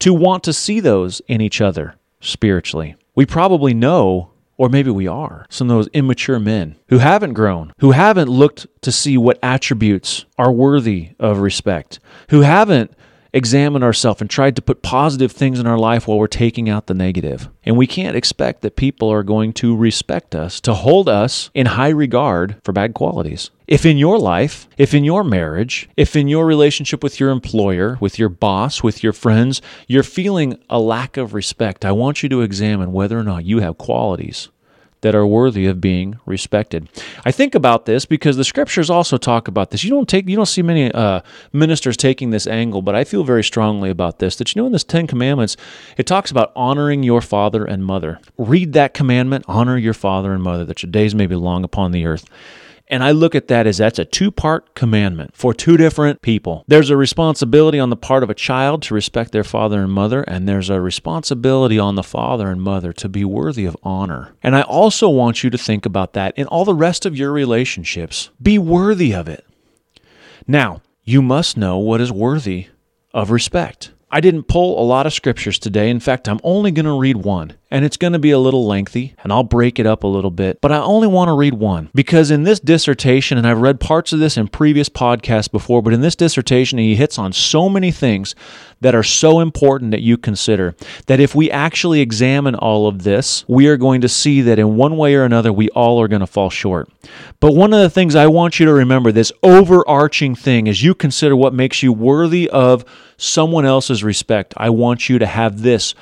to 0.00 0.14
want 0.14 0.42
to 0.44 0.52
see 0.52 0.80
those 0.80 1.20
in 1.28 1.40
each 1.40 1.60
other 1.60 1.94
spiritually. 2.20 2.96
We 3.14 3.26
probably 3.26 3.74
know, 3.74 4.30
or 4.56 4.68
maybe 4.68 4.90
we 4.90 5.06
are, 5.06 5.46
some 5.50 5.70
of 5.70 5.76
those 5.76 5.88
immature 5.92 6.38
men 6.38 6.76
who 6.88 6.98
haven't 6.98 7.34
grown, 7.34 7.72
who 7.78 7.92
haven't 7.92 8.28
looked 8.28 8.66
to 8.82 8.90
see 8.90 9.16
what 9.18 9.38
attributes 9.42 10.24
are 10.38 10.52
worthy 10.52 11.10
of 11.18 11.38
respect, 11.38 12.00
who 12.30 12.40
haven't 12.40 12.92
examined 13.32 13.84
ourselves 13.84 14.20
and 14.20 14.30
tried 14.30 14.56
to 14.56 14.62
put 14.62 14.82
positive 14.82 15.32
things 15.32 15.58
in 15.58 15.66
our 15.66 15.78
life 15.78 16.06
while 16.06 16.18
we're 16.18 16.26
taking 16.26 16.68
out 16.68 16.86
the 16.86 16.94
negative. 16.94 17.48
And 17.64 17.76
we 17.76 17.86
can't 17.86 18.16
expect 18.16 18.62
that 18.62 18.76
people 18.76 19.10
are 19.10 19.22
going 19.22 19.52
to 19.54 19.76
respect 19.76 20.34
us, 20.34 20.60
to 20.60 20.74
hold 20.74 21.08
us 21.08 21.50
in 21.54 21.66
high 21.66 21.90
regard 21.90 22.56
for 22.64 22.72
bad 22.72 22.94
qualities. 22.94 23.50
If 23.66 23.86
in 23.86 23.98
your 23.98 24.18
life, 24.18 24.68
if 24.76 24.94
in 24.94 25.04
your 25.04 25.22
marriage, 25.22 25.88
if 25.96 26.16
in 26.16 26.26
your 26.26 26.44
relationship 26.44 27.04
with 27.04 27.20
your 27.20 27.30
employer, 27.30 27.98
with 28.00 28.18
your 28.18 28.28
boss, 28.28 28.82
with 28.82 29.02
your 29.02 29.12
friends, 29.12 29.62
you're 29.86 30.02
feeling 30.02 30.58
a 30.68 30.80
lack 30.80 31.16
of 31.16 31.34
respect, 31.34 31.84
I 31.84 31.92
want 31.92 32.22
you 32.22 32.28
to 32.30 32.42
examine 32.42 32.92
whether 32.92 33.18
or 33.18 33.22
not 33.22 33.44
you 33.44 33.60
have 33.60 33.78
qualities 33.78 34.48
that 35.02 35.14
are 35.14 35.26
worthy 35.26 35.66
of 35.66 35.80
being 35.80 36.18
respected. 36.26 36.88
I 37.24 37.32
think 37.32 37.54
about 37.54 37.86
this 37.86 38.04
because 38.04 38.36
the 38.36 38.44
scriptures 38.44 38.90
also 38.90 39.16
talk 39.16 39.48
about 39.48 39.70
this. 39.70 39.84
You 39.84 39.90
don't 39.90 40.08
take 40.08 40.28
you 40.28 40.36
don't 40.36 40.46
see 40.46 40.62
many 40.62 40.92
uh, 40.92 41.20
ministers 41.52 41.96
taking 41.96 42.30
this 42.30 42.46
angle, 42.46 42.82
but 42.82 42.94
I 42.94 43.04
feel 43.04 43.24
very 43.24 43.44
strongly 43.44 43.90
about 43.90 44.18
this. 44.18 44.36
That 44.36 44.54
you 44.54 44.60
know 44.60 44.66
in 44.66 44.72
this 44.72 44.84
Ten 44.84 45.06
Commandments, 45.06 45.56
it 45.96 46.06
talks 46.06 46.30
about 46.30 46.52
honoring 46.54 47.02
your 47.02 47.20
father 47.20 47.64
and 47.64 47.84
mother. 47.84 48.20
Read 48.36 48.72
that 48.74 48.94
commandment: 48.94 49.44
honor 49.48 49.76
your 49.76 49.94
father 49.94 50.32
and 50.32 50.42
mother, 50.42 50.64
that 50.64 50.82
your 50.82 50.90
days 50.90 51.14
may 51.14 51.26
be 51.26 51.36
long 51.36 51.64
upon 51.64 51.92
the 51.92 52.06
earth. 52.06 52.26
And 52.90 53.04
I 53.04 53.12
look 53.12 53.36
at 53.36 53.46
that 53.46 53.68
as 53.68 53.78
that's 53.78 54.00
a 54.00 54.04
two 54.04 54.32
part 54.32 54.74
commandment 54.74 55.36
for 55.36 55.54
two 55.54 55.76
different 55.76 56.22
people. 56.22 56.64
There's 56.66 56.90
a 56.90 56.96
responsibility 56.96 57.78
on 57.78 57.88
the 57.88 57.96
part 57.96 58.24
of 58.24 58.30
a 58.30 58.34
child 58.34 58.82
to 58.82 58.94
respect 58.94 59.30
their 59.30 59.44
father 59.44 59.80
and 59.80 59.92
mother, 59.92 60.22
and 60.22 60.48
there's 60.48 60.68
a 60.68 60.80
responsibility 60.80 61.78
on 61.78 61.94
the 61.94 62.02
father 62.02 62.50
and 62.50 62.60
mother 62.60 62.92
to 62.94 63.08
be 63.08 63.24
worthy 63.24 63.64
of 63.64 63.76
honor. 63.84 64.34
And 64.42 64.56
I 64.56 64.62
also 64.62 65.08
want 65.08 65.44
you 65.44 65.50
to 65.50 65.58
think 65.58 65.86
about 65.86 66.14
that 66.14 66.36
in 66.36 66.48
all 66.48 66.64
the 66.64 66.74
rest 66.74 67.06
of 67.06 67.16
your 67.16 67.30
relationships. 67.30 68.30
Be 68.42 68.58
worthy 68.58 69.14
of 69.14 69.28
it. 69.28 69.46
Now, 70.48 70.82
you 71.04 71.22
must 71.22 71.56
know 71.56 71.78
what 71.78 72.00
is 72.00 72.10
worthy 72.10 72.66
of 73.14 73.30
respect. 73.30 73.92
I 74.12 74.20
didn't 74.20 74.44
pull 74.44 74.80
a 74.80 74.84
lot 74.84 75.06
of 75.06 75.12
scriptures 75.12 75.58
today. 75.58 75.88
In 75.88 76.00
fact, 76.00 76.28
I'm 76.28 76.40
only 76.42 76.72
going 76.72 76.86
to 76.86 76.98
read 76.98 77.18
one, 77.18 77.52
and 77.70 77.84
it's 77.84 77.96
going 77.96 78.12
to 78.12 78.18
be 78.18 78.32
a 78.32 78.38
little 78.38 78.66
lengthy, 78.66 79.14
and 79.22 79.32
I'll 79.32 79.44
break 79.44 79.78
it 79.78 79.86
up 79.86 80.02
a 80.02 80.08
little 80.08 80.32
bit, 80.32 80.60
but 80.60 80.72
I 80.72 80.78
only 80.78 81.06
want 81.06 81.28
to 81.28 81.36
read 81.36 81.54
one 81.54 81.90
because 81.94 82.32
in 82.32 82.42
this 82.42 82.58
dissertation, 82.58 83.38
and 83.38 83.46
I've 83.46 83.60
read 83.60 83.78
parts 83.78 84.12
of 84.12 84.18
this 84.18 84.36
in 84.36 84.48
previous 84.48 84.88
podcasts 84.88 85.50
before, 85.50 85.80
but 85.80 85.92
in 85.92 86.00
this 86.00 86.16
dissertation, 86.16 86.78
he 86.78 86.96
hits 86.96 87.18
on 87.18 87.32
so 87.32 87.68
many 87.68 87.92
things 87.92 88.34
that 88.80 88.94
are 88.94 89.02
so 89.02 89.40
important 89.40 89.90
that 89.90 90.00
you 90.00 90.16
consider 90.16 90.74
that 91.06 91.20
if 91.20 91.34
we 91.34 91.50
actually 91.50 92.00
examine 92.00 92.54
all 92.54 92.86
of 92.86 93.02
this, 93.02 93.44
we 93.46 93.66
are 93.66 93.76
going 93.76 94.00
to 94.00 94.08
see 94.08 94.40
that 94.40 94.58
in 94.58 94.76
one 94.76 94.96
way 94.96 95.14
or 95.14 95.24
another, 95.24 95.52
we 95.52 95.68
all 95.70 96.00
are 96.00 96.08
going 96.08 96.20
to 96.20 96.26
fall 96.26 96.50
short. 96.50 96.88
But 97.40 97.54
one 97.54 97.72
of 97.74 97.80
the 97.80 97.90
things 97.90 98.14
I 98.14 98.26
want 98.26 98.58
you 98.58 98.66
to 98.66 98.72
remember, 98.72 99.12
this 99.12 99.32
overarching 99.42 100.34
thing, 100.34 100.68
as 100.68 100.82
you 100.82 100.94
consider 100.94 101.36
what 101.36 101.54
makes 101.54 101.82
you 101.82 101.92
worthy 101.92 102.48
of 102.48 102.84
someone 103.16 103.66
else's 103.66 104.02
respect, 104.02 104.54
I 104.56 104.70
want 104.70 105.08
you 105.08 105.18
to 105.18 105.26
have 105.26 105.62
this 105.62 105.94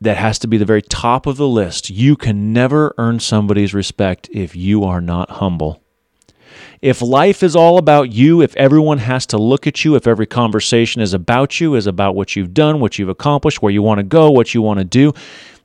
that 0.00 0.16
has 0.16 0.38
to 0.40 0.46
be 0.46 0.58
the 0.58 0.64
very 0.64 0.82
top 0.82 1.26
of 1.26 1.36
the 1.36 1.48
list. 1.48 1.90
You 1.90 2.14
can 2.16 2.52
never 2.52 2.94
earn 2.98 3.20
somebody's 3.20 3.74
respect 3.74 4.28
if 4.32 4.54
you 4.54 4.84
are 4.84 5.00
not 5.00 5.30
humble. 5.30 5.82
If 6.80 7.02
life 7.02 7.42
is 7.42 7.56
all 7.56 7.76
about 7.76 8.12
you, 8.12 8.40
if 8.40 8.54
everyone 8.56 8.98
has 8.98 9.26
to 9.26 9.36
look 9.36 9.66
at 9.66 9.84
you, 9.84 9.96
if 9.96 10.06
every 10.06 10.26
conversation 10.26 11.02
is 11.02 11.12
about 11.12 11.60
you, 11.60 11.74
is 11.74 11.88
about 11.88 12.14
what 12.14 12.36
you've 12.36 12.54
done, 12.54 12.78
what 12.78 12.98
you've 12.98 13.08
accomplished, 13.08 13.60
where 13.60 13.72
you 13.72 13.82
want 13.82 13.98
to 13.98 14.04
go, 14.04 14.30
what 14.30 14.54
you 14.54 14.62
want 14.62 14.78
to 14.78 14.84
do, 14.84 15.12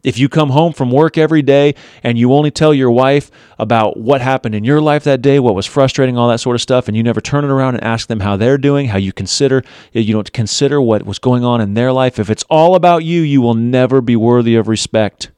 if 0.04 0.18
you 0.18 0.28
come 0.28 0.50
home 0.50 0.74
from 0.74 0.90
work 0.90 1.18
every 1.18 1.44
day 1.44 1.76
and 2.02 2.18
you 2.18 2.34
only 2.34 2.50
tell 2.50 2.74
your 2.74 2.90
wife 2.90 3.30
about 3.60 3.96
what 3.96 4.22
happened 4.22 4.56
in 4.56 4.64
your 4.64 4.82
life 4.82 5.04
that 5.04 5.22
day, 5.22 5.40
what 5.40 5.54
was 5.56 5.68
frustrating, 5.68 6.18
all 6.18 6.30
that 6.30 6.40
sort 6.40 6.56
of 6.56 6.62
stuff, 6.62 6.88
and 6.88 6.98
you 6.98 7.04
never 7.04 7.22
turn 7.22 7.46
it 7.46 7.52
around 7.52 7.76
and 7.76 7.84
ask 7.84 8.08
them 8.08 8.20
how 8.20 8.36
they're 8.36 8.58
doing, 8.58 8.88
how 8.88 8.98
you 8.98 9.14
consider, 9.14 9.64
you 9.94 10.14
don't 10.14 10.34
consider 10.34 10.82
what 10.82 11.06
was 11.06 11.20
going 11.20 11.44
on 11.44 11.62
in 11.62 11.76
their 11.76 11.94
life, 11.94 12.18
if 12.18 12.30
it's 12.30 12.44
all 12.50 12.76
about 12.76 13.04
you, 13.04 13.22
you 13.22 13.40
will 13.40 13.54
never 13.54 14.02
be 14.02 14.16
worthy 14.16 14.56
of 14.56 14.68
respect. 14.68 15.32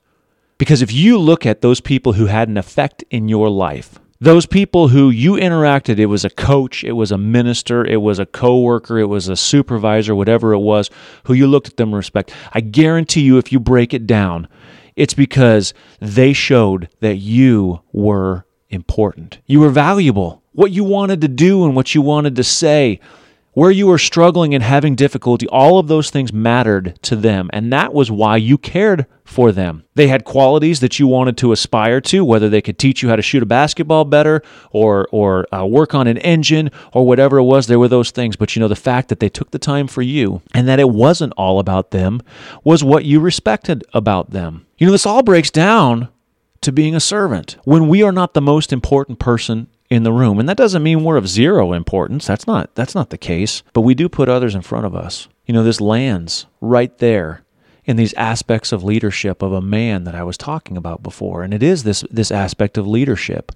Because 0.57 0.81
if 0.81 0.91
you 0.93 1.17
look 1.17 1.45
at 1.45 1.61
those 1.61 1.81
people 1.81 2.13
who 2.13 2.27
had 2.27 2.47
an 2.47 2.57
effect 2.57 3.03
in 3.11 3.27
your 3.27 3.49
life, 3.49 3.99
those 4.19 4.45
people 4.45 4.87
who 4.89 5.09
you 5.09 5.33
interacted 5.33 5.99
it 5.99 6.05
was 6.05 6.23
a 6.23 6.29
coach 6.29 6.83
it 6.83 6.93
was 6.93 7.11
a 7.11 7.17
minister 7.17 7.85
it 7.85 8.01
was 8.01 8.17
a 8.17 8.25
coworker 8.25 8.97
it 8.97 9.05
was 9.05 9.27
a 9.27 9.35
supervisor 9.35 10.15
whatever 10.15 10.53
it 10.53 10.59
was 10.59 10.89
who 11.25 11.33
you 11.33 11.47
looked 11.47 11.67
at 11.67 11.77
them 11.77 11.93
respect. 11.93 12.33
I 12.53 12.61
guarantee 12.61 13.21
you 13.21 13.37
if 13.37 13.51
you 13.51 13.59
break 13.59 13.93
it 13.93 14.07
down 14.07 14.47
it's 14.95 15.13
because 15.13 15.73
they 15.99 16.31
showed 16.33 16.89
that 17.01 17.17
you 17.17 17.81
were 17.91 18.45
important. 18.69 19.39
You 19.45 19.59
were 19.59 19.69
valuable. 19.69 20.41
What 20.53 20.71
you 20.71 20.83
wanted 20.83 21.21
to 21.21 21.27
do 21.27 21.65
and 21.65 21.75
what 21.75 21.93
you 21.93 22.01
wanted 22.01 22.35
to 22.37 22.43
say 22.43 22.99
where 23.55 23.71
you 23.71 23.87
were 23.87 23.97
struggling 23.97 24.53
and 24.53 24.61
having 24.61 24.95
difficulty, 24.95 25.47
all 25.47 25.79
of 25.79 25.87
those 25.87 26.09
things 26.09 26.31
mattered 26.31 26.99
to 27.01 27.15
them. 27.15 27.49
And 27.53 27.71
that 27.73 27.93
was 27.93 28.11
why 28.11 28.37
you 28.37 28.57
cared 28.57 29.07
for 29.23 29.53
them. 29.53 29.85
They 29.95 30.09
had 30.09 30.25
qualities 30.25 30.81
that 30.81 30.99
you 30.99 31.07
wanted 31.07 31.37
to 31.37 31.53
aspire 31.53 32.01
to, 32.01 32.25
whether 32.25 32.49
they 32.49 32.61
could 32.61 32.77
teach 32.77 33.01
you 33.01 33.07
how 33.09 33.15
to 33.15 33.21
shoot 33.21 33.41
a 33.41 33.45
basketball 33.45 34.03
better 34.03 34.41
or, 34.71 35.07
or 35.09 35.47
uh, 35.55 35.65
work 35.65 35.95
on 35.95 36.05
an 36.05 36.17
engine 36.17 36.69
or 36.91 37.07
whatever 37.07 37.37
it 37.37 37.43
was. 37.43 37.65
There 37.65 37.79
were 37.79 37.87
those 37.87 38.11
things. 38.11 38.35
But 38.35 38.55
you 38.55 38.59
know, 38.59 38.67
the 38.67 38.75
fact 38.75 39.07
that 39.07 39.21
they 39.21 39.29
took 39.29 39.51
the 39.51 39.57
time 39.57 39.87
for 39.87 40.01
you 40.01 40.41
and 40.53 40.67
that 40.67 40.81
it 40.81 40.89
wasn't 40.89 41.33
all 41.37 41.59
about 41.59 41.91
them 41.91 42.21
was 42.65 42.83
what 42.83 43.05
you 43.05 43.21
respected 43.21 43.85
about 43.93 44.31
them. 44.31 44.67
You 44.77 44.85
know, 44.85 44.91
this 44.91 45.05
all 45.05 45.23
breaks 45.23 45.49
down 45.49 46.09
to 46.59 46.73
being 46.73 46.93
a 46.93 46.99
servant. 46.99 47.55
When 47.63 47.87
we 47.87 48.03
are 48.03 48.11
not 48.11 48.33
the 48.33 48.41
most 48.41 48.73
important 48.73 49.17
person 49.17 49.67
in 49.89 50.03
the 50.03 50.13
room. 50.13 50.39
And 50.39 50.49
that 50.49 50.57
doesn't 50.57 50.83
mean 50.83 51.03
we're 51.03 51.17
of 51.17 51.27
zero 51.27 51.73
importance. 51.73 52.25
That's 52.25 52.47
not 52.47 52.73
that's 52.75 52.95
not 52.95 53.09
the 53.09 53.17
case. 53.17 53.63
But 53.73 53.81
we 53.81 53.95
do 53.95 54.09
put 54.09 54.29
others 54.29 54.55
in 54.55 54.61
front 54.61 54.85
of 54.85 54.95
us. 54.95 55.27
You 55.45 55.53
know, 55.53 55.63
this 55.63 55.81
lands 55.81 56.47
right 56.61 56.95
there 56.97 57.43
in 57.85 57.97
these 57.97 58.13
aspects 58.15 58.71
of 58.71 58.83
leadership 58.83 59.41
of 59.41 59.53
a 59.53 59.61
man 59.61 60.03
that 60.05 60.15
I 60.15 60.23
was 60.23 60.37
talking 60.37 60.75
about 60.75 61.03
before. 61.03 61.43
And 61.43 61.53
it 61.53 61.63
is 61.63 61.83
this 61.83 62.03
this 62.09 62.31
aspect 62.31 62.77
of 62.77 62.87
leadership. 62.87 63.51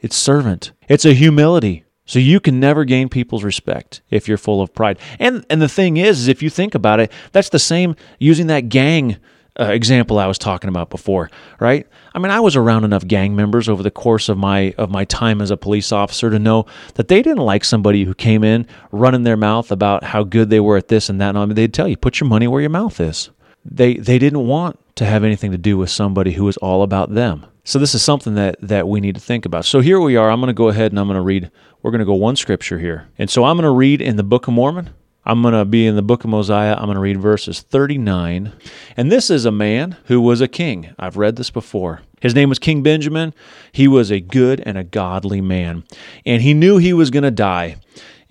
It's 0.00 0.16
servant. 0.16 0.72
It's 0.88 1.04
a 1.04 1.14
humility. 1.14 1.84
So 2.04 2.18
you 2.18 2.40
can 2.40 2.58
never 2.58 2.84
gain 2.84 3.08
people's 3.08 3.44
respect 3.44 4.02
if 4.10 4.26
you're 4.26 4.36
full 4.36 4.60
of 4.60 4.74
pride. 4.74 4.98
And 5.20 5.46
and 5.48 5.62
the 5.62 5.68
thing 5.68 5.96
is, 5.96 6.20
is 6.20 6.28
if 6.28 6.42
you 6.42 6.50
think 6.50 6.74
about 6.74 6.98
it, 6.98 7.12
that's 7.30 7.50
the 7.50 7.60
same 7.60 7.94
using 8.18 8.48
that 8.48 8.68
gang 8.68 9.18
uh, 9.60 9.64
example 9.64 10.18
I 10.18 10.26
was 10.26 10.38
talking 10.38 10.68
about 10.68 10.88
before, 10.88 11.30
right? 11.60 11.86
I 12.14 12.18
mean, 12.18 12.30
I 12.30 12.40
was 12.40 12.56
around 12.56 12.84
enough 12.84 13.06
gang 13.06 13.36
members 13.36 13.68
over 13.68 13.82
the 13.82 13.90
course 13.90 14.28
of 14.28 14.38
my 14.38 14.74
of 14.78 14.90
my 14.90 15.04
time 15.04 15.42
as 15.42 15.50
a 15.50 15.56
police 15.56 15.92
officer 15.92 16.30
to 16.30 16.38
know 16.38 16.66
that 16.94 17.08
they 17.08 17.22
didn't 17.22 17.44
like 17.44 17.64
somebody 17.64 18.04
who 18.04 18.14
came 18.14 18.44
in 18.44 18.66
running 18.92 19.24
their 19.24 19.36
mouth 19.36 19.70
about 19.70 20.04
how 20.04 20.24
good 20.24 20.48
they 20.48 20.60
were 20.60 20.76
at 20.76 20.88
this 20.88 21.08
and 21.08 21.20
that. 21.20 21.30
And 21.30 21.38
I 21.38 21.44
mean, 21.44 21.54
they'd 21.54 21.74
tell 21.74 21.88
you, 21.88 21.96
put 21.96 22.20
your 22.20 22.28
money 22.28 22.48
where 22.48 22.60
your 22.60 22.70
mouth 22.70 22.98
is. 23.00 23.30
They 23.64 23.94
they 23.94 24.18
didn't 24.18 24.46
want 24.46 24.78
to 24.96 25.04
have 25.04 25.24
anything 25.24 25.52
to 25.52 25.58
do 25.58 25.76
with 25.76 25.90
somebody 25.90 26.32
who 26.32 26.44
was 26.44 26.56
all 26.58 26.82
about 26.82 27.14
them. 27.14 27.46
So 27.64 27.78
this 27.78 27.94
is 27.94 28.02
something 28.02 28.34
that 28.34 28.56
that 28.62 28.88
we 28.88 29.00
need 29.00 29.14
to 29.16 29.20
think 29.20 29.44
about. 29.44 29.66
So 29.66 29.80
here 29.80 30.00
we 30.00 30.16
are. 30.16 30.30
I'm 30.30 30.40
going 30.40 30.48
to 30.48 30.54
go 30.54 30.68
ahead 30.68 30.92
and 30.92 30.98
I'm 30.98 31.06
going 31.06 31.16
to 31.16 31.22
read. 31.22 31.50
We're 31.82 31.90
going 31.90 32.00
to 32.00 32.04
go 32.06 32.14
one 32.14 32.36
scripture 32.36 32.78
here, 32.78 33.08
and 33.18 33.28
so 33.28 33.44
I'm 33.44 33.56
going 33.56 33.64
to 33.64 33.70
read 33.70 34.00
in 34.00 34.16
the 34.16 34.22
Book 34.22 34.48
of 34.48 34.54
Mormon. 34.54 34.90
I'm 35.24 35.40
going 35.42 35.54
to 35.54 35.64
be 35.64 35.86
in 35.86 35.94
the 35.94 36.02
book 36.02 36.24
of 36.24 36.30
Mosiah. 36.30 36.74
I'm 36.74 36.86
going 36.86 36.96
to 36.96 37.00
read 37.00 37.20
verses 37.20 37.60
39. 37.60 38.52
And 38.96 39.12
this 39.12 39.30
is 39.30 39.44
a 39.44 39.52
man 39.52 39.96
who 40.06 40.20
was 40.20 40.40
a 40.40 40.48
king. 40.48 40.94
I've 40.98 41.16
read 41.16 41.36
this 41.36 41.50
before. 41.50 42.02
His 42.20 42.34
name 42.34 42.48
was 42.48 42.58
King 42.58 42.82
Benjamin. 42.82 43.32
He 43.70 43.86
was 43.86 44.10
a 44.10 44.20
good 44.20 44.60
and 44.66 44.76
a 44.76 44.84
godly 44.84 45.40
man. 45.40 45.84
And 46.26 46.42
he 46.42 46.54
knew 46.54 46.78
he 46.78 46.92
was 46.92 47.10
going 47.10 47.22
to 47.22 47.30
die 47.30 47.76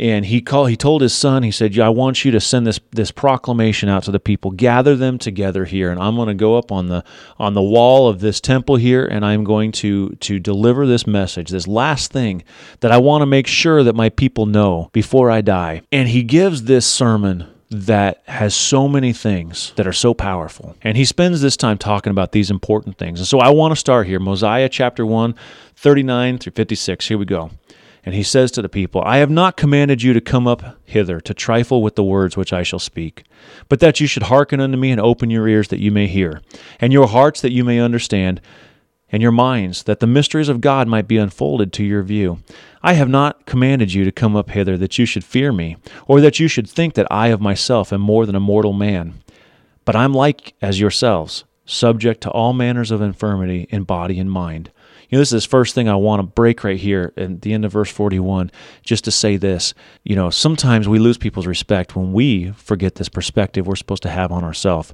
and 0.01 0.25
he 0.25 0.41
called 0.41 0.69
he 0.69 0.75
told 0.75 1.01
his 1.01 1.13
son 1.13 1.43
he 1.43 1.51
said 1.51 1.77
i 1.79 1.87
want 1.87 2.25
you 2.25 2.31
to 2.31 2.41
send 2.41 2.65
this 2.65 2.79
this 2.89 3.11
proclamation 3.11 3.87
out 3.87 4.03
to 4.03 4.11
the 4.11 4.19
people 4.19 4.51
gather 4.51 4.95
them 4.95 5.17
together 5.17 5.63
here 5.63 5.91
and 5.91 6.01
i'm 6.01 6.15
going 6.15 6.27
to 6.27 6.33
go 6.33 6.57
up 6.57 6.71
on 6.71 6.87
the 6.87 7.03
on 7.37 7.53
the 7.53 7.61
wall 7.61 8.09
of 8.09 8.19
this 8.19 8.41
temple 8.41 8.75
here 8.75 9.05
and 9.05 9.23
i'm 9.23 9.43
going 9.43 9.71
to 9.71 10.09
to 10.15 10.39
deliver 10.39 10.85
this 10.85 11.05
message 11.05 11.49
this 11.49 11.67
last 11.67 12.11
thing 12.11 12.43
that 12.81 12.91
i 12.91 12.97
want 12.97 13.21
to 13.21 13.27
make 13.27 13.47
sure 13.47 13.83
that 13.83 13.95
my 13.95 14.09
people 14.09 14.45
know 14.45 14.89
before 14.91 15.29
i 15.29 15.39
die 15.39 15.81
and 15.91 16.09
he 16.09 16.23
gives 16.23 16.63
this 16.63 16.85
sermon 16.85 17.47
that 17.69 18.21
has 18.27 18.53
so 18.53 18.85
many 18.85 19.13
things 19.13 19.71
that 19.77 19.87
are 19.87 19.93
so 19.93 20.13
powerful. 20.13 20.75
And 20.81 20.97
he 20.97 21.05
spends 21.05 21.39
this 21.39 21.55
time 21.55 21.77
talking 21.77 22.11
about 22.11 22.33
these 22.33 22.51
important 22.51 22.97
things. 22.97 23.21
And 23.21 23.27
so 23.27 23.39
I 23.39 23.47
want 23.47 23.71
to 23.71 23.77
start 23.77 24.07
here 24.07 24.19
Mosiah 24.19 24.67
chapter 24.67 25.05
1, 25.05 25.33
39 25.77 26.37
through 26.37 26.51
56. 26.51 27.07
Here 27.07 27.17
we 27.17 27.23
go. 27.23 27.49
And 28.03 28.15
he 28.15 28.23
says 28.23 28.51
to 28.51 28.61
the 28.61 28.69
people, 28.69 29.01
I 29.05 29.17
have 29.17 29.29
not 29.29 29.57
commanded 29.57 30.01
you 30.01 30.13
to 30.13 30.21
come 30.21 30.47
up 30.47 30.77
hither 30.85 31.19
to 31.21 31.33
trifle 31.33 31.83
with 31.83 31.95
the 31.95 32.03
words 32.03 32.35
which 32.35 32.51
I 32.51 32.63
shall 32.63 32.79
speak, 32.79 33.23
but 33.69 33.79
that 33.79 33.99
you 33.99 34.07
should 34.07 34.23
hearken 34.23 34.59
unto 34.59 34.77
me 34.77 34.91
and 34.91 34.99
open 34.99 35.29
your 35.29 35.47
ears 35.47 35.67
that 35.67 35.79
you 35.79 35.91
may 35.91 36.07
hear, 36.07 36.41
and 36.79 36.91
your 36.91 37.07
hearts 37.07 37.41
that 37.41 37.51
you 37.51 37.63
may 37.63 37.79
understand, 37.79 38.41
and 39.11 39.21
your 39.21 39.31
minds 39.31 39.83
that 39.83 39.99
the 39.99 40.07
mysteries 40.07 40.49
of 40.49 40.61
God 40.61 40.87
might 40.87 41.07
be 41.07 41.17
unfolded 41.17 41.71
to 41.73 41.83
your 41.83 42.01
view. 42.01 42.39
I 42.81 42.93
have 42.93 43.09
not 43.09 43.45
commanded 43.45 43.93
you 43.93 44.03
to 44.05 44.11
come 44.11 44.35
up 44.35 44.49
hither 44.49 44.77
that 44.77 44.97
you 44.97 45.05
should 45.05 45.23
fear 45.23 45.51
me, 45.51 45.77
or 46.07 46.21
that 46.21 46.39
you 46.39 46.47
should 46.47 46.67
think 46.69 46.95
that 46.95 47.11
I 47.11 47.27
of 47.27 47.41
myself 47.41 47.93
am 47.93 48.01
more 48.01 48.25
than 48.25 48.35
a 48.35 48.39
mortal 48.39 48.73
man. 48.73 49.21
But 49.85 49.95
I'm 49.95 50.13
like 50.13 50.55
as 50.61 50.79
yourselves, 50.79 51.43
subject 51.65 52.21
to 52.21 52.31
all 52.31 52.53
manners 52.53 52.89
of 52.89 53.01
infirmity 53.01 53.67
in 53.69 53.83
body 53.83 54.17
and 54.17 54.31
mind. 54.31 54.71
Know, 55.12 55.19
this 55.19 55.34
is 55.34 55.43
the 55.43 55.50
first 55.50 55.76
thing 55.76 55.89
I 55.89 55.95
want 55.95 56.19
to 56.19 56.24
break 56.24 56.63
right 56.63 56.80
here 56.80 57.13
at 57.17 57.41
the 57.41 57.54
end 57.54 57.65
of 57.65 57.71
verse 57.74 57.91
41, 57.91 58.52
just 58.84 59.04
to 59.06 59.12
say 59.12 59.38
this. 59.38 59.74
You 60.04 60.15
know, 60.15 60.30
sometimes 60.30 60.88
we 60.88 61.00
lose 61.00 61.17
people's 61.17 61.47
respect 61.47 61.95
when 61.95 62.13
we 62.13 62.52
forget 62.52 62.95
this 62.95 63.10
perspective 63.10 63.67
we're 63.67 63.76
supposed 63.76 64.04
to 64.04 64.10
have 64.10 64.32
on 64.32 64.43
ourselves. 64.43 64.93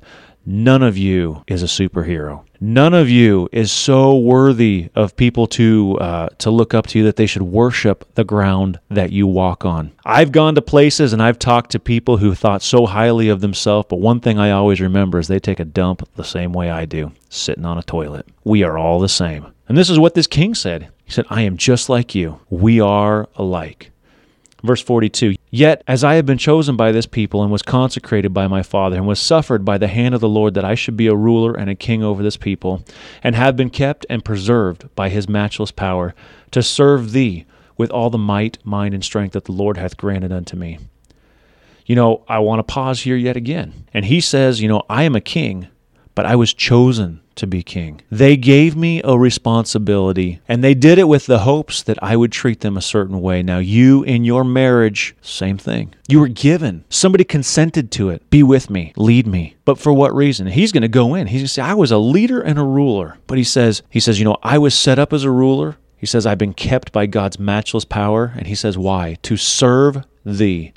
None 0.49 0.81
of 0.81 0.97
you 0.97 1.43
is 1.45 1.61
a 1.61 1.65
superhero. 1.65 2.45
None 2.61 2.93
of 2.93 3.09
you 3.09 3.49
is 3.51 3.69
so 3.69 4.17
worthy 4.17 4.89
of 4.95 5.17
people 5.17 5.45
to 5.47 5.97
uh, 5.99 6.29
to 6.37 6.49
look 6.49 6.73
up 6.73 6.87
to 6.87 6.99
you 6.99 7.03
that 7.03 7.17
they 7.17 7.25
should 7.25 7.41
worship 7.41 8.09
the 8.15 8.23
ground 8.23 8.79
that 8.89 9.11
you 9.11 9.27
walk 9.27 9.65
on. 9.65 9.91
I've 10.05 10.31
gone 10.31 10.55
to 10.55 10.61
places 10.61 11.11
and 11.11 11.21
I've 11.21 11.37
talked 11.37 11.71
to 11.71 11.79
people 11.79 12.15
who 12.15 12.33
thought 12.33 12.61
so 12.61 12.85
highly 12.85 13.27
of 13.27 13.41
themselves, 13.41 13.87
but 13.89 13.99
one 13.99 14.21
thing 14.21 14.39
I 14.39 14.51
always 14.51 14.79
remember 14.79 15.19
is 15.19 15.27
they 15.27 15.37
take 15.37 15.59
a 15.59 15.65
dump 15.65 16.07
the 16.15 16.23
same 16.23 16.53
way 16.53 16.71
I 16.71 16.85
do, 16.85 17.11
sitting 17.27 17.65
on 17.65 17.77
a 17.77 17.83
toilet. 17.83 18.25
We 18.45 18.63
are 18.63 18.77
all 18.77 19.01
the 19.01 19.09
same. 19.09 19.47
And 19.67 19.77
this 19.77 19.89
is 19.89 19.99
what 19.99 20.13
this 20.13 20.27
king 20.27 20.55
said. 20.55 20.87
He 21.03 21.11
said, 21.11 21.25
I 21.29 21.41
am 21.41 21.57
just 21.57 21.89
like 21.89 22.15
you. 22.15 22.39
We 22.49 22.79
are 22.79 23.27
alike. 23.35 23.91
Verse 24.63 24.81
42 24.81 25.35
Yet, 25.57 25.81
as 25.87 26.03
I 26.03 26.13
have 26.17 26.27
been 26.27 26.37
chosen 26.37 26.75
by 26.75 26.91
this 26.91 27.07
people, 27.07 27.41
and 27.41 27.51
was 27.51 27.63
consecrated 27.63 28.31
by 28.31 28.45
my 28.45 28.61
Father, 28.61 28.95
and 28.95 29.07
was 29.07 29.19
suffered 29.19 29.65
by 29.65 29.79
the 29.79 29.87
hand 29.87 30.13
of 30.13 30.21
the 30.21 30.29
Lord 30.29 30.53
that 30.53 30.63
I 30.63 30.75
should 30.75 30.95
be 30.95 31.07
a 31.07 31.15
ruler 31.15 31.55
and 31.55 31.67
a 31.67 31.73
king 31.73 32.03
over 32.03 32.21
this 32.21 32.37
people, 32.37 32.85
and 33.23 33.33
have 33.33 33.55
been 33.55 33.71
kept 33.71 34.05
and 34.07 34.23
preserved 34.23 34.87
by 34.93 35.09
his 35.09 35.27
matchless 35.27 35.71
power, 35.71 36.13
to 36.51 36.61
serve 36.61 37.11
thee 37.11 37.47
with 37.75 37.89
all 37.89 38.11
the 38.11 38.19
might, 38.19 38.63
mind, 38.63 38.93
and 38.93 39.03
strength 39.03 39.33
that 39.33 39.45
the 39.45 39.51
Lord 39.51 39.77
hath 39.77 39.97
granted 39.97 40.31
unto 40.31 40.55
me. 40.55 40.77
You 41.87 41.95
know, 41.95 42.23
I 42.27 42.37
want 42.37 42.59
to 42.59 42.63
pause 42.71 43.01
here 43.01 43.15
yet 43.15 43.35
again. 43.35 43.87
And 43.95 44.05
he 44.05 44.21
says, 44.21 44.61
You 44.61 44.67
know, 44.67 44.83
I 44.91 45.05
am 45.05 45.15
a 45.15 45.21
king, 45.21 45.69
but 46.17 46.25
I 46.25 46.35
was 46.35 46.51
chosen 46.51 47.21
to 47.35 47.45
be 47.45 47.61
king. 47.61 48.01
They 48.09 48.37
gave 48.37 48.75
me 48.75 49.01
a 49.03 49.15
responsibility, 49.15 50.41
and 50.47 50.63
they 50.63 50.73
did 50.73 50.97
it 50.97 51.07
with 51.07 51.27
the 51.27 51.41
hopes 51.41 51.83
that 51.83 52.01
I 52.01 52.15
would 52.15 52.31
treat 52.31 52.61
them 52.61 52.75
a 52.75 52.81
certain 52.81 53.21
way. 53.21 53.43
Now, 53.43 53.59
you 53.59 54.01
in 54.01 54.23
your 54.23 54.43
marriage, 54.43 55.15
same 55.21 55.59
thing. 55.59 55.93
You 56.07 56.19
were 56.19 56.27
given, 56.27 56.85
somebody 56.89 57.23
consented 57.23 57.91
to 57.91 58.09
it. 58.09 58.27
Be 58.31 58.41
with 58.41 58.71
me, 58.71 58.93
lead 58.95 59.27
me. 59.27 59.57
But 59.63 59.77
for 59.77 59.93
what 59.93 60.15
reason? 60.15 60.47
He's 60.47 60.71
going 60.71 60.81
to 60.81 60.87
go 60.87 61.13
in. 61.13 61.27
He's 61.27 61.41
going 61.41 61.45
to 61.45 61.53
say, 61.53 61.61
I 61.61 61.75
was 61.75 61.91
a 61.91 61.99
leader 61.99 62.41
and 62.41 62.57
a 62.57 62.63
ruler. 62.63 63.19
But 63.27 63.37
he 63.37 63.43
says, 63.43 63.83
he 63.91 63.99
says, 63.99 64.17
you 64.17 64.25
know, 64.25 64.37
I 64.41 64.57
was 64.57 64.73
set 64.73 64.97
up 64.97 65.13
as 65.13 65.23
a 65.23 65.29
ruler. 65.29 65.77
He 65.97 66.07
says, 66.07 66.25
I've 66.25 66.39
been 66.39 66.55
kept 66.55 66.91
by 66.91 67.05
God's 67.05 67.37
matchless 67.37 67.85
power. 67.85 68.33
And 68.35 68.47
he 68.47 68.55
says, 68.55 68.75
why? 68.75 69.17
To 69.21 69.37
serve 69.37 70.03
thee 70.25 70.73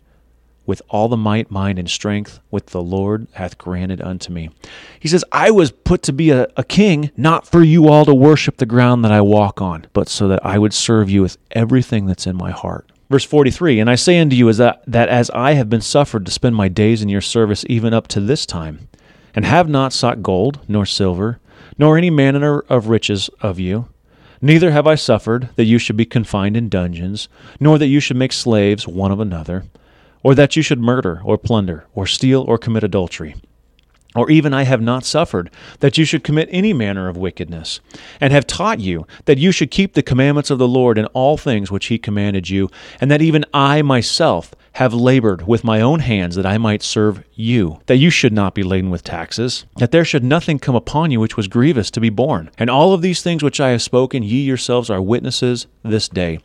with 0.67 0.83
all 0.89 1.09
the 1.09 1.17
might, 1.17 1.51
mind, 1.51 1.79
and 1.79 1.91
strength 1.91 2.41
which 2.51 2.67
the 2.67 2.83
Lord 2.83 3.27
hath 3.33 3.59
granted 3.59 4.01
unto 4.01 4.33
me. 4.33 4.51
He 4.99 5.09
says, 5.09 5.25
I 5.33 5.51
was 5.51 5.71
put 5.71 6.03
to 6.05 6.13
be 6.13 6.31
a, 6.31 6.47
a, 6.57 6.65
king, 6.65 7.11
not 7.17 7.47
for 7.47 7.63
you 7.63 7.89
all 7.89 8.05
to 8.05 8.15
worship 8.15 8.59
the 8.59 8.67
ground 8.67 9.05
that 9.05 9.13
I 9.13 9.21
walk 9.21 9.61
on, 9.61 9.87
but 9.93 10.09
so 10.09 10.29
that 10.29 10.45
I 10.45 10.59
would 10.59 10.73
serve 10.73 11.11
you 11.11 11.23
with 11.23 11.39
everything 11.53 12.07
that's 12.07 12.27
in 12.27 12.37
my 12.37 12.51
heart. 12.51 12.91
Verse 13.09 13.25
43 13.25 13.81
And 13.81 13.91
I 13.91 13.97
say 13.97 14.19
unto 14.19 14.37
you 14.37 14.49
is 14.49 14.59
that, 14.59 14.83
that 14.87 15.09
as 15.09 15.31
I 15.31 15.55
have 15.55 15.69
been 15.69 15.81
suffered 15.81 16.25
to 16.27 16.33
spend 16.33 16.55
my 16.55 16.69
days 16.69 17.03
in 17.03 17.09
your 17.09 17.21
service 17.21 17.65
even 17.69 17.93
up 17.93 18.07
to 18.09 18.21
this 18.21 18.47
time, 18.47 18.89
and 19.35 19.45
have 19.45 19.69
not 19.69 19.93
sought 19.93 20.23
gold, 20.23 20.61
nor 20.69 20.87
silver, 20.87 21.41
nor 21.79 21.97
any 21.97 22.11
manner 22.11 22.61
of 22.69 22.89
riches 22.89 23.29
of 23.41 23.59
you, 23.59 23.89
neither 24.41 24.71
have 24.71 24.87
I 24.87 24.95
suffered 24.95 25.49
that 25.57 25.65
you 25.65 25.79
should 25.79 25.97
be 25.97 26.05
confined 26.05 26.57
in 26.57 26.69
dungeons, 26.69 27.29
nor 27.59 27.79
that 27.79 27.87
you 27.87 28.01
should 28.01 28.17
make 28.17 28.33
slaves 28.33 28.87
one 28.87 29.13
of 29.13 29.21
another 29.21 29.65
or 30.23 30.35
that 30.35 30.57
you 30.57 30.63
should 30.63 30.81
murder, 30.81 31.21
or 31.25 31.39
plunder, 31.39 31.87
or 31.95 32.07
steal, 32.07 32.43
or 32.43 32.59
commit 32.59 32.85
adultery. 32.85 33.35
Or 34.15 34.29
even 34.29 34.53
I 34.53 34.65
have 34.65 34.83
not 34.83 35.05
suffered 35.05 35.51
that 35.79 35.97
you 35.97 36.05
should 36.05 36.25
commit 36.25 36.49
any 36.51 36.73
manner 36.73 37.09
of 37.09 37.17
wickedness, 37.17 37.81
and 38.21 38.33
have 38.33 38.47
taught 38.47 38.81
you 38.81 39.07
that 39.27 39.39
you 39.39 39.53
should 39.53 39.71
keep 39.71 39.95
the 39.95 40.03
commandments 40.03 40.51
of 40.51 40.59
the 40.59 40.67
Lord 40.67 40.99
in 40.99 41.07
all 41.07 41.37
things 41.37 41.71
which 41.71 41.87
he 41.87 41.99
commanded 41.99 42.51
you, 42.51 42.69
and 43.01 43.11
that 43.11 43.23
even 43.23 43.45
I 43.55 43.83
myself 43.83 44.53
have 44.73 44.93
labored 44.93 45.47
with 45.47 45.65
my 45.65 45.81
own 45.81 46.01
hands 46.01 46.37
that 46.37 46.45
I 46.45 46.59
might 46.59 46.83
serve 46.83 47.25
you, 47.35 47.81
that 47.87 47.97
you 47.97 48.11
should 48.11 48.33
not 48.33 48.55
be 48.55 48.63
laden 48.63 48.91
with 48.91 49.03
taxes, 49.03 49.65
that 49.79 49.91
there 49.91 50.05
should 50.05 50.23
nothing 50.23 50.59
come 50.59 50.75
upon 50.75 51.11
you 51.11 51.19
which 51.19 51.37
was 51.37 51.49
grievous 51.49 51.91
to 51.93 52.01
be 52.01 52.11
borne. 52.11 52.51
And 52.59 52.69
all 52.69 52.93
of 52.93 53.01
these 53.01 53.23
things 53.23 53.43
which 53.43 53.61
I 53.61 53.71
have 53.71 53.83
spoken, 53.83 54.23
ye 54.23 54.43
yourselves 54.43 54.91
are 54.91 55.01
witnesses 55.01 55.67
this 55.83 56.09
day. 56.09 56.41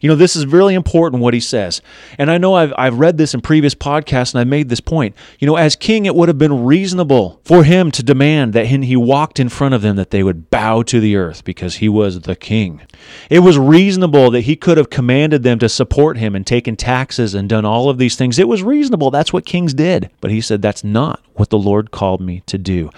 You 0.00 0.08
know, 0.08 0.16
this 0.16 0.34
is 0.34 0.46
really 0.46 0.74
important 0.74 1.22
what 1.22 1.34
he 1.34 1.40
says. 1.40 1.80
And 2.18 2.30
I 2.30 2.38
know 2.38 2.54
I've, 2.54 2.72
I've 2.76 2.98
read 2.98 3.18
this 3.18 3.34
in 3.34 3.40
previous 3.40 3.74
podcasts 3.74 4.34
and 4.34 4.40
I 4.40 4.44
made 4.44 4.68
this 4.68 4.80
point. 4.80 5.14
You 5.38 5.46
know, 5.46 5.56
as 5.56 5.76
king, 5.76 6.06
it 6.06 6.16
would 6.16 6.28
have 6.28 6.38
been 6.38 6.64
reasonable 6.64 7.40
for 7.44 7.62
him 7.62 7.90
to 7.92 8.02
demand 8.02 8.52
that 8.52 8.66
when 8.66 8.88
he 8.88 8.96
walked 8.96 9.38
in 9.38 9.50
front 9.50 9.74
of 9.74 9.82
them 9.82 9.96
that 9.96 10.10
they 10.10 10.22
would 10.22 10.48
bow 10.48 10.82
to 10.82 11.00
the 11.00 11.16
earth 11.16 11.44
because 11.44 11.76
he 11.76 11.88
was 11.88 12.20
the 12.20 12.34
king. 12.34 12.80
It 13.28 13.40
was 13.40 13.58
reasonable 13.58 14.30
that 14.30 14.42
he 14.42 14.56
could 14.56 14.78
have 14.78 14.88
commanded 14.88 15.42
them 15.42 15.58
to 15.58 15.68
support 15.68 16.16
him 16.16 16.34
and 16.34 16.46
taken 16.46 16.76
taxes 16.76 17.34
and 17.34 17.46
done 17.46 17.66
all 17.66 17.69
of 17.88 17.98
these 17.98 18.16
things. 18.16 18.38
It 18.38 18.48
was 18.48 18.62
reasonable. 18.62 19.10
That's 19.10 19.32
what 19.32 19.46
kings 19.46 19.74
did. 19.74 20.10
But 20.20 20.30
he 20.30 20.40
said, 20.40 20.62
That's 20.62 20.82
not 20.82 21.20
what 21.34 21.50
the 21.50 21.58
Lord 21.58 21.90
called 21.90 22.20
me 22.20 22.42
to 22.46 22.58
do. 22.58 22.90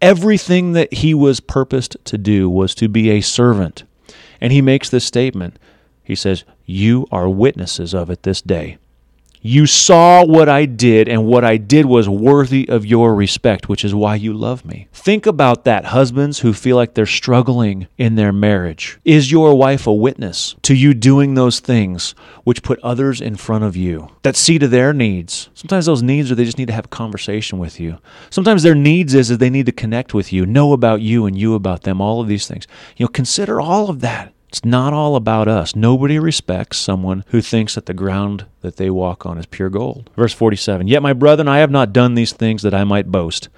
Everything 0.00 0.72
that 0.72 0.92
he 0.94 1.12
was 1.12 1.40
purposed 1.40 1.96
to 2.04 2.16
do 2.16 2.48
was 2.48 2.74
to 2.76 2.88
be 2.88 3.10
a 3.10 3.20
servant. 3.20 3.84
And 4.40 4.52
he 4.52 4.62
makes 4.62 4.88
this 4.88 5.04
statement. 5.04 5.58
He 6.02 6.14
says, 6.14 6.44
You 6.64 7.06
are 7.10 7.28
witnesses 7.28 7.94
of 7.94 8.08
it 8.08 8.22
this 8.22 8.40
day. 8.40 8.78
You 9.42 9.66
saw 9.66 10.22
what 10.22 10.50
I 10.50 10.66
did, 10.66 11.08
and 11.08 11.24
what 11.24 11.46
I 11.46 11.56
did 11.56 11.86
was 11.86 12.10
worthy 12.10 12.68
of 12.68 12.84
your 12.84 13.14
respect, 13.14 13.70
which 13.70 13.86
is 13.86 13.94
why 13.94 14.16
you 14.16 14.34
love 14.34 14.66
me. 14.66 14.88
Think 14.92 15.24
about 15.24 15.64
that, 15.64 15.86
husbands 15.86 16.40
who 16.40 16.52
feel 16.52 16.76
like 16.76 16.92
they're 16.92 17.06
struggling 17.06 17.88
in 17.96 18.16
their 18.16 18.34
marriage. 18.34 18.98
Is 19.02 19.32
your 19.32 19.54
wife 19.54 19.86
a 19.86 19.94
witness 19.94 20.56
to 20.60 20.74
you 20.74 20.92
doing 20.92 21.34
those 21.34 21.58
things 21.58 22.14
which 22.44 22.62
put 22.62 22.78
others 22.80 23.22
in 23.22 23.34
front 23.34 23.64
of 23.64 23.76
you 23.76 24.10
that 24.24 24.36
see 24.36 24.58
to 24.58 24.68
their 24.68 24.92
needs? 24.92 25.48
Sometimes 25.54 25.86
those 25.86 26.02
needs 26.02 26.30
are 26.30 26.34
they 26.34 26.44
just 26.44 26.58
need 26.58 26.68
to 26.68 26.74
have 26.74 26.84
a 26.84 26.88
conversation 26.88 27.58
with 27.58 27.80
you. 27.80 27.96
Sometimes 28.28 28.62
their 28.62 28.74
needs 28.74 29.14
is, 29.14 29.30
is 29.30 29.38
they 29.38 29.48
need 29.48 29.64
to 29.64 29.72
connect 29.72 30.12
with 30.12 30.34
you, 30.34 30.44
know 30.44 30.74
about 30.74 31.00
you 31.00 31.24
and 31.24 31.38
you 31.38 31.54
about 31.54 31.84
them, 31.84 32.02
all 32.02 32.20
of 32.20 32.28
these 32.28 32.46
things. 32.46 32.66
You 32.98 33.04
know, 33.04 33.08
consider 33.08 33.58
all 33.58 33.88
of 33.88 34.00
that. 34.00 34.34
It's 34.50 34.64
not 34.64 34.92
all 34.92 35.14
about 35.14 35.46
us. 35.46 35.76
Nobody 35.76 36.18
respects 36.18 36.76
someone 36.76 37.22
who 37.28 37.40
thinks 37.40 37.76
that 37.76 37.86
the 37.86 37.94
ground 37.94 38.46
that 38.62 38.78
they 38.78 38.90
walk 38.90 39.24
on 39.24 39.38
is 39.38 39.46
pure 39.46 39.70
gold. 39.70 40.10
Verse 40.16 40.32
47 40.32 40.88
Yet, 40.88 41.02
my 41.02 41.12
brethren, 41.12 41.46
I 41.46 41.58
have 41.58 41.70
not 41.70 41.92
done 41.92 42.16
these 42.16 42.32
things 42.32 42.62
that 42.62 42.74
I 42.74 42.82
might 42.82 43.12
boast. 43.12 43.48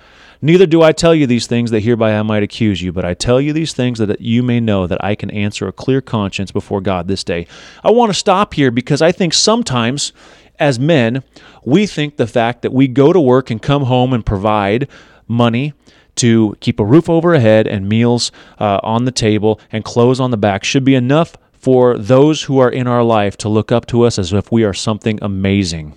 Neither 0.42 0.66
do 0.66 0.83
I 0.83 0.92
tell 0.92 1.14
you 1.14 1.26
these 1.26 1.46
things 1.46 1.70
that 1.70 1.81
hereby 1.81 2.12
I 2.12 2.22
might 2.22 2.42
accuse 2.42 2.83
you, 2.83 2.92
but 2.92 3.07
I 3.07 3.14
tell 3.14 3.40
you 3.40 3.55
these 3.55 3.72
things 3.72 4.00
that 4.00 4.20
you 4.20 4.42
may 4.42 4.61
know 4.61 4.87
that 4.87 5.02
I 5.02 5.14
can 5.14 5.31
answer 5.31 5.66
a 5.66 5.72
clear 5.72 6.02
conscience 6.02 6.52
before 6.52 6.83
God 6.83 7.09
this 7.09 7.24
day. 7.24 7.46
I 7.83 7.90
want 7.90 8.11
to 8.11 8.18
stop 8.18 8.52
here 8.52 8.70
because 8.70 9.00
I 9.00 9.12
think 9.12 9.33
sometimes 9.33 10.12
as 10.59 10.78
men, 10.78 11.22
we 11.64 11.87
think 11.87 12.18
the 12.18 12.26
fact 12.26 12.61
that 12.61 12.72
we 12.72 12.87
go 12.87 13.14
to 13.14 13.20
work 13.20 13.50
and 13.50 13.62
come 13.62 13.85
home 13.85 14.12
and 14.12 14.26
provide 14.26 14.88
money 15.26 15.72
to 16.16 16.57
keep 16.61 16.79
a 16.79 16.85
roof 16.85 17.09
over 17.09 17.38
head 17.38 17.66
and 17.66 17.88
meals 17.88 18.33
uh, 18.59 18.81
on 18.83 19.05
the 19.05 19.11
table 19.11 19.61
and 19.70 19.85
clothes 19.85 20.20
on 20.20 20.31
the 20.31 20.37
back 20.37 20.64
should 20.64 20.85
be 20.85 20.94
enough 20.94 21.37
for 21.53 21.96
those 21.96 22.42
who 22.42 22.59
are 22.59 22.70
in 22.70 22.87
our 22.87 23.05
life 23.05 23.37
to 23.38 23.48
look 23.48 23.70
up 23.70 23.87
to 23.87 24.03
us 24.03 24.18
as 24.18 24.33
if 24.33 24.51
we 24.51 24.64
are 24.64 24.75
something 24.75 25.18
amazing. 25.22 25.94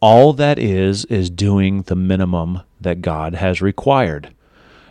All 0.00 0.32
that 0.34 0.58
is, 0.58 1.04
is 1.06 1.30
doing 1.30 1.82
the 1.82 1.96
minimum 1.96 2.62
that 2.80 3.00
God 3.00 3.36
has 3.36 3.62
required. 3.62 4.34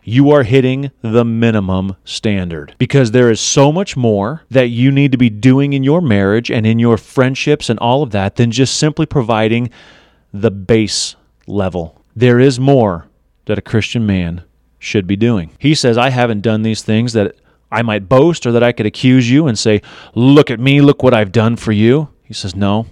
You 0.06 0.32
are 0.32 0.44
hitting 0.44 0.92
the 1.02 1.24
minimum 1.24 1.96
standard 2.04 2.76
because 2.78 3.12
there 3.12 3.30
is 3.30 3.40
so 3.40 3.72
much 3.72 3.96
more 3.96 4.44
that 4.50 4.68
you 4.68 4.92
need 4.92 5.12
to 5.12 5.18
be 5.18 5.30
doing 5.30 5.74
in 5.74 5.84
your 5.84 6.02
marriage 6.02 6.50
and 6.50 6.66
in 6.66 6.80
your 6.80 6.98
friendships 6.98 7.70
and 7.70 7.80
all 7.80 8.04
of 8.04 8.12
that 8.12 8.36
than 8.36 8.52
just 8.52 8.78
simply 8.78 9.06
providing 9.06 9.70
the 10.34 10.52
base 10.52 11.16
level. 11.48 12.02
There 12.16 12.40
is 12.40 12.60
more 12.60 13.08
that 13.46 13.58
a 13.58 13.62
Christian 13.62 14.06
man 14.06 14.44
should 14.80 15.08
be 15.08 15.16
doing. 15.16 15.52
He 15.60 15.76
says, 15.76 15.98
I 15.98 16.10
haven't 16.10 16.42
done 16.42 16.62
these 16.62 16.82
things 16.82 17.14
that 17.14 17.36
I 17.72 17.82
might 17.82 18.08
boast 18.08 18.46
or 18.46 18.52
that 18.52 18.64
I 18.64 18.72
could 18.72 18.86
accuse 18.86 19.30
you 19.30 19.48
and 19.48 19.58
say, 19.58 19.82
Look 20.14 20.52
at 20.52 20.60
me, 20.60 20.82
look 20.82 21.02
what 21.02 21.14
I've 21.14 21.32
done 21.32 21.56
for 21.56 21.72
you. 21.72 22.10
He 22.24 22.34
says, 22.34 22.56
No. 22.56 22.88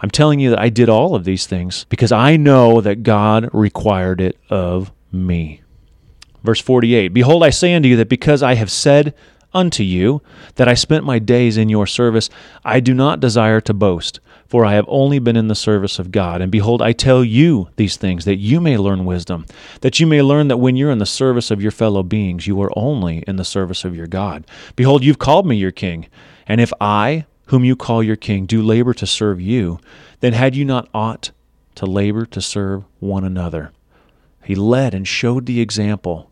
I'm 0.00 0.10
telling 0.10 0.40
you 0.40 0.50
that 0.50 0.60
I 0.60 0.68
did 0.68 0.88
all 0.88 1.14
of 1.14 1.24
these 1.24 1.46
things 1.46 1.84
because 1.88 2.12
I 2.12 2.36
know 2.36 2.80
that 2.80 3.02
God 3.02 3.48
required 3.52 4.20
it 4.20 4.38
of 4.50 4.92
me. 5.10 5.62
Verse 6.42 6.60
48 6.60 7.08
Behold, 7.08 7.42
I 7.42 7.50
say 7.50 7.74
unto 7.74 7.88
you 7.88 7.96
that 7.96 8.08
because 8.08 8.42
I 8.42 8.54
have 8.54 8.70
said 8.70 9.14
unto 9.54 9.82
you 9.82 10.20
that 10.56 10.68
I 10.68 10.74
spent 10.74 11.04
my 11.04 11.18
days 11.18 11.56
in 11.56 11.68
your 11.68 11.86
service, 11.86 12.28
I 12.64 12.80
do 12.80 12.92
not 12.92 13.20
desire 13.20 13.60
to 13.62 13.72
boast, 13.72 14.20
for 14.46 14.64
I 14.64 14.74
have 14.74 14.84
only 14.88 15.18
been 15.18 15.36
in 15.36 15.48
the 15.48 15.54
service 15.54 15.98
of 15.98 16.10
God. 16.10 16.42
And 16.42 16.52
behold, 16.52 16.82
I 16.82 16.92
tell 16.92 17.24
you 17.24 17.68
these 17.76 17.96
things, 17.96 18.24
that 18.24 18.36
you 18.36 18.60
may 18.60 18.76
learn 18.76 19.04
wisdom, 19.04 19.46
that 19.80 20.00
you 20.00 20.06
may 20.06 20.22
learn 20.22 20.48
that 20.48 20.58
when 20.58 20.76
you're 20.76 20.90
in 20.90 20.98
the 20.98 21.06
service 21.06 21.50
of 21.50 21.62
your 21.62 21.70
fellow 21.70 22.02
beings, 22.02 22.46
you 22.46 22.60
are 22.60 22.72
only 22.76 23.18
in 23.26 23.36
the 23.36 23.44
service 23.44 23.84
of 23.84 23.96
your 23.96 24.06
God. 24.06 24.46
Behold, 24.76 25.04
you've 25.04 25.18
called 25.18 25.46
me 25.46 25.56
your 25.56 25.70
king. 25.70 26.06
And 26.46 26.60
if 26.60 26.72
I, 26.80 27.26
whom 27.46 27.64
you 27.64 27.76
call 27.76 28.02
your 28.02 28.16
king, 28.16 28.46
do 28.46 28.62
labor 28.62 28.94
to 28.94 29.06
serve 29.06 29.40
you, 29.40 29.78
then 30.20 30.32
had 30.32 30.56
you 30.56 30.64
not 30.64 30.88
ought 30.92 31.30
to 31.76 31.86
labor 31.86 32.26
to 32.26 32.40
serve 32.40 32.84
one 33.00 33.24
another. 33.24 33.72
He 34.44 34.54
led 34.54 34.94
and 34.94 35.08
showed 35.08 35.46
the 35.46 35.60
example. 35.60 36.30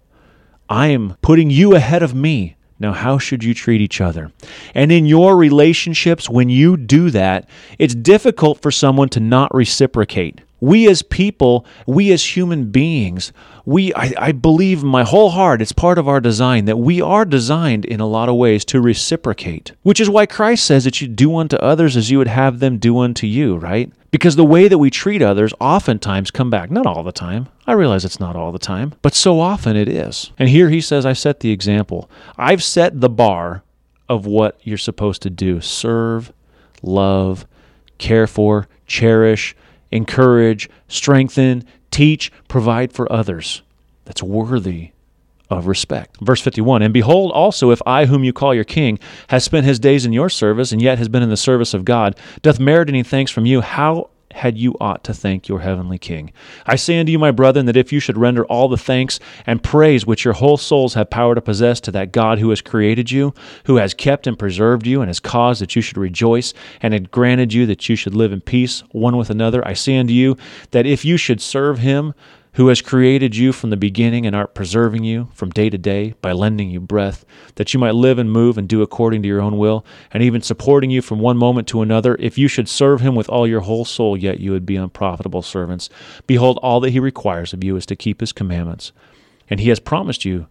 I 0.68 0.88
am 0.88 1.16
putting 1.22 1.50
you 1.50 1.74
ahead 1.74 2.02
of 2.02 2.14
me. 2.14 2.56
Now, 2.82 2.92
how 2.92 3.16
should 3.16 3.44
you 3.44 3.54
treat 3.54 3.80
each 3.80 4.00
other? 4.00 4.32
And 4.74 4.90
in 4.90 5.06
your 5.06 5.36
relationships, 5.36 6.28
when 6.28 6.48
you 6.48 6.76
do 6.76 7.10
that, 7.10 7.48
it's 7.78 7.94
difficult 7.94 8.60
for 8.60 8.72
someone 8.72 9.08
to 9.10 9.20
not 9.20 9.54
reciprocate. 9.54 10.40
We 10.62 10.88
as 10.88 11.02
people, 11.02 11.66
we 11.88 12.12
as 12.12 12.36
human 12.36 12.70
beings, 12.70 13.32
we 13.64 13.92
I, 13.94 14.14
I 14.16 14.30
believe 14.30 14.84
my 14.84 15.02
whole 15.02 15.30
heart 15.30 15.60
it's 15.60 15.72
part 15.72 15.98
of 15.98 16.06
our 16.06 16.20
design 16.20 16.66
that 16.66 16.76
we 16.76 17.00
are 17.00 17.24
designed 17.24 17.84
in 17.84 17.98
a 17.98 18.06
lot 18.06 18.28
of 18.28 18.36
ways 18.36 18.64
to 18.66 18.80
reciprocate. 18.80 19.72
Which 19.82 19.98
is 19.98 20.08
why 20.08 20.26
Christ 20.26 20.64
says 20.64 20.84
that 20.84 21.00
you 21.00 21.08
do 21.08 21.34
unto 21.34 21.56
others 21.56 21.96
as 21.96 22.12
you 22.12 22.18
would 22.18 22.28
have 22.28 22.60
them 22.60 22.78
do 22.78 22.98
unto 22.98 23.26
you, 23.26 23.56
right? 23.56 23.92
Because 24.12 24.36
the 24.36 24.44
way 24.44 24.68
that 24.68 24.78
we 24.78 24.88
treat 24.88 25.20
others 25.20 25.52
oftentimes 25.58 26.30
come 26.30 26.48
back. 26.48 26.70
Not 26.70 26.86
all 26.86 27.02
the 27.02 27.10
time. 27.10 27.48
I 27.66 27.72
realize 27.72 28.04
it's 28.04 28.20
not 28.20 28.36
all 28.36 28.52
the 28.52 28.60
time, 28.60 28.94
but 29.02 29.14
so 29.14 29.40
often 29.40 29.74
it 29.74 29.88
is. 29.88 30.30
And 30.38 30.48
here 30.48 30.68
he 30.68 30.80
says, 30.80 31.04
I 31.04 31.12
set 31.12 31.40
the 31.40 31.50
example. 31.50 32.08
I've 32.38 32.62
set 32.62 33.00
the 33.00 33.08
bar 33.08 33.64
of 34.08 34.26
what 34.26 34.60
you're 34.62 34.78
supposed 34.78 35.22
to 35.22 35.30
do 35.30 35.60
serve, 35.60 36.32
love, 36.82 37.46
care 37.98 38.28
for, 38.28 38.68
cherish, 38.86 39.56
encourage, 39.92 40.68
strengthen, 40.88 41.64
teach, 41.90 42.32
provide 42.48 42.92
for 42.92 43.10
others. 43.12 43.62
That's 44.04 44.22
worthy 44.22 44.92
of 45.50 45.66
respect. 45.66 46.16
Verse 46.20 46.40
51 46.40 46.82
And 46.82 46.94
behold, 46.94 47.30
also, 47.32 47.70
if 47.70 47.80
I, 47.86 48.06
whom 48.06 48.24
you 48.24 48.32
call 48.32 48.54
your 48.54 48.64
king, 48.64 48.98
has 49.28 49.44
spent 49.44 49.66
his 49.66 49.78
days 49.78 50.04
in 50.04 50.12
your 50.12 50.28
service, 50.28 50.72
and 50.72 50.82
yet 50.82 50.98
has 50.98 51.08
been 51.08 51.22
in 51.22 51.30
the 51.30 51.36
service 51.36 51.74
of 51.74 51.84
God, 51.84 52.16
doth 52.42 52.58
merit 52.58 52.88
any 52.88 53.02
thanks 53.02 53.30
from 53.30 53.46
you, 53.46 53.60
how 53.60 54.10
had 54.32 54.58
you 54.58 54.74
ought 54.80 55.04
to 55.04 55.14
thank 55.14 55.48
your 55.48 55.60
heavenly 55.60 55.98
King. 55.98 56.32
I 56.66 56.76
say 56.76 56.98
unto 56.98 57.12
you, 57.12 57.18
my 57.18 57.30
brethren, 57.30 57.66
that 57.66 57.76
if 57.76 57.92
you 57.92 58.00
should 58.00 58.18
render 58.18 58.44
all 58.46 58.68
the 58.68 58.76
thanks 58.76 59.20
and 59.46 59.62
praise 59.62 60.06
which 60.06 60.24
your 60.24 60.34
whole 60.34 60.56
souls 60.56 60.94
have 60.94 61.10
power 61.10 61.34
to 61.34 61.40
possess 61.40 61.80
to 61.80 61.90
that 61.92 62.12
God 62.12 62.38
who 62.38 62.50
has 62.50 62.60
created 62.60 63.10
you, 63.10 63.34
who 63.64 63.76
has 63.76 63.94
kept 63.94 64.26
and 64.26 64.38
preserved 64.38 64.86
you, 64.86 65.00
and 65.00 65.08
has 65.08 65.20
caused 65.20 65.60
that 65.60 65.76
you 65.76 65.82
should 65.82 65.98
rejoice, 65.98 66.54
and 66.80 66.94
had 66.94 67.10
granted 67.10 67.52
you 67.52 67.66
that 67.66 67.88
you 67.88 67.96
should 67.96 68.14
live 68.14 68.32
in 68.32 68.40
peace 68.40 68.82
one 68.90 69.16
with 69.16 69.30
another, 69.30 69.66
I 69.66 69.74
say 69.74 69.96
unto 69.98 70.12
you 70.12 70.36
that 70.70 70.86
if 70.86 71.04
you 71.04 71.16
should 71.16 71.40
serve 71.40 71.78
him, 71.78 72.14
who 72.54 72.68
has 72.68 72.82
created 72.82 73.34
you 73.34 73.52
from 73.52 73.70
the 73.70 73.76
beginning 73.76 74.26
and 74.26 74.36
art 74.36 74.54
preserving 74.54 75.04
you 75.04 75.28
from 75.32 75.50
day 75.50 75.70
to 75.70 75.78
day 75.78 76.14
by 76.20 76.32
lending 76.32 76.68
you 76.68 76.80
breath, 76.80 77.24
that 77.54 77.72
you 77.72 77.80
might 77.80 77.94
live 77.94 78.18
and 78.18 78.30
move 78.30 78.58
and 78.58 78.68
do 78.68 78.82
according 78.82 79.22
to 79.22 79.28
your 79.28 79.40
own 79.40 79.56
will, 79.56 79.84
and 80.12 80.22
even 80.22 80.42
supporting 80.42 80.90
you 80.90 81.00
from 81.00 81.18
one 81.18 81.38
moment 81.38 81.66
to 81.66 81.80
another, 81.80 82.16
if 82.18 82.36
you 82.36 82.48
should 82.48 82.68
serve 82.68 83.00
him 83.00 83.14
with 83.14 83.28
all 83.30 83.46
your 83.46 83.60
whole 83.60 83.84
soul, 83.84 84.16
yet 84.16 84.40
you 84.40 84.50
would 84.50 84.66
be 84.66 84.76
unprofitable 84.76 85.40
servants. 85.40 85.88
Behold, 86.26 86.58
all 86.62 86.80
that 86.80 86.90
he 86.90 87.00
requires 87.00 87.54
of 87.54 87.64
you 87.64 87.74
is 87.76 87.86
to 87.86 87.96
keep 87.96 88.20
his 88.20 88.32
commandments. 88.32 88.92
And 89.48 89.58
he 89.58 89.70
has 89.70 89.80
promised 89.80 90.24
you 90.24 90.46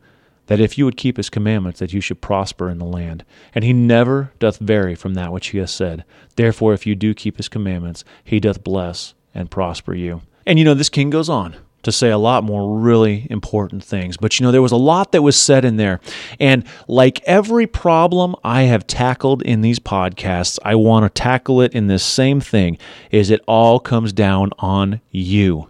that 0.48 0.60
if 0.60 0.78
you 0.78 0.86
would 0.86 0.98
keep 0.98 1.18
his 1.18 1.30
commandments, 1.30 1.80
that 1.80 1.94
you 1.94 2.02
should 2.02 2.20
prosper 2.20 2.68
in 2.68 2.80
the 2.80 2.86
land. 2.86 3.24
And 3.54 3.64
he 3.64 3.74
never 3.74 4.34
doth 4.40 4.58
vary 4.58 4.96
from 4.96 5.14
that 5.14 5.32
which 5.32 5.48
he 5.48 5.60
has 5.60 5.72
said. 5.72 6.04
Therefore, 6.36 6.74
if 6.74 6.88
you 6.88 6.96
do 6.96 7.14
keep 7.14 7.38
his 7.38 7.48
commandments, 7.48 8.04
he 8.24 8.40
doth 8.40 8.64
bless 8.64 9.14
and 9.36 9.52
prosper 9.52 9.94
you. 9.94 10.22
And 10.46 10.58
you 10.58 10.66
know, 10.66 10.74
this 10.74 10.90
king 10.90 11.12
goes 11.12 11.30
on 11.30 11.56
to 11.84 11.92
say 11.92 12.10
a 12.10 12.18
lot 12.18 12.44
more 12.44 12.78
really 12.78 13.28
important 13.30 13.84
things. 13.84 14.18
But 14.18 14.40
you 14.40 14.46
know, 14.46 14.52
there 14.52 14.62
was 14.62 14.72
a 14.72 14.78
lot 14.78 15.12
that 15.12 15.22
was 15.22 15.36
said 15.36 15.66
in 15.66 15.78
there. 15.78 16.00
And 16.40 16.64
like 16.88 17.22
every 17.24 17.68
problem 17.68 18.36
I 18.44 18.64
have 18.64 18.88
tackled 18.88 19.42
in 19.42 19.62
these 19.62 19.80
podcasts, 19.80 20.60
I 20.64 20.76
want 20.76 21.04
to 21.04 21.22
tackle 21.22 21.62
it 21.62 21.74
in 21.74 21.88
this 21.88 22.04
same 22.04 22.40
thing 22.40 22.78
is 23.10 23.30
it 23.30 23.42
all 23.48 23.80
comes 23.80 24.14
down 24.14 24.52
on 24.60 25.02
you. 25.12 25.70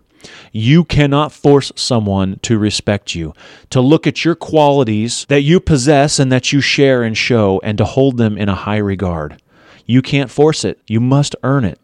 You 0.51 0.83
cannot 0.83 1.31
force 1.31 1.71
someone 1.75 2.39
to 2.43 2.59
respect 2.59 3.15
you, 3.15 3.33
to 3.71 3.81
look 3.81 4.05
at 4.05 4.23
your 4.23 4.35
qualities 4.35 5.25
that 5.29 5.41
you 5.41 5.59
possess 5.59 6.19
and 6.19 6.31
that 6.31 6.51
you 6.51 6.61
share 6.61 7.03
and 7.03 7.17
show, 7.17 7.59
and 7.63 7.77
to 7.77 7.85
hold 7.85 8.17
them 8.17 8.37
in 8.37 8.47
a 8.47 8.55
high 8.55 8.77
regard. 8.77 9.41
You 9.85 10.01
can't 10.01 10.29
force 10.29 10.63
it. 10.63 10.79
You 10.87 10.99
must 10.99 11.35
earn 11.43 11.65
it. 11.65 11.80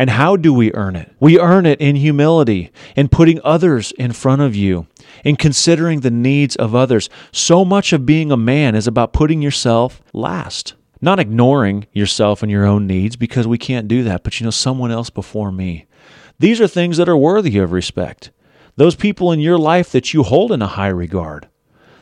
And 0.00 0.08
how 0.08 0.36
do 0.36 0.54
we 0.54 0.72
earn 0.72 0.96
it? 0.96 1.12
We 1.20 1.38
earn 1.38 1.66
it 1.66 1.78
in 1.78 1.94
humility, 1.94 2.72
in 2.96 3.10
putting 3.10 3.38
others 3.44 3.92
in 3.92 4.12
front 4.12 4.40
of 4.40 4.56
you, 4.56 4.86
in 5.26 5.36
considering 5.36 6.00
the 6.00 6.10
needs 6.10 6.56
of 6.56 6.74
others. 6.74 7.10
So 7.32 7.66
much 7.66 7.92
of 7.92 8.06
being 8.06 8.32
a 8.32 8.36
man 8.38 8.74
is 8.74 8.86
about 8.86 9.12
putting 9.12 9.42
yourself 9.42 10.00
last, 10.14 10.72
not 11.02 11.20
ignoring 11.20 11.86
yourself 11.92 12.42
and 12.42 12.50
your 12.50 12.64
own 12.64 12.86
needs 12.86 13.16
because 13.16 13.46
we 13.46 13.58
can't 13.58 13.88
do 13.88 14.02
that, 14.04 14.24
but 14.24 14.40
you 14.40 14.44
know, 14.46 14.50
someone 14.50 14.90
else 14.90 15.10
before 15.10 15.52
me. 15.52 15.84
These 16.38 16.62
are 16.62 16.66
things 16.66 16.96
that 16.96 17.10
are 17.10 17.14
worthy 17.14 17.58
of 17.58 17.70
respect. 17.70 18.30
Those 18.76 18.94
people 18.94 19.32
in 19.32 19.40
your 19.40 19.58
life 19.58 19.92
that 19.92 20.14
you 20.14 20.22
hold 20.22 20.50
in 20.50 20.62
a 20.62 20.66
high 20.66 20.88
regard, 20.88 21.46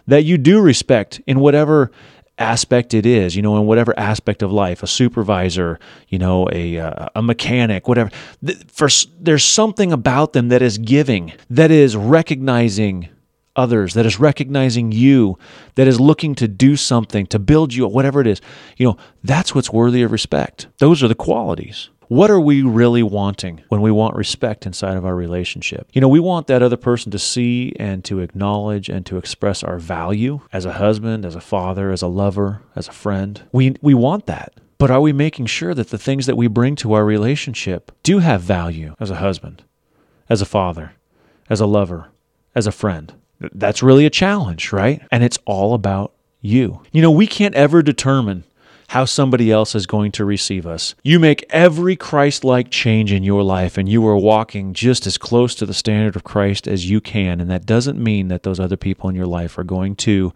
that 0.07 0.23
you 0.23 0.39
do 0.39 0.61
respect 0.61 1.21
in 1.27 1.41
whatever 1.41 1.91
aspect 2.39 2.95
it 2.95 3.05
is, 3.05 3.35
you 3.37 3.43
know, 3.43 3.57
in 3.57 3.67
whatever 3.67 3.99
aspect 3.99 4.43
of 4.43 4.53
life, 4.53 4.83
a 4.83 4.87
supervisor, 4.87 5.79
you 6.09 6.19
know, 6.19 6.49
a, 6.53 6.79
uh, 6.79 7.09
a 7.15 7.23
mechanic, 7.23 7.89
whatever. 7.89 8.11
For, 8.69 8.89
there's 9.21 9.45
something 9.45 9.93
about 9.93 10.33
them 10.33 10.49
that 10.49 10.63
is 10.63 10.79
giving, 10.79 11.33
that 11.51 11.71
is 11.71 11.97
recognizing 11.97 13.09
others, 13.57 13.95
that 13.95 14.07
is 14.07 14.21
recognizing 14.21 14.93
you, 14.93 15.37
that 15.75 15.89
is 15.89 16.01
looking 16.01 16.35
to 16.37 16.49
do 16.49 16.77
something, 16.77 17.27
to 17.27 17.39
build 17.39 17.75
you, 17.75 17.87
whatever 17.89 18.21
it 18.21 18.27
is. 18.27 18.41
You 18.77 18.87
know, 18.87 18.97
that's 19.25 19.55
what's 19.55 19.73
worthy 19.73 20.03
of 20.03 20.13
respect. 20.13 20.69
Those 20.79 21.03
are 21.03 21.09
the 21.09 21.15
qualities. 21.15 21.91
What 22.09 22.31
are 22.31 22.41
we 22.41 22.63
really 22.63 23.03
wanting 23.03 23.61
when 23.69 23.83
we 23.83 23.91
want 23.91 24.17
respect 24.17 24.65
inside 24.65 24.97
of 24.97 25.05
our 25.05 25.15
relationship? 25.15 25.91
You 25.93 26.01
know, 26.01 26.09
we 26.09 26.21
want 26.21 26.47
that 26.47 26.63
other 26.63 26.79
person 26.79 27.13
to 27.13 27.19
see 27.19 27.75
and 27.79 28.03
to 28.07 28.21
acknowledge 28.21 28.89
and 28.89 29.05
to 29.05 29.19
express 29.19 29.63
our 29.63 29.79
value 29.79 30.41
as 30.51 30.65
a 30.65 30.73
husband, 30.73 31.27
as 31.27 31.35
a 31.35 31.41
father, 31.43 31.91
as 31.91 32.01
a 32.01 32.07
lover, 32.07 32.63
as 32.75 32.89
a 32.89 32.93
friend. 32.93 33.43
We, 33.53 33.77
we 33.83 33.93
want 33.93 34.25
that. 34.25 34.55
But 34.79 34.91
are 34.91 35.03
we 35.03 35.13
making 35.13 35.47
sure 35.47 35.75
that 35.75 35.91
the 35.91 35.99
things 35.99 36.25
that 36.25 36.37
we 36.37 36.47
bring 36.47 36.77
to 36.77 36.95
our 36.95 37.05
relationship 37.05 37.93
do 38.03 38.21
have 38.21 38.41
value 38.41 38.95
as 38.99 39.11
a 39.11 39.17
husband, 39.17 39.63
as 40.31 40.41
a 40.41 40.47
father, 40.47 40.95
as 41.51 41.61
a 41.61 41.67
lover, 41.67 42.09
as 42.55 42.67
a 42.67 42.73
friend? 42.73 43.13
That's 43.39 43.83
really 43.83 44.07
a 44.07 44.11
challenge, 44.11 44.73
right? 44.73 45.03
And 45.11 45.23
it's 45.23 45.39
all 45.45 45.75
about 45.75 46.15
you. 46.41 46.81
You 46.91 47.03
know, 47.03 47.11
we 47.11 47.27
can't 47.27 47.55
ever 47.55 47.83
determine 47.83 48.45
how 48.89 49.05
somebody 49.05 49.53
else 49.53 49.75
is 49.75 49.87
going 49.87 50.11
to 50.13 50.25
receive 50.25 50.67
us. 50.67 50.95
You 51.03 51.19
make 51.19 51.45
every 51.51 51.95
Christ 51.95 52.43
like 52.43 52.71
change 52.71 53.13
in 53.13 53.23
your 53.23 53.43
life, 53.43 53.77
and 53.77 53.89
you 53.89 54.07
are 54.07 54.17
walking 54.17 54.73
just 54.73 55.07
as 55.07 55.19
close 55.19 55.55
to 55.57 55.67
the 55.67 55.75
standard 55.75 56.17
of 56.17 56.25
Christ 56.25 56.67
as 56.67 56.89
you 56.89 57.01
can. 57.01 57.41
And 57.41 57.51
that 57.51 57.67
doesn't 57.67 58.03
mean 58.03 58.29
that 58.29 58.45
those 58.45 58.59
other 58.59 58.79
people 58.79 59.11
in 59.11 59.15
your 59.15 59.27
life 59.27 59.59
are 59.59 59.65
going 59.65 59.95
to 59.97 60.33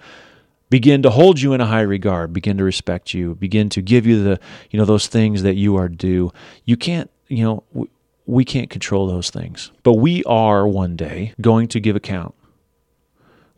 begin 0.69 1.03
to 1.03 1.11
hold 1.11 1.41
you 1.41 1.55
in 1.55 1.63
a 1.63 1.67
high 1.67 1.81
regard, 1.81 2.33
begin 2.35 2.59
to 2.59 2.65
respect 2.65 3.15
you, 3.15 3.35
begin 3.37 3.71
to 3.71 3.81
give 3.81 4.07
you 4.07 4.23
the, 4.23 4.41
you 4.71 4.79
know, 4.79 4.85
those 4.85 5.07
things 5.07 5.43
that 5.43 5.55
you 5.55 5.77
are 5.77 5.89
due. 5.89 6.31
You 6.67 6.77
can't, 6.77 7.11
you 7.29 7.45
know, 7.45 7.89
we 8.27 8.45
can't 8.45 8.69
control 8.69 9.07
those 9.07 9.31
things. 9.31 9.73
But 9.83 9.95
we 9.95 10.25
are 10.25 10.69
one 10.69 10.95
day 10.97 11.33
going 11.41 11.69
to 11.69 11.81
give 11.81 11.97
account 11.97 12.35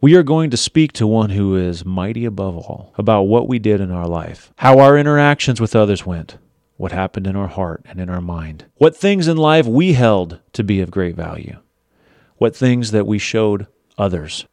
we 0.05 0.17
are 0.17 0.23
going 0.23 0.51
to 0.51 0.57
speak 0.59 0.93
to 0.93 1.07
one 1.07 1.31
who 1.31 1.57
is 1.57 1.83
mighty 1.83 2.27
above 2.27 2.59
all 2.59 2.93
about 2.99 3.23
what 3.23 3.49
we 3.49 3.59
did 3.59 3.81
in 3.81 3.91
our 3.91 4.07
life, 4.07 4.53
how 4.59 4.79
our 4.79 4.99
interactions 4.99 5.63
with 5.63 5.75
others 5.75 6.05
went, 6.05 6.37
what 6.77 6.93
happened 6.93 7.27
in 7.27 7.35
our 7.35 7.49
heart 7.49 7.81
and 7.87 7.99
in 7.99 8.11
our 8.11 8.21
mind, 8.21 8.67
what 8.75 8.95
things 8.95 9.27
in 9.27 9.39
life 9.39 9.65
we 9.65 9.95
held 9.95 10.39
to 10.53 10.63
be 10.63 10.83
of 10.83 10.91
great 10.91 11.17
value, 11.17 11.57
what 12.37 12.55
things 12.55 12.91
that 12.91 13.07
we 13.07 13.19
showed 13.19 13.67
others. 13.97 14.45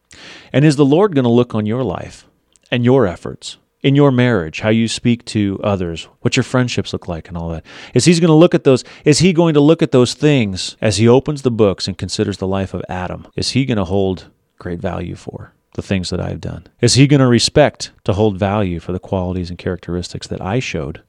And 0.54 0.64
is 0.64 0.76
the 0.76 0.86
Lord 0.86 1.14
going 1.14 1.24
to 1.24 1.30
look 1.30 1.54
on 1.54 1.66
your 1.66 1.84
life 1.84 2.26
and 2.70 2.82
your 2.82 3.06
efforts? 3.06 3.58
in 3.82 3.96
your 3.96 4.12
marriage, 4.12 4.60
how 4.60 4.68
you 4.68 4.86
speak 4.86 5.24
to 5.24 5.58
others, 5.64 6.04
what 6.20 6.36
your 6.36 6.44
friendships 6.44 6.92
look 6.92 7.08
like, 7.08 7.26
and 7.26 7.36
all 7.36 7.48
that. 7.48 7.66
Is 7.94 8.04
he's 8.04 8.20
going 8.20 8.28
to 8.28 8.32
look 8.32 8.54
at 8.54 8.62
those? 8.62 8.84
Is 9.04 9.18
he 9.18 9.32
going 9.32 9.54
to 9.54 9.60
look 9.60 9.82
at 9.82 9.90
those 9.90 10.14
things 10.14 10.76
as 10.80 10.98
he 10.98 11.08
opens 11.08 11.42
the 11.42 11.50
books 11.50 11.88
and 11.88 11.98
considers 11.98 12.38
the 12.38 12.46
life 12.46 12.74
of 12.74 12.84
Adam? 12.88 13.26
Is 13.34 13.50
he 13.50 13.64
going 13.64 13.78
to 13.78 13.84
hold 13.84 14.30
great 14.62 14.80
value 14.80 15.16
for 15.16 15.52
the 15.74 15.82
things 15.82 16.10
that 16.10 16.20
I've 16.20 16.40
done? 16.40 16.66
Is 16.80 16.94
he 16.94 17.06
going 17.06 17.20
to 17.20 17.26
respect 17.26 17.90
to 18.04 18.12
hold 18.12 18.38
value 18.38 18.78
for 18.78 18.92
the 18.92 18.98
qualities 18.98 19.50
and 19.50 19.58
characteristics 19.58 20.28
that 20.28 20.40
I 20.40 20.60
showed 20.60 21.02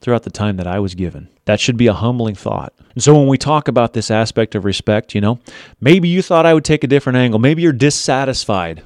throughout 0.00 0.22
the 0.22 0.30
time 0.30 0.56
that 0.58 0.66
I 0.66 0.78
was 0.78 0.94
given? 0.94 1.28
That 1.46 1.60
should 1.60 1.76
be 1.76 1.88
a 1.88 1.92
humbling 1.92 2.36
thought. 2.36 2.72
And 2.94 3.02
so 3.02 3.18
when 3.18 3.26
we 3.26 3.36
talk 3.36 3.66
about 3.66 3.92
this 3.92 4.10
aspect 4.10 4.54
of 4.54 4.64
respect, 4.64 5.14
you 5.14 5.20
know, 5.20 5.40
maybe 5.80 6.08
you 6.08 6.22
thought 6.22 6.46
I 6.46 6.54
would 6.54 6.64
take 6.64 6.84
a 6.84 6.88
different 6.88 7.16
angle. 7.16 7.40
Maybe 7.40 7.62
you're 7.62 7.72
dissatisfied 7.72 8.82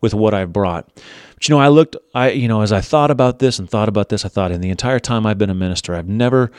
with 0.00 0.14
what 0.14 0.34
I've 0.34 0.52
brought. 0.52 0.86
But 1.34 1.48
you 1.48 1.54
know, 1.54 1.60
I 1.60 1.68
looked, 1.68 1.96
I, 2.14 2.30
you 2.30 2.48
know, 2.48 2.60
as 2.60 2.72
I 2.72 2.80
thought 2.80 3.10
about 3.10 3.38
this 3.38 3.58
and 3.58 3.68
thought 3.68 3.88
about 3.88 4.10
this, 4.10 4.24
I 4.24 4.28
thought 4.28 4.52
in 4.52 4.60
the 4.60 4.70
entire 4.70 5.00
time 5.00 5.24
I've 5.24 5.38
been 5.38 5.50
a 5.50 5.54
minister, 5.54 5.94
I've 5.94 6.08
never 6.08 6.50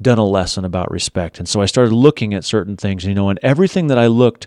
done 0.00 0.18
a 0.18 0.24
lesson 0.24 0.64
about 0.64 0.90
respect. 0.90 1.38
And 1.38 1.48
so 1.48 1.60
I 1.60 1.66
started 1.66 1.92
looking 1.92 2.32
at 2.32 2.44
certain 2.44 2.76
things, 2.76 3.04
you 3.04 3.14
know, 3.14 3.28
and 3.28 3.38
everything 3.42 3.88
that 3.88 3.98
I 3.98 4.06
looked 4.06 4.46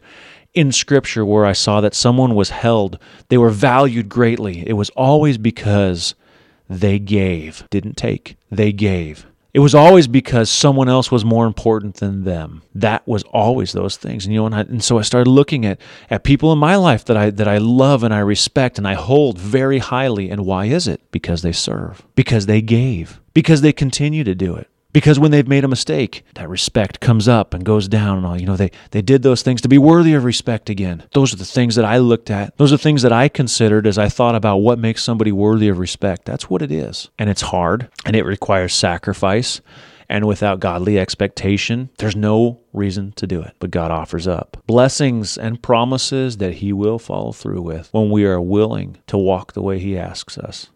in 0.54 0.72
scripture 0.72 1.26
where 1.26 1.46
I 1.46 1.54
saw 1.54 1.82
that 1.82 1.96
someone 1.96 2.36
was 2.36 2.52
held, 2.52 3.00
they 3.30 3.38
were 3.38 3.50
valued 3.50 4.10
greatly. 4.10 4.68
It 4.68 4.74
was 4.74 4.90
always 4.92 5.38
because 5.38 6.16
they 6.70 7.00
gave, 7.00 7.68
didn't 7.70 7.98
take. 7.98 8.38
They 8.52 8.72
gave. 8.72 9.26
It 9.54 9.60
was 9.60 9.76
always 9.76 10.08
because 10.08 10.50
someone 10.50 10.90
else 10.90 11.12
was 11.12 11.24
more 11.24 11.46
important 11.46 11.98
than 11.98 12.24
them. 12.24 12.64
That 12.74 13.08
was 13.08 13.22
always 13.24 13.72
those 13.72 13.98
things. 13.98 14.26
And 14.26 14.34
you 14.34 14.40
know, 14.40 14.48
and, 14.48 14.56
I, 14.56 14.62
and 14.62 14.84
so 14.84 14.98
I 14.98 15.04
started 15.04 15.30
looking 15.30 15.64
at 15.64 15.80
at 16.10 16.24
people 16.24 16.52
in 16.52 16.58
my 16.58 16.76
life 16.76 17.06
that 17.06 17.18
I 17.18 17.30
that 17.30 17.48
I 17.48 17.60
love 17.60 18.04
and 18.04 18.12
I 18.12 18.20
respect 18.20 18.80
and 18.80 18.88
I 18.88 18.96
hold 18.96 19.38
very 19.38 19.78
highly. 19.78 20.32
And 20.32 20.44
why 20.44 20.66
is 20.66 20.88
it? 20.88 21.02
Because 21.12 21.44
they 21.44 21.52
serve. 21.52 22.02
Because 22.16 22.48
they 22.48 22.64
gave. 22.64 23.20
Because 23.36 23.62
they 23.62 23.74
continue 23.74 24.24
to 24.24 24.34
do 24.34 24.56
it 24.56 24.68
because 24.94 25.20
when 25.20 25.32
they've 25.32 25.48
made 25.48 25.64
a 25.64 25.68
mistake 25.68 26.24
that 26.36 26.48
respect 26.48 27.00
comes 27.00 27.28
up 27.28 27.54
and 27.54 27.66
goes 27.66 27.88
down 27.88 28.18
and 28.18 28.26
all 28.26 28.40
you 28.40 28.46
know 28.46 28.56
they 28.56 28.72
they 28.92 29.02
did 29.02 29.24
those 29.24 29.42
things 29.42 29.62
to 29.62 29.68
be 29.68 29.78
worthy 29.78 30.14
of 30.14 30.24
respect 30.24 30.70
again. 30.70 31.04
Those 31.14 31.34
are 31.34 31.38
the 31.38 31.46
things 31.46 31.76
that 31.76 31.86
i 31.86 31.98
looked 31.98 32.30
at. 32.30 32.56
Those 32.58 32.72
are 32.72 32.78
things 32.78 33.02
that 33.02 33.12
i 33.12 33.28
considered 33.28 33.86
as 33.86 33.98
i 33.98 34.08
thought 34.08 34.36
about 34.36 34.58
what 34.58 34.80
makes 34.80 35.04
somebody 35.04 35.32
worthy 35.32 35.68
of 35.68 35.80
respect. 35.80 36.26
That's 36.26 36.50
what 36.50 36.62
it 36.62 36.72
is. 36.72 37.10
And 37.20 37.30
it's 37.30 37.42
hard 37.42 37.90
and 38.06 38.16
it 38.16 38.24
requires 38.24 38.74
sacrifice 38.74 39.62
and 40.10 40.26
without 40.26 40.60
godly 40.60 41.00
expectation, 41.00 41.90
there's 41.98 42.16
no 42.16 42.60
reason 42.72 43.14
to 43.14 43.26
do 43.26 43.42
it. 43.42 43.56
But 43.60 43.72
God 43.72 43.90
offers 43.90 44.28
up 44.28 44.62
blessings 44.68 45.38
and 45.38 45.62
promises 45.62 46.38
that 46.38 46.56
He 46.56 46.72
will 46.74 47.00
follow 47.00 47.32
through 47.32 47.62
with 47.62 47.90
when 47.92 48.12
we 48.12 48.26
are 48.26 48.42
willing 48.42 48.98
to 49.08 49.18
walk 49.18 49.54
the 49.54 49.62
way 49.62 49.80
He 49.80 49.98
asks 49.98 50.38
us 50.38 50.68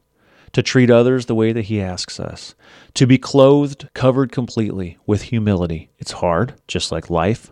to 0.57 0.63
treat 0.63 0.89
others 0.89 1.27
the 1.27 1.35
way 1.35 1.51
that 1.53 1.65
He 1.65 1.79
asks 1.79 2.19
us, 2.19 2.55
to 2.95 3.05
be 3.05 3.19
clothed, 3.19 3.89
covered 3.93 4.31
completely 4.31 4.97
with 5.05 5.21
humility. 5.21 5.91
It's 5.99 6.13
hard, 6.13 6.55
just 6.67 6.91
like 6.91 7.11
life, 7.11 7.51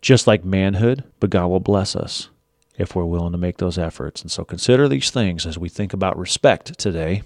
just 0.00 0.26
like 0.26 0.42
manhood, 0.42 1.04
but 1.20 1.28
God 1.28 1.48
will 1.48 1.60
bless 1.60 1.94
us 1.94 2.30
if 2.78 2.96
we're 2.96 3.04
willing 3.04 3.32
to 3.32 3.38
make 3.38 3.58
those 3.58 3.76
efforts. 3.76 4.22
And 4.22 4.30
so 4.30 4.42
consider 4.42 4.88
these 4.88 5.10
things 5.10 5.44
as 5.44 5.58
we 5.58 5.68
think 5.68 5.92
about 5.92 6.16
respect 6.16 6.78
today 6.78 7.24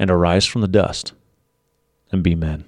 and 0.00 0.10
arise 0.10 0.46
from 0.46 0.62
the 0.62 0.66
dust 0.66 1.12
and 2.10 2.20
be 2.24 2.34
men. 2.34 2.64